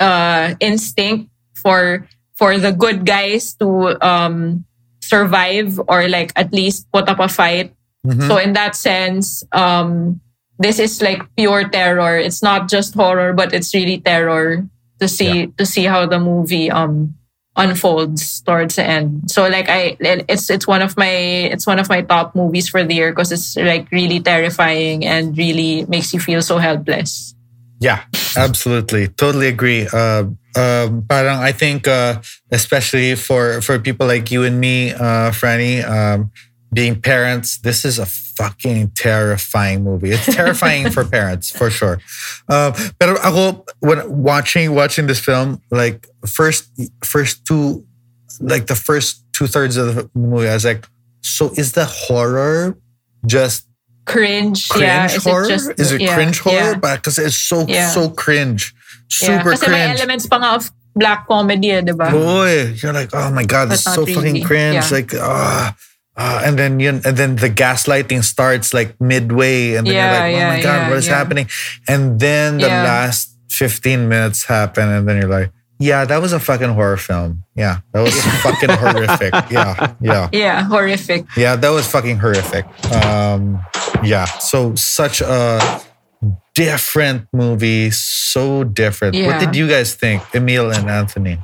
uh 0.00 0.54
instinct 0.60 1.30
for 1.54 2.06
for 2.34 2.58
the 2.58 2.72
good 2.72 3.06
guys 3.06 3.54
to 3.54 3.94
um 4.04 4.64
survive 5.00 5.78
or 5.88 6.08
like 6.08 6.32
at 6.36 6.52
least 6.52 6.90
put 6.92 7.08
up 7.08 7.20
a 7.20 7.28
fight. 7.28 7.72
Mhm. 8.06 8.26
So 8.26 8.36
in 8.40 8.52
that 8.54 8.74
sense, 8.76 9.44
um, 9.52 10.20
this 10.58 10.78
is 10.78 11.00
like 11.00 11.22
pure 11.36 11.68
terror. 11.68 12.16
It's 12.18 12.42
not 12.42 12.68
just 12.68 12.94
horror, 12.94 13.32
but 13.32 13.52
it's 13.52 13.72
really 13.74 14.00
terror 14.00 14.66
to 15.00 15.08
see 15.08 15.48
to 15.60 15.64
see 15.66 15.84
how 15.84 16.06
the 16.06 16.18
movie 16.18 16.70
um 16.70 17.14
unfolds 17.56 18.40
towards 18.42 18.76
the 18.76 18.84
end. 18.84 19.30
So 19.30 19.48
like 19.48 19.68
I 19.68 19.96
it's 20.00 20.50
it's 20.50 20.66
one 20.66 20.82
of 20.82 20.96
my 20.96 21.50
it's 21.50 21.66
one 21.66 21.78
of 21.78 21.88
my 21.88 22.02
top 22.02 22.34
movies 22.34 22.68
for 22.68 22.82
the 22.82 22.94
year 22.94 23.12
because 23.12 23.30
it's 23.30 23.56
like 23.56 23.90
really 23.92 24.20
terrifying 24.20 25.04
and 25.06 25.36
really 25.38 25.86
makes 25.86 26.12
you 26.12 26.20
feel 26.20 26.42
so 26.42 26.58
helpless. 26.58 27.34
Yeah, 27.80 28.04
absolutely. 28.36 29.08
Totally 29.08 29.48
agree. 29.48 29.86
Uh, 29.86 30.32
um, 30.56 31.04
parang 31.04 31.42
I 31.42 31.52
think, 31.52 31.86
uh, 31.88 32.22
especially 32.50 33.14
for, 33.14 33.60
for 33.60 33.78
people 33.78 34.06
like 34.06 34.30
you 34.30 34.44
and 34.44 34.60
me, 34.60 34.92
uh, 34.92 35.30
Franny, 35.34 35.84
um, 35.84 36.30
being 36.74 37.00
parents, 37.00 37.58
this 37.58 37.84
is 37.84 37.98
a 37.98 38.06
fucking 38.06 38.90
terrifying 38.90 39.84
movie. 39.84 40.10
It's 40.10 40.26
terrifying 40.34 40.90
for 40.90 41.04
parents, 41.18 41.50
for 41.50 41.70
sure. 41.70 42.00
Uh, 42.48 42.72
I 43.00 43.04
ako, 43.22 43.64
when 43.80 44.04
watching, 44.22 44.74
watching 44.74 45.06
this 45.06 45.20
film, 45.20 45.62
like 45.70 46.06
first, 46.26 46.68
first 47.04 47.46
two, 47.46 47.86
like 48.40 48.66
the 48.66 48.74
first 48.74 49.24
two 49.32 49.46
thirds 49.46 49.76
of 49.76 49.94
the 49.94 50.10
movie, 50.14 50.48
I 50.48 50.54
was 50.54 50.64
like, 50.64 50.84
so 51.22 51.50
is 51.56 51.72
the 51.72 51.86
horror 51.86 52.76
just 53.24 53.66
Cringe, 54.06 54.68
cringe 54.68 54.84
yeah. 54.84 55.06
Is 55.06 55.24
horror? 55.24 55.44
it 55.44 55.48
just 55.48 55.80
is 55.80 55.92
it 55.92 56.02
yeah, 56.02 56.14
cringe 56.14 56.38
horror? 56.40 56.76
Yeah. 56.76 56.96
Because 56.96 57.18
it's 57.18 57.36
so 57.36 57.64
Yeah. 57.66 57.88
so 57.88 58.10
cringe, 58.10 58.74
yeah. 59.22 59.40
super 59.40 59.56
Kasi 59.56 59.70
may 59.70 59.86
cringe. 59.88 60.00
elements 60.00 60.26
pa 60.28 60.36
nga 60.36 60.50
of 60.60 60.68
black 60.94 61.24
comedy, 61.26 61.72
eh, 61.72 61.80
di? 61.80 61.92
Boy, 61.96 62.76
you're 62.76 62.92
like, 62.92 63.08
oh 63.16 63.30
my 63.32 63.44
god, 63.48 63.72
But 63.72 63.80
this 63.80 63.86
is 63.88 63.96
not 63.96 64.04
so 64.04 64.04
fucking 64.04 64.44
cringe. 64.44 64.84
Yeah. 64.84 64.92
Like, 64.92 65.10
ah. 65.16 65.24
Uh, 65.24 65.72
and 66.16 66.58
then 66.58 66.78
you 66.80 66.90
and 66.90 67.02
then 67.16 67.36
the 67.36 67.50
gaslighting 67.50 68.22
starts 68.22 68.72
like 68.74 68.94
midway, 69.00 69.74
and 69.74 69.86
then 69.86 69.94
Yeah, 69.94 70.04
you're 70.06 70.14
like, 70.20 70.34
"Oh 70.34 70.38
yeah, 70.38 70.48
my 70.48 70.62
god, 70.62 70.76
yeah, 70.76 70.88
what 70.88 70.98
is 70.98 71.06
yeah. 71.08 71.16
happening?" 71.18 71.46
And 71.88 72.20
then 72.20 72.58
the 72.58 72.68
Yeah. 72.68 72.82
last 72.82 73.34
fifteen 73.50 74.08
minutes 74.08 74.44
happen, 74.44 74.88
and 74.88 75.08
then 75.08 75.16
you're 75.20 75.30
like, 75.30 75.50
"Yeah, 75.78 76.04
that 76.06 76.22
was 76.22 76.32
a 76.32 76.38
fucking 76.40 76.70
horror 76.74 76.96
film. 76.96 77.42
Yeah, 77.56 77.78
that 77.92 78.02
was 78.02 78.14
fucking 78.46 78.70
horrific. 78.78 79.32
Yeah, 79.50 79.94
yeah, 80.00 80.28
Yeah, 80.32 80.62
horrific. 80.64 81.26
yeah, 81.36 81.56
that 81.56 81.70
was 81.70 81.86
fucking 81.86 82.18
horrific. 82.18 82.64
Um, 82.92 83.58
yeah, 84.02 84.26
so 84.38 84.74
such 84.76 85.20
a 85.20 85.58
different 86.54 87.26
movie, 87.32 87.90
so 87.90 88.62
different. 88.64 89.16
What 89.26 89.40
did 89.40 89.56
you 89.56 89.66
guys 89.66 89.94
think, 89.94 90.22
Emil 90.34 90.70
and 90.70 90.88
Anthony? 90.88 91.38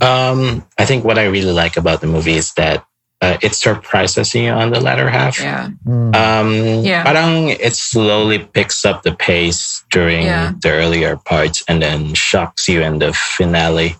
Um, 0.00 0.66
I 0.78 0.84
think 0.84 1.04
what 1.04 1.18
I 1.18 1.24
really 1.26 1.52
like 1.52 1.76
about 1.76 2.00
the 2.00 2.06
movie 2.06 2.34
is 2.36 2.52
that 2.54 2.84
uh, 3.22 3.36
it 3.42 3.54
surprises 3.54 4.34
you 4.34 4.50
on 4.50 4.70
the 4.70 4.80
latter 4.80 5.08
half. 5.08 5.40
Yeah. 5.40 5.70
Mm. 5.86 6.14
Um, 6.14 6.84
Yeah. 6.84 7.02
Parang 7.04 7.48
it 7.48 7.74
slowly 7.74 8.38
picks 8.38 8.84
up 8.84 9.02
the 9.02 9.12
pace 9.12 9.82
during 9.90 10.26
Yeah. 10.26 10.52
the 10.60 10.70
earlier 10.70 11.16
parts 11.16 11.62
and 11.68 11.80
then 11.82 12.14
shocks 12.14 12.68
you 12.68 12.82
in 12.82 12.98
the 12.98 13.12
finale. 13.12 13.96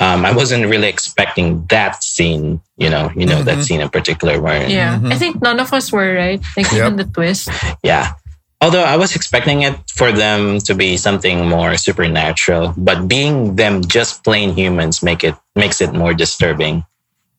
Um, 0.00 0.24
I 0.24 0.32
wasn't 0.32 0.66
really 0.66 0.88
expecting 0.88 1.66
that 1.68 2.02
scene, 2.02 2.60
you 2.78 2.88
know, 2.90 3.12
you 3.14 3.26
know 3.26 3.40
Mhm. 3.42 3.44
that 3.44 3.62
scene 3.64 3.80
in 3.80 3.88
particular 3.90 4.40
where, 4.40 4.66
Yeah. 4.68 4.96
Mhm. 4.98 5.12
I 5.12 5.16
think 5.18 5.42
none 5.42 5.60
of 5.60 5.72
us 5.72 5.92
were, 5.92 6.14
right? 6.16 6.40
Like 6.56 6.72
even 6.72 6.96
the 6.96 7.04
twist. 7.04 7.50
yeah. 7.84 8.12
Although 8.62 8.84
I 8.84 8.96
was 8.96 9.14
expecting 9.16 9.62
it 9.62 9.76
for 9.94 10.12
them 10.12 10.58
to 10.68 10.74
be 10.74 10.96
something 10.96 11.48
more 11.48 11.76
supernatural, 11.78 12.74
but 12.76 13.08
being 13.08 13.56
them 13.56 13.80
just 13.86 14.22
plain 14.24 14.52
humans 14.56 15.02
make 15.02 15.22
it 15.24 15.34
makes 15.54 15.80
it 15.80 15.92
more 15.94 16.12
disturbing. 16.14 16.84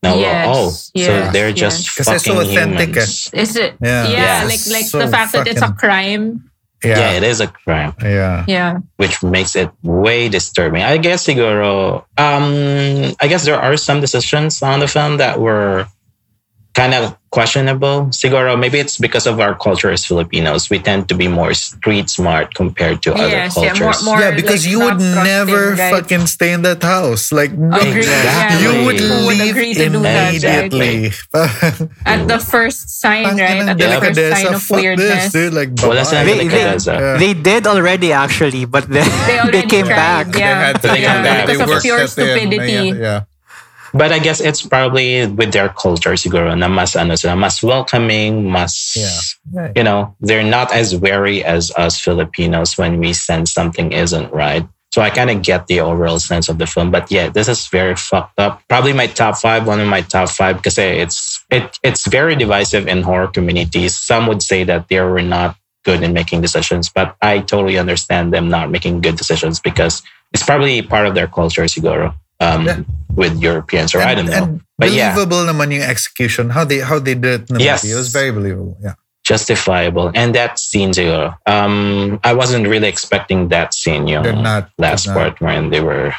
No, 0.03 0.17
Yes, 0.17 0.47
oh, 0.49 0.69
so 0.97 1.29
they're 1.31 1.49
yes. 1.49 1.57
just 1.59 1.95
'Cause 1.95 2.07
they're 2.07 2.17
so 2.19 2.33
fucking 2.35 2.51
authentic, 2.57 2.89
eh. 2.89 2.91
humans. 3.05 3.29
Is 3.33 3.55
it? 3.55 3.75
Yeah. 3.81 4.07
Yeah. 4.07 4.11
Yeah. 4.17 4.43
Like 4.49 4.59
like 4.71 4.85
So 4.85 4.97
the 4.97 5.07
fact 5.07 5.31
that 5.33 5.47
it's 5.47 5.61
a 5.61 5.71
crime. 5.71 6.49
Yeah. 6.83 6.97
Yeah, 6.97 7.11
it 7.17 7.23
is 7.23 7.39
a 7.39 7.45
crime, 7.47 7.93
yeah. 8.01 8.43
Yeah. 8.47 8.79
which 8.97 9.21
makes 9.21 9.55
it 9.55 9.69
way 9.83 10.29
disturbing. 10.29 10.81
I 10.81 10.97
guess 10.97 11.23
siguro, 11.27 12.05
um, 12.17 13.13
I 13.21 13.27
guess 13.29 13.45
there 13.45 13.59
are 13.61 13.77
some 13.77 14.01
decisions 14.01 14.63
on 14.63 14.79
the 14.79 14.87
film 14.87 15.17
that 15.17 15.39
were 15.39 15.85
kind 16.73 16.95
of 16.95 17.15
questionable. 17.31 18.11
Siguro, 18.11 18.59
maybe 18.59 18.77
it's 18.77 18.97
because 18.99 19.25
of 19.25 19.39
our 19.39 19.55
culture 19.55 19.89
as 19.89 20.05
Filipinos. 20.05 20.69
We 20.69 20.79
tend 20.79 21.07
to 21.09 21.15
be 21.15 21.27
more 21.27 21.53
street 21.55 22.09
smart 22.11 22.53
compared 22.53 23.01
to 23.03 23.15
other 23.15 23.27
Yes, 23.27 23.55
yeah, 23.57 23.71
cultures. 23.73 24.03
more- 24.03 24.15
more- 24.15 24.21
yeah, 24.21 24.35
because 24.35 24.61
like, 24.67 24.71
you 24.71 24.79
would 24.83 24.99
never 24.99 25.73
trusting, 25.75 25.79
right? 25.79 25.93
fucking 25.95 26.25
stay 26.27 26.51
in 26.51 26.61
that 26.67 26.83
house. 26.83 27.31
Like, 27.31 27.55
no, 27.55 27.71
Agree. 27.79 28.03
Yeah, 28.03 28.59
you 28.59 28.71
would 28.85 28.99
leave 28.99 29.55
agree 29.55 29.73
to 29.79 29.87
do 29.89 29.99
that, 30.03 30.43
right? 30.43 30.69
immediately. 30.71 31.15
At 32.05 32.27
the 32.27 32.39
first 32.39 32.99
sign, 32.99 33.39
right? 33.39 33.63
At 33.63 33.77
the 33.79 33.87
Yeah. 33.87 33.99
first 34.03 34.19
sign 34.19 34.53
of 34.53 34.63
weirdness. 34.69 35.31
this, 35.31 35.33
dude. 35.33 35.53
Like, 35.55 35.71
Wala 35.81 36.03
bye-bye. 36.03 36.03
sa 36.03 36.23
They- 36.27 36.47
they- 36.47 36.75
Yeah. 36.83 37.17
They 37.17 37.33
did 37.33 37.63
already 37.65 38.11
actually, 38.11 38.65
but 38.67 38.91
then 38.91 39.07
They 39.25 39.39
they, 39.51 39.63
came 39.73 39.87
tried, 39.87 39.95
back. 39.95 40.25
Yeah. 40.35 40.59
had 40.67 40.81
to 40.83 40.87
They 40.91 41.01
yeah, 41.01 41.13
come 41.15 41.23
back. 41.23 41.39
Because 41.47 41.57
They 41.57 41.63
of 41.63 41.69
worked 41.69 41.85
pure 41.87 42.07
stupidity. 42.07 42.83
Yeah, 42.99 43.23
But 43.93 44.11
I 44.11 44.19
guess 44.19 44.39
it's 44.39 44.61
probably 44.61 45.27
with 45.27 45.51
their 45.51 45.69
culture 45.69 46.13
siguro 46.15 46.57
na 46.57 46.67
mas 46.67 46.95
ano 46.95 47.15
sila, 47.15 47.35
mas 47.35 47.61
welcoming, 47.63 48.49
mas 48.49 48.95
Yeah. 49.51 49.71
you 49.75 49.83
know, 49.83 50.15
they're 50.21 50.43
not 50.47 50.71
as 50.73 50.95
wary 50.95 51.43
as 51.43 51.71
us 51.75 51.99
Filipinos 51.99 52.77
when 52.77 52.99
we 52.99 53.11
sense 53.13 53.51
something 53.51 53.91
isn't 53.91 54.31
right. 54.31 54.65
So 54.93 55.01
I 55.01 55.09
kind 55.09 55.29
of 55.31 55.41
get 55.41 55.67
the 55.67 55.79
overall 55.79 56.19
sense 56.19 56.49
of 56.49 56.57
the 56.57 56.67
film. 56.67 56.91
But 56.91 57.09
yeah, 57.11 57.29
this 57.29 57.47
is 57.47 57.67
very 57.67 57.95
fucked 57.95 58.39
up. 58.39 58.61
Probably 58.67 58.91
my 58.91 59.07
top 59.07 59.37
five, 59.37 59.65
one 59.65 59.79
of 59.79 59.87
my 59.87 60.01
top 60.01 60.27
five, 60.29 60.57
because 60.57 60.77
it's 60.77 61.39
it 61.49 61.79
it's 61.83 62.07
very 62.07 62.35
divisive 62.35 62.87
in 62.87 63.01
horror 63.03 63.27
communities. 63.27 63.95
Some 63.95 64.27
would 64.27 64.43
say 64.43 64.63
that 64.67 64.87
they 64.89 64.99
were 64.99 65.23
not 65.23 65.55
good 65.83 66.03
in 66.03 66.11
making 66.13 66.41
decisions, 66.41 66.89
but 66.91 67.15
I 67.21 67.39
totally 67.39 67.77
understand 67.79 68.33
them 68.33 68.49
not 68.49 68.69
making 68.69 68.99
good 69.01 69.15
decisions 69.15 69.59
because 69.59 70.03
it's 70.33 70.43
probably 70.43 70.81
part 70.83 71.07
of 71.07 71.15
their 71.15 71.27
culture, 71.27 71.63
siguro. 71.71 72.13
Um, 72.41 72.65
Yeah. 72.65 72.81
with 73.13 73.37
Europeans, 73.39 73.93
or 73.93 74.01
I 74.01 74.15
don't 74.17 74.25
know. 74.25 74.33
And 74.33 74.61
But 74.81 74.91
yeah. 74.91 75.13
believable 75.13 75.45
naman 75.45 75.69
yung 75.71 75.85
execution. 75.85 76.49
How 76.49 76.65
they 76.65 76.79
how 76.81 76.97
they 76.97 77.13
did 77.13 77.45
it 77.45 77.49
in 77.53 77.61
the 77.61 77.63
Yes. 77.63 77.83
movie. 77.85 77.93
It 77.93 77.97
was 78.01 78.09
very 78.11 78.31
believable. 78.33 78.75
Yeah. 78.81 78.97
justifiable. 79.23 80.09
And 80.17 80.33
that 80.33 80.57
scene, 80.57 80.91
siguro, 80.97 81.37
um, 81.45 82.19
I 82.25 82.33
wasn't 82.33 82.67
really 82.67 82.89
expecting 82.89 83.47
that 83.53 83.71
scene, 83.77 84.09
yung 84.09 84.23
They're 84.25 84.33
not 84.33 84.73
last 84.81 85.05
not. 85.07 85.13
part 85.15 85.35
when 85.39 85.69
they 85.69 85.79
were, 85.79 86.09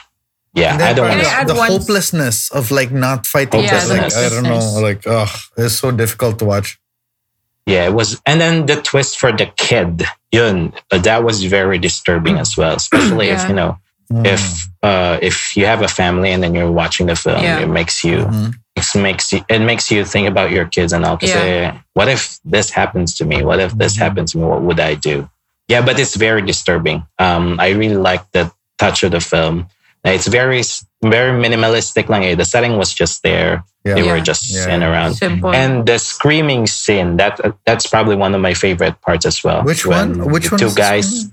yeah, 0.54 0.78
I 0.78 0.94
don't 0.94 1.10
parang 1.10 1.18
Can 1.18 1.26
know. 1.26 1.38
Add 1.42 1.48
the 1.50 1.54
one- 1.58 1.68
hopelessness 1.74 2.48
of 2.54 2.70
like 2.70 2.94
not 2.94 3.26
fighting. 3.26 3.66
Yeah, 3.66 3.82
like, 3.90 4.14
I 4.14 4.28
don't 4.30 4.46
know. 4.46 4.62
Like, 4.80 5.02
oh, 5.10 5.26
it's 5.58 5.74
so 5.82 5.90
difficult 5.90 6.38
to 6.38 6.46
watch. 6.46 6.78
Yeah, 7.66 7.90
it 7.90 7.94
was, 7.94 8.22
and 8.24 8.40
then 8.40 8.66
the 8.70 8.78
twist 8.80 9.18
for 9.18 9.34
the 9.34 9.50
kid, 9.58 10.06
yun, 10.30 10.72
uh, 10.94 10.98
that 11.02 11.26
was 11.26 11.42
very 11.42 11.78
disturbing 11.82 12.38
as 12.38 12.56
well. 12.56 12.78
Especially 12.78 13.28
if 13.34 13.42
you 13.50 13.54
know, 13.54 13.81
Mm. 14.12 14.26
if 14.26 14.42
uh, 14.82 15.18
if 15.22 15.56
you 15.56 15.64
have 15.66 15.80
a 15.82 15.88
family 15.88 16.30
and 16.32 16.42
then 16.42 16.54
you're 16.54 16.70
watching 16.70 17.06
the 17.06 17.16
film, 17.16 17.42
Yeah. 17.42 17.60
it 17.64 17.68
makes 17.68 18.02
you 18.04 18.18
Mhm. 18.26 18.54
it 18.76 18.86
makes 18.98 19.32
you 19.32 19.40
it 19.48 19.60
makes 19.60 19.90
you 19.90 20.04
think 20.04 20.28
about 20.28 20.50
your 20.50 20.66
kids 20.66 20.92
and 20.92 21.04
all. 21.04 21.16
To 21.18 21.26
say, 21.26 21.72
what 21.94 22.08
if 22.08 22.38
this 22.44 22.70
happens 22.70 23.14
to 23.18 23.24
me? 23.24 23.42
What 23.42 23.58
if 23.60 23.72
this 23.72 23.94
Mhm. 23.96 23.98
happens 24.04 24.32
to 24.32 24.38
me? 24.38 24.44
What 24.44 24.62
would 24.62 24.80
I 24.80 24.94
do? 24.94 25.28
Yeah, 25.68 25.80
but 25.86 25.98
it's 25.98 26.16
very 26.16 26.42
disturbing. 26.42 27.06
Um, 27.18 27.58
I 27.60 27.68
really 27.70 27.96
like 28.10 28.22
the 28.32 28.50
touch 28.78 29.02
of 29.04 29.12
the 29.12 29.20
film. 29.20 29.66
It's 30.04 30.26
very 30.26 30.62
very 31.02 31.32
minimalistic. 31.38 32.08
Lang 32.08 32.24
eh. 32.24 32.34
The 32.34 32.44
setting 32.44 32.76
was 32.76 32.92
just 32.92 33.22
there. 33.22 33.62
Yeah. 33.84 33.94
They 33.94 34.02
were 34.02 34.20
just 34.20 34.50
Yeah. 34.50 34.68
in 34.74 34.82
around. 34.82 35.14
Simple. 35.14 35.50
And 35.54 35.86
the 35.86 35.98
screaming 35.98 36.66
scene 36.66 37.16
that 37.18 37.38
that's 37.66 37.86
probably 37.86 38.14
one 38.16 38.34
of 38.34 38.40
my 38.40 38.54
favorite 38.54 39.00
parts 39.00 39.26
as 39.26 39.42
well. 39.44 39.62
Which 39.62 39.86
one? 39.86 40.30
Which 40.34 40.44
the 40.50 40.50
one 40.54 40.58
Two 40.60 40.66
is 40.66 40.74
the 40.74 40.80
guys. 40.80 41.26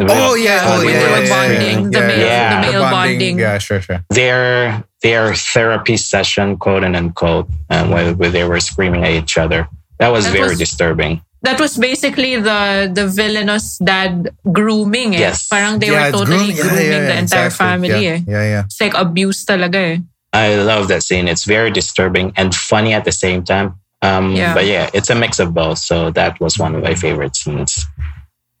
Oh 0.00 0.34
yeah, 0.34 0.62
oh 0.66 0.84
when 0.84 0.94
yeah, 0.94 1.00
they 1.00 1.22
yeah, 1.22 1.28
bonding, 1.30 1.78
yeah, 1.84 1.90
the 1.90 1.98
yeah, 2.00 2.06
male, 2.08 2.18
yeah. 2.26 2.50
the 2.50 2.66
The 2.66 2.72
male 2.72 2.90
bonding. 2.90 3.38
Yeah, 3.38 3.58
sure, 3.58 3.80
sure. 3.80 4.04
their 4.10 4.82
their 5.02 5.34
therapy 5.34 5.96
session, 5.96 6.56
quote 6.56 6.82
and 6.82 6.96
unquote, 6.96 7.46
and 7.70 7.90
where, 7.90 8.12
where 8.14 8.30
they 8.30 8.42
were 8.44 8.58
screaming 8.60 9.04
at 9.04 9.10
each 9.12 9.38
other. 9.38 9.68
That 9.98 10.08
was 10.10 10.24
That 10.26 10.32
very 10.32 10.48
was- 10.50 10.58
disturbing. 10.58 11.22
That 11.42 11.60
was 11.60 11.76
basically 11.76 12.40
the 12.40 12.88
the 12.92 13.06
villainous 13.06 13.76
dad 13.78 14.32
grooming. 14.50 15.14
Eh. 15.14 15.18
Yes. 15.18 15.46
Parang 15.46 15.78
they 15.78 15.92
yeah, 15.92 16.06
were 16.10 16.24
totally 16.24 16.50
grooming. 16.52 16.56
Yeah, 16.56 16.62
grooming 16.64 16.90
yeah, 16.90 17.06
the 17.12 17.18
entire 17.20 17.46
exactly. 17.52 17.66
family. 17.68 18.00
Yeah, 18.04 18.16
Eh. 18.16 18.20
yeah, 18.26 18.44
yeah. 18.48 18.62
It's 18.64 18.80
like 18.80 18.94
abuse 18.96 19.44
talaga. 19.44 19.76
Eh. 19.76 19.98
I 20.32 20.56
love 20.56 20.88
that 20.88 21.02
scene. 21.04 21.28
It's 21.28 21.44
very 21.44 21.70
disturbing 21.70 22.32
and 22.34 22.54
funny 22.56 22.94
at 22.96 23.04
the 23.04 23.12
same 23.12 23.44
time. 23.44 23.76
Um, 24.00 24.32
Yeah. 24.34 24.54
But 24.56 24.64
yeah, 24.66 24.88
it's 24.96 25.10
a 25.10 25.14
mix 25.14 25.38
of 25.38 25.52
both. 25.52 25.78
So 25.78 26.10
that 26.16 26.40
was 26.40 26.56
one 26.58 26.74
of 26.74 26.82
my 26.82 26.94
favorite 26.96 27.36
scenes. 27.36 27.76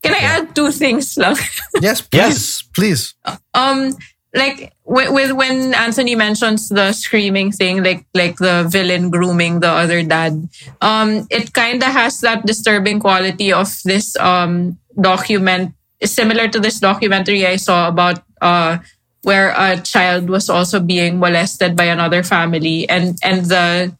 Can 0.04 0.12
I 0.12 0.20
add 0.20 0.54
two 0.54 0.68
things 0.68 1.16
lang? 1.16 1.40
Yes, 1.80 2.04
please, 2.04 2.62
please. 2.76 3.16
um 3.56 3.96
like 4.36 4.74
with, 4.84 5.10
with 5.14 5.32
when 5.32 5.72
Anthony 5.72 6.14
mentions 6.14 6.68
the 6.68 6.92
screaming 6.92 7.52
thing, 7.52 7.82
like 7.82 8.04
like 8.12 8.36
the 8.36 8.68
villain 8.68 9.08
grooming 9.08 9.60
the 9.64 9.70
other 9.72 10.02
dad, 10.04 10.36
um, 10.84 11.24
it 11.30 11.54
kind 11.56 11.80
of 11.80 11.88
has 11.88 12.20
that 12.20 12.44
disturbing 12.44 13.00
quality 13.00 13.48
of 13.48 13.72
this 13.88 14.12
um 14.20 14.76
document, 15.00 15.72
similar 16.04 16.48
to 16.52 16.60
this 16.60 16.78
documentary 16.78 17.46
I 17.46 17.56
saw 17.56 17.88
about 17.88 18.20
uh 18.44 18.78
where 19.24 19.56
a 19.56 19.80
child 19.80 20.28
was 20.28 20.50
also 20.52 20.80
being 20.80 21.18
molested 21.18 21.74
by 21.74 21.88
another 21.88 22.22
family 22.22 22.84
and 22.92 23.16
and 23.24 23.46
the 23.48 23.96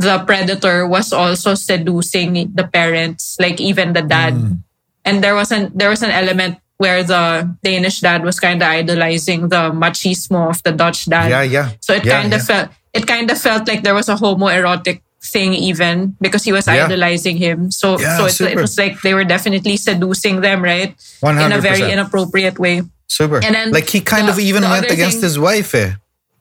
the 0.00 0.24
predator 0.24 0.88
was 0.88 1.12
also 1.12 1.52
seducing 1.52 2.48
the 2.56 2.64
parents 2.64 3.36
like 3.36 3.60
even 3.60 3.92
the 3.92 4.00
dad 4.00 4.32
and 5.04 5.22
there 5.22 5.34
was 5.34 5.50
an 5.52 5.70
there 5.74 5.88
was 5.90 6.02
an 6.02 6.10
element 6.10 6.58
where 6.78 7.02
the 7.04 7.48
Danish 7.62 8.00
dad 8.00 8.24
was 8.24 8.40
kind 8.40 8.60
of 8.62 8.68
idolizing 8.68 9.48
the 9.48 9.70
machismo 9.70 10.50
of 10.50 10.62
the 10.64 10.72
Dutch 10.72 11.06
dad 11.06 11.30
Yeah, 11.30 11.42
yeah. 11.42 11.68
so 11.80 11.94
it 11.94 12.04
Yeah, 12.04 12.20
kind 12.20 12.34
of 12.34 12.40
yeah. 12.40 12.46
felt 12.46 12.68
it 12.92 13.06
kind 13.06 13.30
of 13.30 13.38
felt 13.40 13.68
like 13.68 13.82
there 13.82 13.94
was 13.94 14.08
a 14.08 14.16
homoerotic 14.16 15.00
thing 15.22 15.54
even 15.54 16.16
because 16.20 16.42
he 16.42 16.50
was 16.52 16.66
Yeah. 16.66 16.86
idolizing 16.86 17.36
him. 17.36 17.70
So 17.70 17.96
so 17.98 18.26
it, 18.26 18.40
it 18.40 18.58
was 18.58 18.76
like 18.76 19.00
they 19.02 19.14
were 19.14 19.24
definitely 19.24 19.76
seducing 19.76 20.40
them, 20.42 20.62
right? 20.62 20.96
100%. 21.22 21.46
In 21.46 21.52
a 21.52 21.60
very 21.60 21.86
inappropriate 21.92 22.58
way. 22.58 22.82
Super. 23.06 23.38
And 23.44 23.54
then 23.54 23.70
like 23.70 23.88
he 23.88 24.00
kind 24.00 24.26
the- 24.26 24.32
of 24.32 24.38
even 24.40 24.62
went 24.66 24.90
against 24.90 25.18
thing- 25.22 25.28
his 25.30 25.38
wife. 25.38 25.74
Eh? 25.74 25.92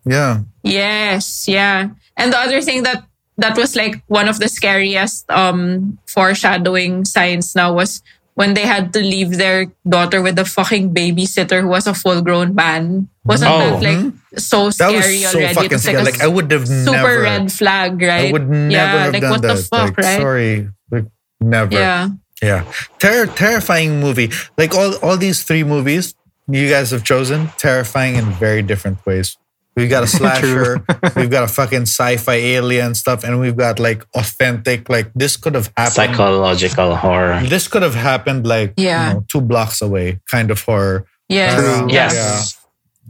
Yeah. 0.05 0.41
Yes, 0.63 1.47
yeah. 1.47 1.89
And 2.17 2.33
the 2.33 2.39
other 2.39 2.61
thing 2.61 2.81
that 2.83 3.03
that 3.37 3.55
was 3.57 3.75
like 3.75 4.01
one 4.07 4.27
of 4.27 4.39
the 4.39 4.49
scariest 4.49 5.29
um 5.29 5.97
foreshadowing 6.07 7.05
signs 7.05 7.53
now 7.55 7.73
was 7.73 8.01
when 8.35 8.53
they 8.53 8.65
had 8.65 8.93
to 8.93 8.99
leave 8.99 9.37
their 9.37 9.67
daughter 9.87 10.21
with 10.21 10.39
a 10.39 10.45
fucking 10.45 10.93
babysitter 10.93 11.61
who 11.61 11.67
was 11.67 11.85
a 11.87 11.93
full 11.93 12.21
grown 12.21 12.55
man. 12.55 13.07
Wasn't 13.25 13.51
Oh. 13.51 13.79
that 13.79 13.83
like 13.83 14.13
so 14.39 14.65
That 14.71 14.73
scary 14.89 15.19
was 15.21 15.29
so 15.31 15.37
already? 15.39 15.53
fucking 15.53 15.71
it 15.71 15.73
was 15.73 15.83
scary. 15.83 16.03
like, 16.03 16.13
Like, 16.15 16.21
a 16.21 16.25
I 16.25 16.27
would 16.27 16.51
have 16.51 16.67
super 16.67 16.91
never. 16.91 17.21
red 17.21 17.51
flag, 17.51 18.01
right? 18.01 18.29
I 18.29 18.31
would 18.31 18.49
never 18.49 18.71
yeah, 18.71 19.03
have 19.03 19.13
like 19.13 19.21
done 19.21 19.31
what 19.31 19.41
that. 19.43 19.57
the 19.57 19.63
fuck, 19.63 19.87
like, 19.89 19.97
right? 19.97 20.19
Sorry. 20.21 20.69
Like, 20.89 21.05
never. 21.39 21.73
Yeah. 21.75 22.09
Yeah. 22.41 22.63
Ter- 22.97 23.27
terrifying 23.27 23.99
movie. 23.99 24.31
Like 24.57 24.73
all, 24.73 24.95
all 25.03 25.17
these 25.17 25.43
three 25.43 25.63
movies 25.63 26.15
you 26.47 26.67
guys 26.69 26.89
have 26.91 27.03
chosen, 27.03 27.49
terrifying 27.57 28.15
in 28.15 28.25
very 28.31 28.61
different 28.63 29.05
ways. 29.05 29.37
We've 29.75 29.89
got 29.89 30.03
a 30.03 30.07
slasher, 30.17 30.83
we've 31.15 31.29
got 31.29 31.43
a 31.43 31.47
fucking 31.47 31.83
sci-fi 31.83 32.33
alien 32.35 32.93
stuff, 32.95 33.23
and 33.23 33.39
we've 33.39 33.55
got 33.55 33.79
like 33.79 34.05
authentic, 34.15 34.89
like 34.89 35.11
this 35.15 35.37
could 35.37 35.55
have 35.55 35.71
happened. 35.77 35.93
Psychological 35.93 36.95
horror. 36.95 37.41
This 37.45 37.67
could 37.67 37.81
have 37.81 37.95
happened 37.95 38.45
like 38.45 38.73
Yeah. 38.77 39.07
you 39.07 39.13
know, 39.15 39.25
two 39.27 39.41
blocks 39.41 39.81
away, 39.81 40.19
kind 40.29 40.51
of 40.51 40.61
horror. 40.61 41.05
Yes. 41.29 41.55
True. 41.55 41.87
Yes. 41.89 42.13
Yeah. 42.13 42.41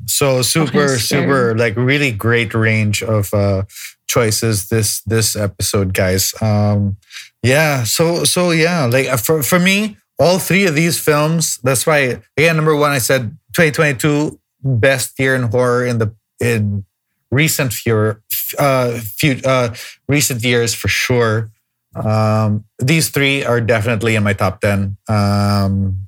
So 0.06 0.42
super, 0.42 0.66
Fucking 0.88 0.88
scary. 0.98 1.24
super, 1.24 1.58
like 1.58 1.76
really 1.76 2.12
great 2.12 2.54
range 2.54 3.02
of 3.04 3.34
uh 3.34 3.64
choices 4.08 4.70
this 4.70 5.02
this 5.02 5.36
episode, 5.36 5.94
guys. 5.94 6.34
Um 6.42 6.98
yeah, 7.44 7.84
so 7.86 8.24
so 8.24 8.52
yeah, 8.52 8.86
like 8.86 9.08
uh, 9.08 9.18
for 9.18 9.42
for 9.42 9.60
me, 9.60 9.98
all 10.20 10.38
three 10.38 10.66
of 10.68 10.76
these 10.76 11.00
films. 11.00 11.58
That's 11.64 11.88
why 11.88 12.22
again, 12.38 12.56
number 12.56 12.76
one, 12.76 12.92
I 12.92 13.00
said 13.00 13.38
2022 13.58 14.40
best 14.64 15.18
year 15.20 15.36
in 15.36 15.44
horror 15.44 15.86
in 15.86 15.98
the 15.98 16.14
in 16.42 16.86
recent 17.30 17.74
few 17.74 18.18
uh 18.60 19.00
few 19.00 19.40
uh 19.46 19.74
recent 20.08 20.44
years 20.44 20.74
for 20.74 20.88
sure. 20.88 21.52
Um 21.96 22.66
these 22.80 23.10
three 23.10 23.46
are 23.46 23.62
definitely 23.62 24.16
in 24.16 24.24
my 24.24 24.34
top 24.34 24.62
10. 24.62 24.98
Um 25.08 26.08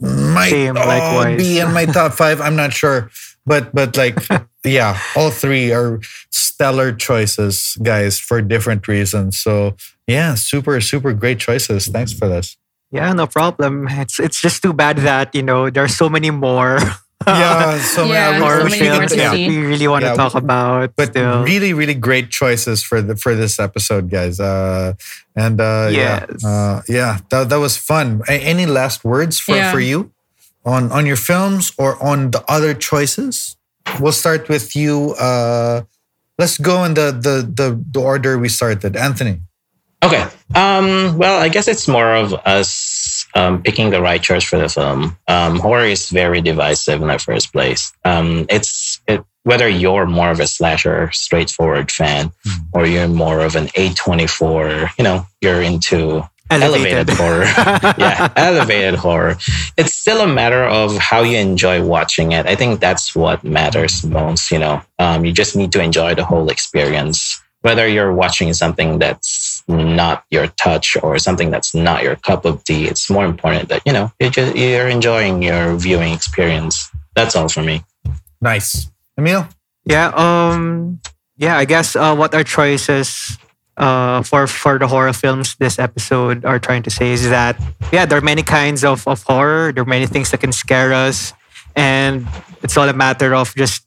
might 0.00 0.50
Same, 0.50 0.76
all 0.76 1.36
be 1.36 1.58
in 1.58 1.72
my 1.72 1.84
top 1.84 2.12
five. 2.12 2.40
I'm 2.40 2.54
not 2.56 2.72
sure, 2.72 3.10
but 3.46 3.74
but 3.74 3.96
like 3.96 4.16
yeah, 4.64 4.98
all 5.16 5.30
three 5.30 5.72
are 5.72 6.00
stellar 6.30 6.92
choices, 6.92 7.76
guys, 7.82 8.18
for 8.18 8.42
different 8.42 8.86
reasons. 8.86 9.38
So 9.38 9.76
yeah, 10.06 10.34
super 10.34 10.80
super 10.80 11.12
great 11.12 11.38
choices. 11.38 11.86
Thanks 11.88 12.12
for 12.12 12.28
this. 12.28 12.56
Yeah, 12.90 13.12
no 13.12 13.26
problem. 13.26 13.86
It's 13.88 14.18
it's 14.18 14.40
just 14.40 14.62
too 14.62 14.72
bad 14.72 14.98
that 14.98 15.34
you 15.34 15.42
know 15.42 15.70
there's 15.70 15.94
so 15.94 16.08
many 16.08 16.30
more 16.30 16.78
Yeah, 17.26 17.78
so 17.94 18.04
Yeah, 18.04 18.30
many 18.30 18.38
so 18.38 18.44
horror 18.44 18.64
many 18.64 18.88
more 18.88 18.98
films 19.08 19.12
that 19.16 19.32
we 19.34 19.58
really 19.58 19.88
want 19.88 20.04
Yeah, 20.04 20.10
to 20.12 20.16
talk 20.16 20.34
about. 20.34 20.94
but 20.96 21.10
still. 21.10 21.42
really 21.42 21.72
really 21.74 21.94
great 21.94 22.30
choices 22.30 22.82
for 22.82 23.02
the 23.02 23.16
for 23.16 23.34
this 23.34 23.58
episode 23.58 24.08
guys 24.10 24.38
uh 24.40 24.94
and 25.36 25.60
uh 25.60 25.88
Yes. 25.90 26.26
yeah 26.42 26.48
uh 26.48 26.82
yeah 26.88 27.18
that, 27.30 27.48
that 27.50 27.58
was 27.58 27.76
fun 27.76 28.22
A- 28.28 28.38
any 28.40 28.66
last 28.66 29.04
words 29.04 29.38
for 29.38 29.56
Yeah. 29.56 29.72
for 29.72 29.80
you 29.80 30.10
on 30.64 30.92
on 30.92 31.06
your 31.06 31.16
films 31.18 31.72
or 31.76 32.00
on 32.02 32.30
the 32.30 32.42
other 32.48 32.72
choices 32.72 33.56
we'll 34.00 34.12
start 34.16 34.48
with 34.48 34.76
you 34.76 35.14
uh 35.18 35.82
let's 36.38 36.56
go 36.56 36.84
in 36.84 36.94
the 36.94 37.10
the 37.10 37.42
the, 37.42 37.68
the 37.92 38.00
order 38.00 38.38
we 38.38 38.48
started 38.48 38.96
anthony 38.96 39.42
Okay. 40.00 40.22
Um, 40.54 41.18
well, 41.18 41.42
I 41.42 41.48
guess 41.50 41.66
it's 41.66 41.88
more 41.90 42.14
of 42.14 42.30
us 42.46 42.70
um, 43.38 43.62
picking 43.62 43.90
the 43.90 44.02
right 44.02 44.22
choice 44.22 44.44
for 44.44 44.58
the 44.58 44.68
film. 44.68 45.16
Um, 45.28 45.60
horror 45.60 45.84
is 45.84 46.10
very 46.10 46.40
divisive 46.40 47.00
in 47.00 47.08
the 47.08 47.18
first 47.18 47.52
place. 47.52 47.92
Um, 48.04 48.46
it's 48.50 49.00
it, 49.06 49.24
whether 49.44 49.68
you're 49.68 50.06
more 50.06 50.30
of 50.30 50.40
a 50.40 50.46
slasher, 50.46 51.10
straightforward 51.12 51.90
fan, 51.90 52.32
or 52.72 52.86
you're 52.86 53.08
more 53.08 53.40
of 53.40 53.56
an 53.56 53.68
A24, 53.68 54.90
you 54.98 55.04
know, 55.04 55.24
you're 55.40 55.62
into 55.62 56.22
Elevated. 56.50 57.08
elevated 57.08 57.10
horror. 57.10 57.44
yeah, 57.98 58.32
elevated 58.36 58.94
horror. 58.94 59.36
It's 59.76 59.94
still 59.94 60.20
a 60.20 60.26
matter 60.26 60.64
of 60.64 60.96
how 60.96 61.22
you 61.22 61.36
enjoy 61.38 61.84
watching 61.84 62.32
it. 62.32 62.46
I 62.46 62.56
think 62.56 62.80
that's 62.80 63.14
what 63.14 63.44
matters 63.44 64.04
most. 64.04 64.50
You 64.50 64.58
know, 64.58 64.82
um, 64.98 65.24
you 65.24 65.32
just 65.32 65.56
need 65.56 65.72
to 65.72 65.82
enjoy 65.82 66.14
the 66.14 66.24
whole 66.24 66.48
experience. 66.50 67.40
Whether 67.62 67.86
you're 67.86 68.14
watching 68.14 68.52
something 68.54 68.98
that's 68.98 69.57
not 69.68 70.24
your 70.30 70.48
touch 70.56 70.96
or 71.02 71.18
something 71.18 71.50
that's 71.50 71.74
not 71.74 72.02
your 72.02 72.16
cup 72.16 72.44
of 72.44 72.64
tea, 72.64 72.86
it's 72.86 73.10
more 73.10 73.24
important 73.24 73.68
that 73.68 73.82
you 73.84 73.92
know 73.92 74.10
you're 74.18 74.30
just 74.30 74.56
you're 74.56 74.88
enjoying 74.88 75.42
your 75.42 75.76
viewing 75.76 76.12
experience. 76.12 76.90
That's 77.14 77.36
all 77.36 77.48
for 77.48 77.62
me. 77.62 77.84
nice. 78.40 78.90
Emil? 79.18 79.46
Yeah, 79.84 80.12
um 80.16 81.00
yeah, 81.36 81.56
I 81.56 81.64
guess 81.64 81.94
uh, 81.94 82.16
what 82.16 82.34
our 82.34 82.44
choices 82.44 83.38
uh 83.76 84.22
for 84.22 84.46
for 84.46 84.78
the 84.78 84.88
horror 84.88 85.12
films 85.12 85.54
this 85.56 85.78
episode 85.78 86.44
are 86.44 86.58
trying 86.58 86.82
to 86.82 86.90
say 86.90 87.12
is 87.12 87.28
that 87.28 87.60
yeah, 87.92 88.06
there 88.06 88.18
are 88.18 88.24
many 88.24 88.42
kinds 88.42 88.82
of, 88.84 89.06
of 89.06 89.22
horror, 89.22 89.72
there 89.72 89.82
are 89.82 89.86
many 89.86 90.06
things 90.06 90.30
that 90.30 90.40
can 90.40 90.52
scare 90.52 90.92
us. 90.92 91.32
And 91.76 92.26
it's 92.62 92.76
all 92.76 92.88
a 92.88 92.92
matter 92.92 93.34
of 93.34 93.54
just 93.54 93.86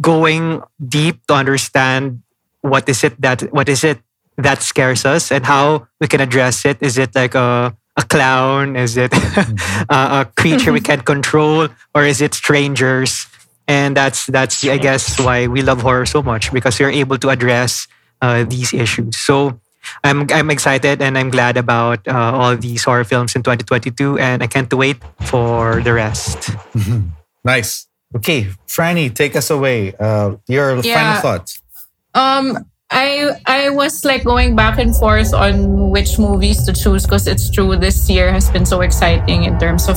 going 0.00 0.62
deep 0.80 1.24
to 1.26 1.34
understand 1.34 2.22
what 2.62 2.88
is 2.88 3.04
it 3.04 3.20
that 3.20 3.42
what 3.52 3.68
is 3.68 3.84
it 3.84 4.00
that 4.38 4.62
scares 4.62 5.04
us 5.04 5.30
and 5.30 5.44
how 5.46 5.86
we 6.00 6.06
can 6.08 6.20
address 6.20 6.64
it. 6.64 6.78
Is 6.80 6.98
it 6.98 7.14
like 7.14 7.34
a 7.34 7.74
a 7.96 8.02
clown? 8.08 8.76
Is 8.76 8.96
it 8.96 9.12
a, 9.90 10.24
a 10.24 10.32
creature 10.36 10.72
we 10.72 10.80
can't 10.80 11.04
control, 11.04 11.68
or 11.94 12.04
is 12.04 12.20
it 12.20 12.34
strangers? 12.34 13.26
And 13.68 13.96
that's 13.96 14.26
that's 14.26 14.64
I 14.64 14.78
guess 14.78 15.20
why 15.20 15.46
we 15.46 15.62
love 15.62 15.82
horror 15.82 16.06
so 16.06 16.22
much 16.22 16.52
because 16.52 16.78
we're 16.80 16.90
able 16.90 17.18
to 17.18 17.28
address 17.28 17.86
uh, 18.20 18.44
these 18.44 18.72
issues. 18.74 19.16
So 19.16 19.60
I'm 20.04 20.26
I'm 20.32 20.50
excited 20.50 21.02
and 21.02 21.18
I'm 21.18 21.30
glad 21.30 21.56
about 21.56 22.06
uh, 22.08 22.32
all 22.34 22.56
these 22.56 22.84
horror 22.84 23.04
films 23.04 23.34
in 23.36 23.42
2022, 23.42 24.18
and 24.18 24.42
I 24.42 24.46
can't 24.46 24.72
wait 24.72 24.98
for 25.26 25.80
the 25.82 25.92
rest. 25.92 26.50
nice 27.44 27.86
okay 28.14 28.46
franny 28.68 29.12
take 29.12 29.34
us 29.34 29.50
away 29.50 29.94
uh 29.98 30.36
your 30.46 30.80
final 30.82 31.20
thoughts 31.20 31.60
Um, 32.14 32.66
I 32.92 33.40
I 33.46 33.70
was 33.70 34.04
like 34.04 34.24
going 34.24 34.54
back 34.54 34.78
and 34.78 34.94
forth 34.94 35.32
on 35.32 35.88
which 35.88 36.18
movies 36.18 36.64
to 36.68 36.72
choose 36.72 37.04
because 37.08 37.26
it's 37.26 37.48
true 37.48 37.74
this 37.76 38.08
year 38.10 38.30
has 38.30 38.50
been 38.50 38.66
so 38.66 38.82
exciting 38.82 39.44
in 39.44 39.58
terms 39.58 39.88
of 39.88 39.96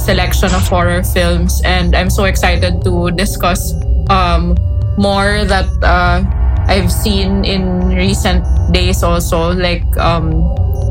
selection 0.00 0.48
of 0.56 0.64
horror 0.64 1.04
films, 1.04 1.60
and 1.64 1.94
I'm 1.94 2.08
so 2.08 2.24
excited 2.24 2.80
to 2.84 3.10
discuss 3.12 3.76
um 4.08 4.56
more 4.96 5.44
that 5.44 5.68
uh, 5.84 6.24
I've 6.64 6.90
seen 6.90 7.44
in 7.44 7.92
recent 7.92 8.44
days. 8.72 9.02
Also, 9.04 9.52
like 9.52 9.84
um 10.00 10.32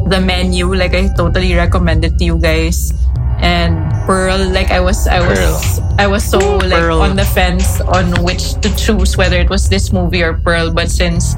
the 0.05 0.21
menu, 0.21 0.73
like 0.73 0.93
I 0.93 1.09
totally 1.17 1.55
recommend 1.55 2.05
it 2.05 2.17
to 2.19 2.25
you 2.25 2.37
guys. 2.37 2.93
And 3.41 3.88
Pearl, 4.09 4.41
like 4.49 4.71
I 4.71 4.79
was, 4.79 5.05
I 5.05 5.21
was, 5.21 5.77
I 5.99 6.07
was 6.07 6.25
so 6.25 6.39
like 6.65 6.81
Pearl. 6.81 6.99
on 6.99 7.15
the 7.15 7.25
fence 7.25 7.79
on 7.79 8.23
which 8.25 8.57
to 8.65 8.73
choose 8.75 9.15
whether 9.15 9.37
it 9.37 9.51
was 9.51 9.69
this 9.69 9.93
movie 9.93 10.23
or 10.23 10.33
Pearl. 10.33 10.73
But 10.73 10.89
since, 10.89 11.35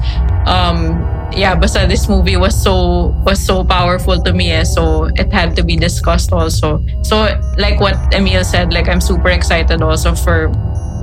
um, 0.48 0.96
yeah, 1.36 1.52
basta 1.54 1.84
this 1.84 2.08
movie 2.08 2.38
was 2.40 2.56
so 2.56 3.12
was 3.28 3.44
so 3.44 3.62
powerful 3.62 4.16
to 4.24 4.32
me, 4.32 4.52
eh, 4.52 4.64
so 4.64 5.12
it 5.20 5.30
had 5.30 5.54
to 5.56 5.62
be 5.62 5.76
discussed 5.76 6.32
also. 6.32 6.80
So 7.02 7.28
like 7.58 7.76
what 7.78 8.00
Emil 8.08 8.42
said, 8.42 8.72
like 8.72 8.88
I'm 8.88 9.02
super 9.02 9.28
excited 9.28 9.82
also 9.82 10.14
for 10.14 10.48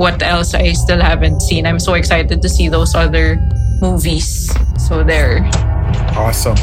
what 0.02 0.24
else 0.24 0.56
I 0.56 0.74
still 0.74 1.00
haven't 1.00 1.40
seen. 1.44 1.68
I'm 1.68 1.78
so 1.78 1.94
excited 1.94 2.42
to 2.42 2.50
see 2.50 2.68
those 2.68 2.96
other 2.96 3.38
movies. 3.80 4.50
So 4.90 5.04
there. 5.04 5.46
Awesome. 6.18 6.58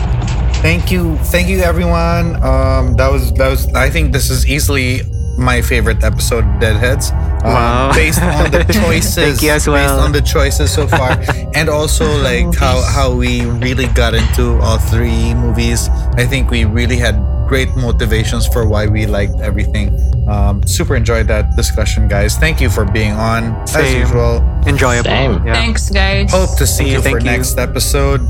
Thank 0.67 0.91
you, 0.91 1.17
thank 1.31 1.47
you, 1.49 1.61
everyone. 1.61 2.43
Um, 2.43 2.97
that 2.97 3.07
was 3.07 3.33
that 3.35 3.49
was. 3.49 3.73
I 3.73 3.89
think 3.89 4.13
this 4.13 4.31
is 4.31 4.49
easily 4.49 5.03
my 5.39 5.63
favorite 5.63 6.03
episode 6.03 6.43
of 6.43 6.59
Deadheads. 6.59 7.13
Um, 7.47 7.95
based 7.95 8.21
on 8.21 8.51
the 8.51 8.65
choices 8.83 9.41
based 9.41 9.69
well. 9.69 10.01
on 10.01 10.11
the 10.11 10.21
choices 10.21 10.75
so 10.75 10.89
far. 10.89 11.23
and 11.55 11.69
also 11.69 12.05
like 12.21 12.53
how 12.57 12.83
how 12.83 13.15
we 13.15 13.47
really 13.63 13.87
got 13.95 14.15
into 14.15 14.59
all 14.59 14.79
three 14.79 15.35
movies. 15.35 15.89
I 16.19 16.27
think 16.27 16.51
we 16.51 16.65
really 16.65 16.97
had 16.97 17.15
great 17.47 17.71
motivations 17.77 18.49
for 18.49 18.67
why 18.67 18.89
we 18.89 19.07
liked 19.07 19.39
everything. 19.39 19.95
Um, 20.29 20.67
super 20.67 20.97
enjoyed 20.97 21.29
that 21.29 21.55
discussion, 21.55 22.09
guys. 22.09 22.35
Thank 22.35 22.61
you 22.61 22.71
for 22.71 22.85
being 22.85 23.13
on 23.13 23.65
Same. 23.69 23.85
as 23.85 23.95
usual. 23.95 24.43
Enjoyable. 24.67 25.47
Yeah. 25.47 25.55
Thanks, 25.55 25.91
guys. 25.91 26.33
Hope 26.33 26.59
to 26.59 26.67
see 26.67 26.91
thank 26.91 26.91
you, 26.91 26.97
you 26.97 27.03
for 27.03 27.19
you. 27.21 27.25
next 27.25 27.57
episode. 27.57 28.21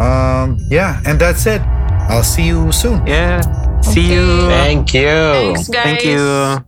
Um, 0.00 0.56
yeah, 0.70 1.02
and 1.04 1.20
that's 1.20 1.44
it. 1.44 1.60
I'll 2.08 2.22
see 2.22 2.46
you 2.46 2.72
soon. 2.72 3.06
Yeah. 3.06 3.40
See 3.80 4.12
you. 4.12 4.48
Thank 4.48 4.94
you. 4.94 5.06
Thanks, 5.06 5.68
guys. 5.68 5.84
Thank 5.84 6.04
you. 6.04 6.62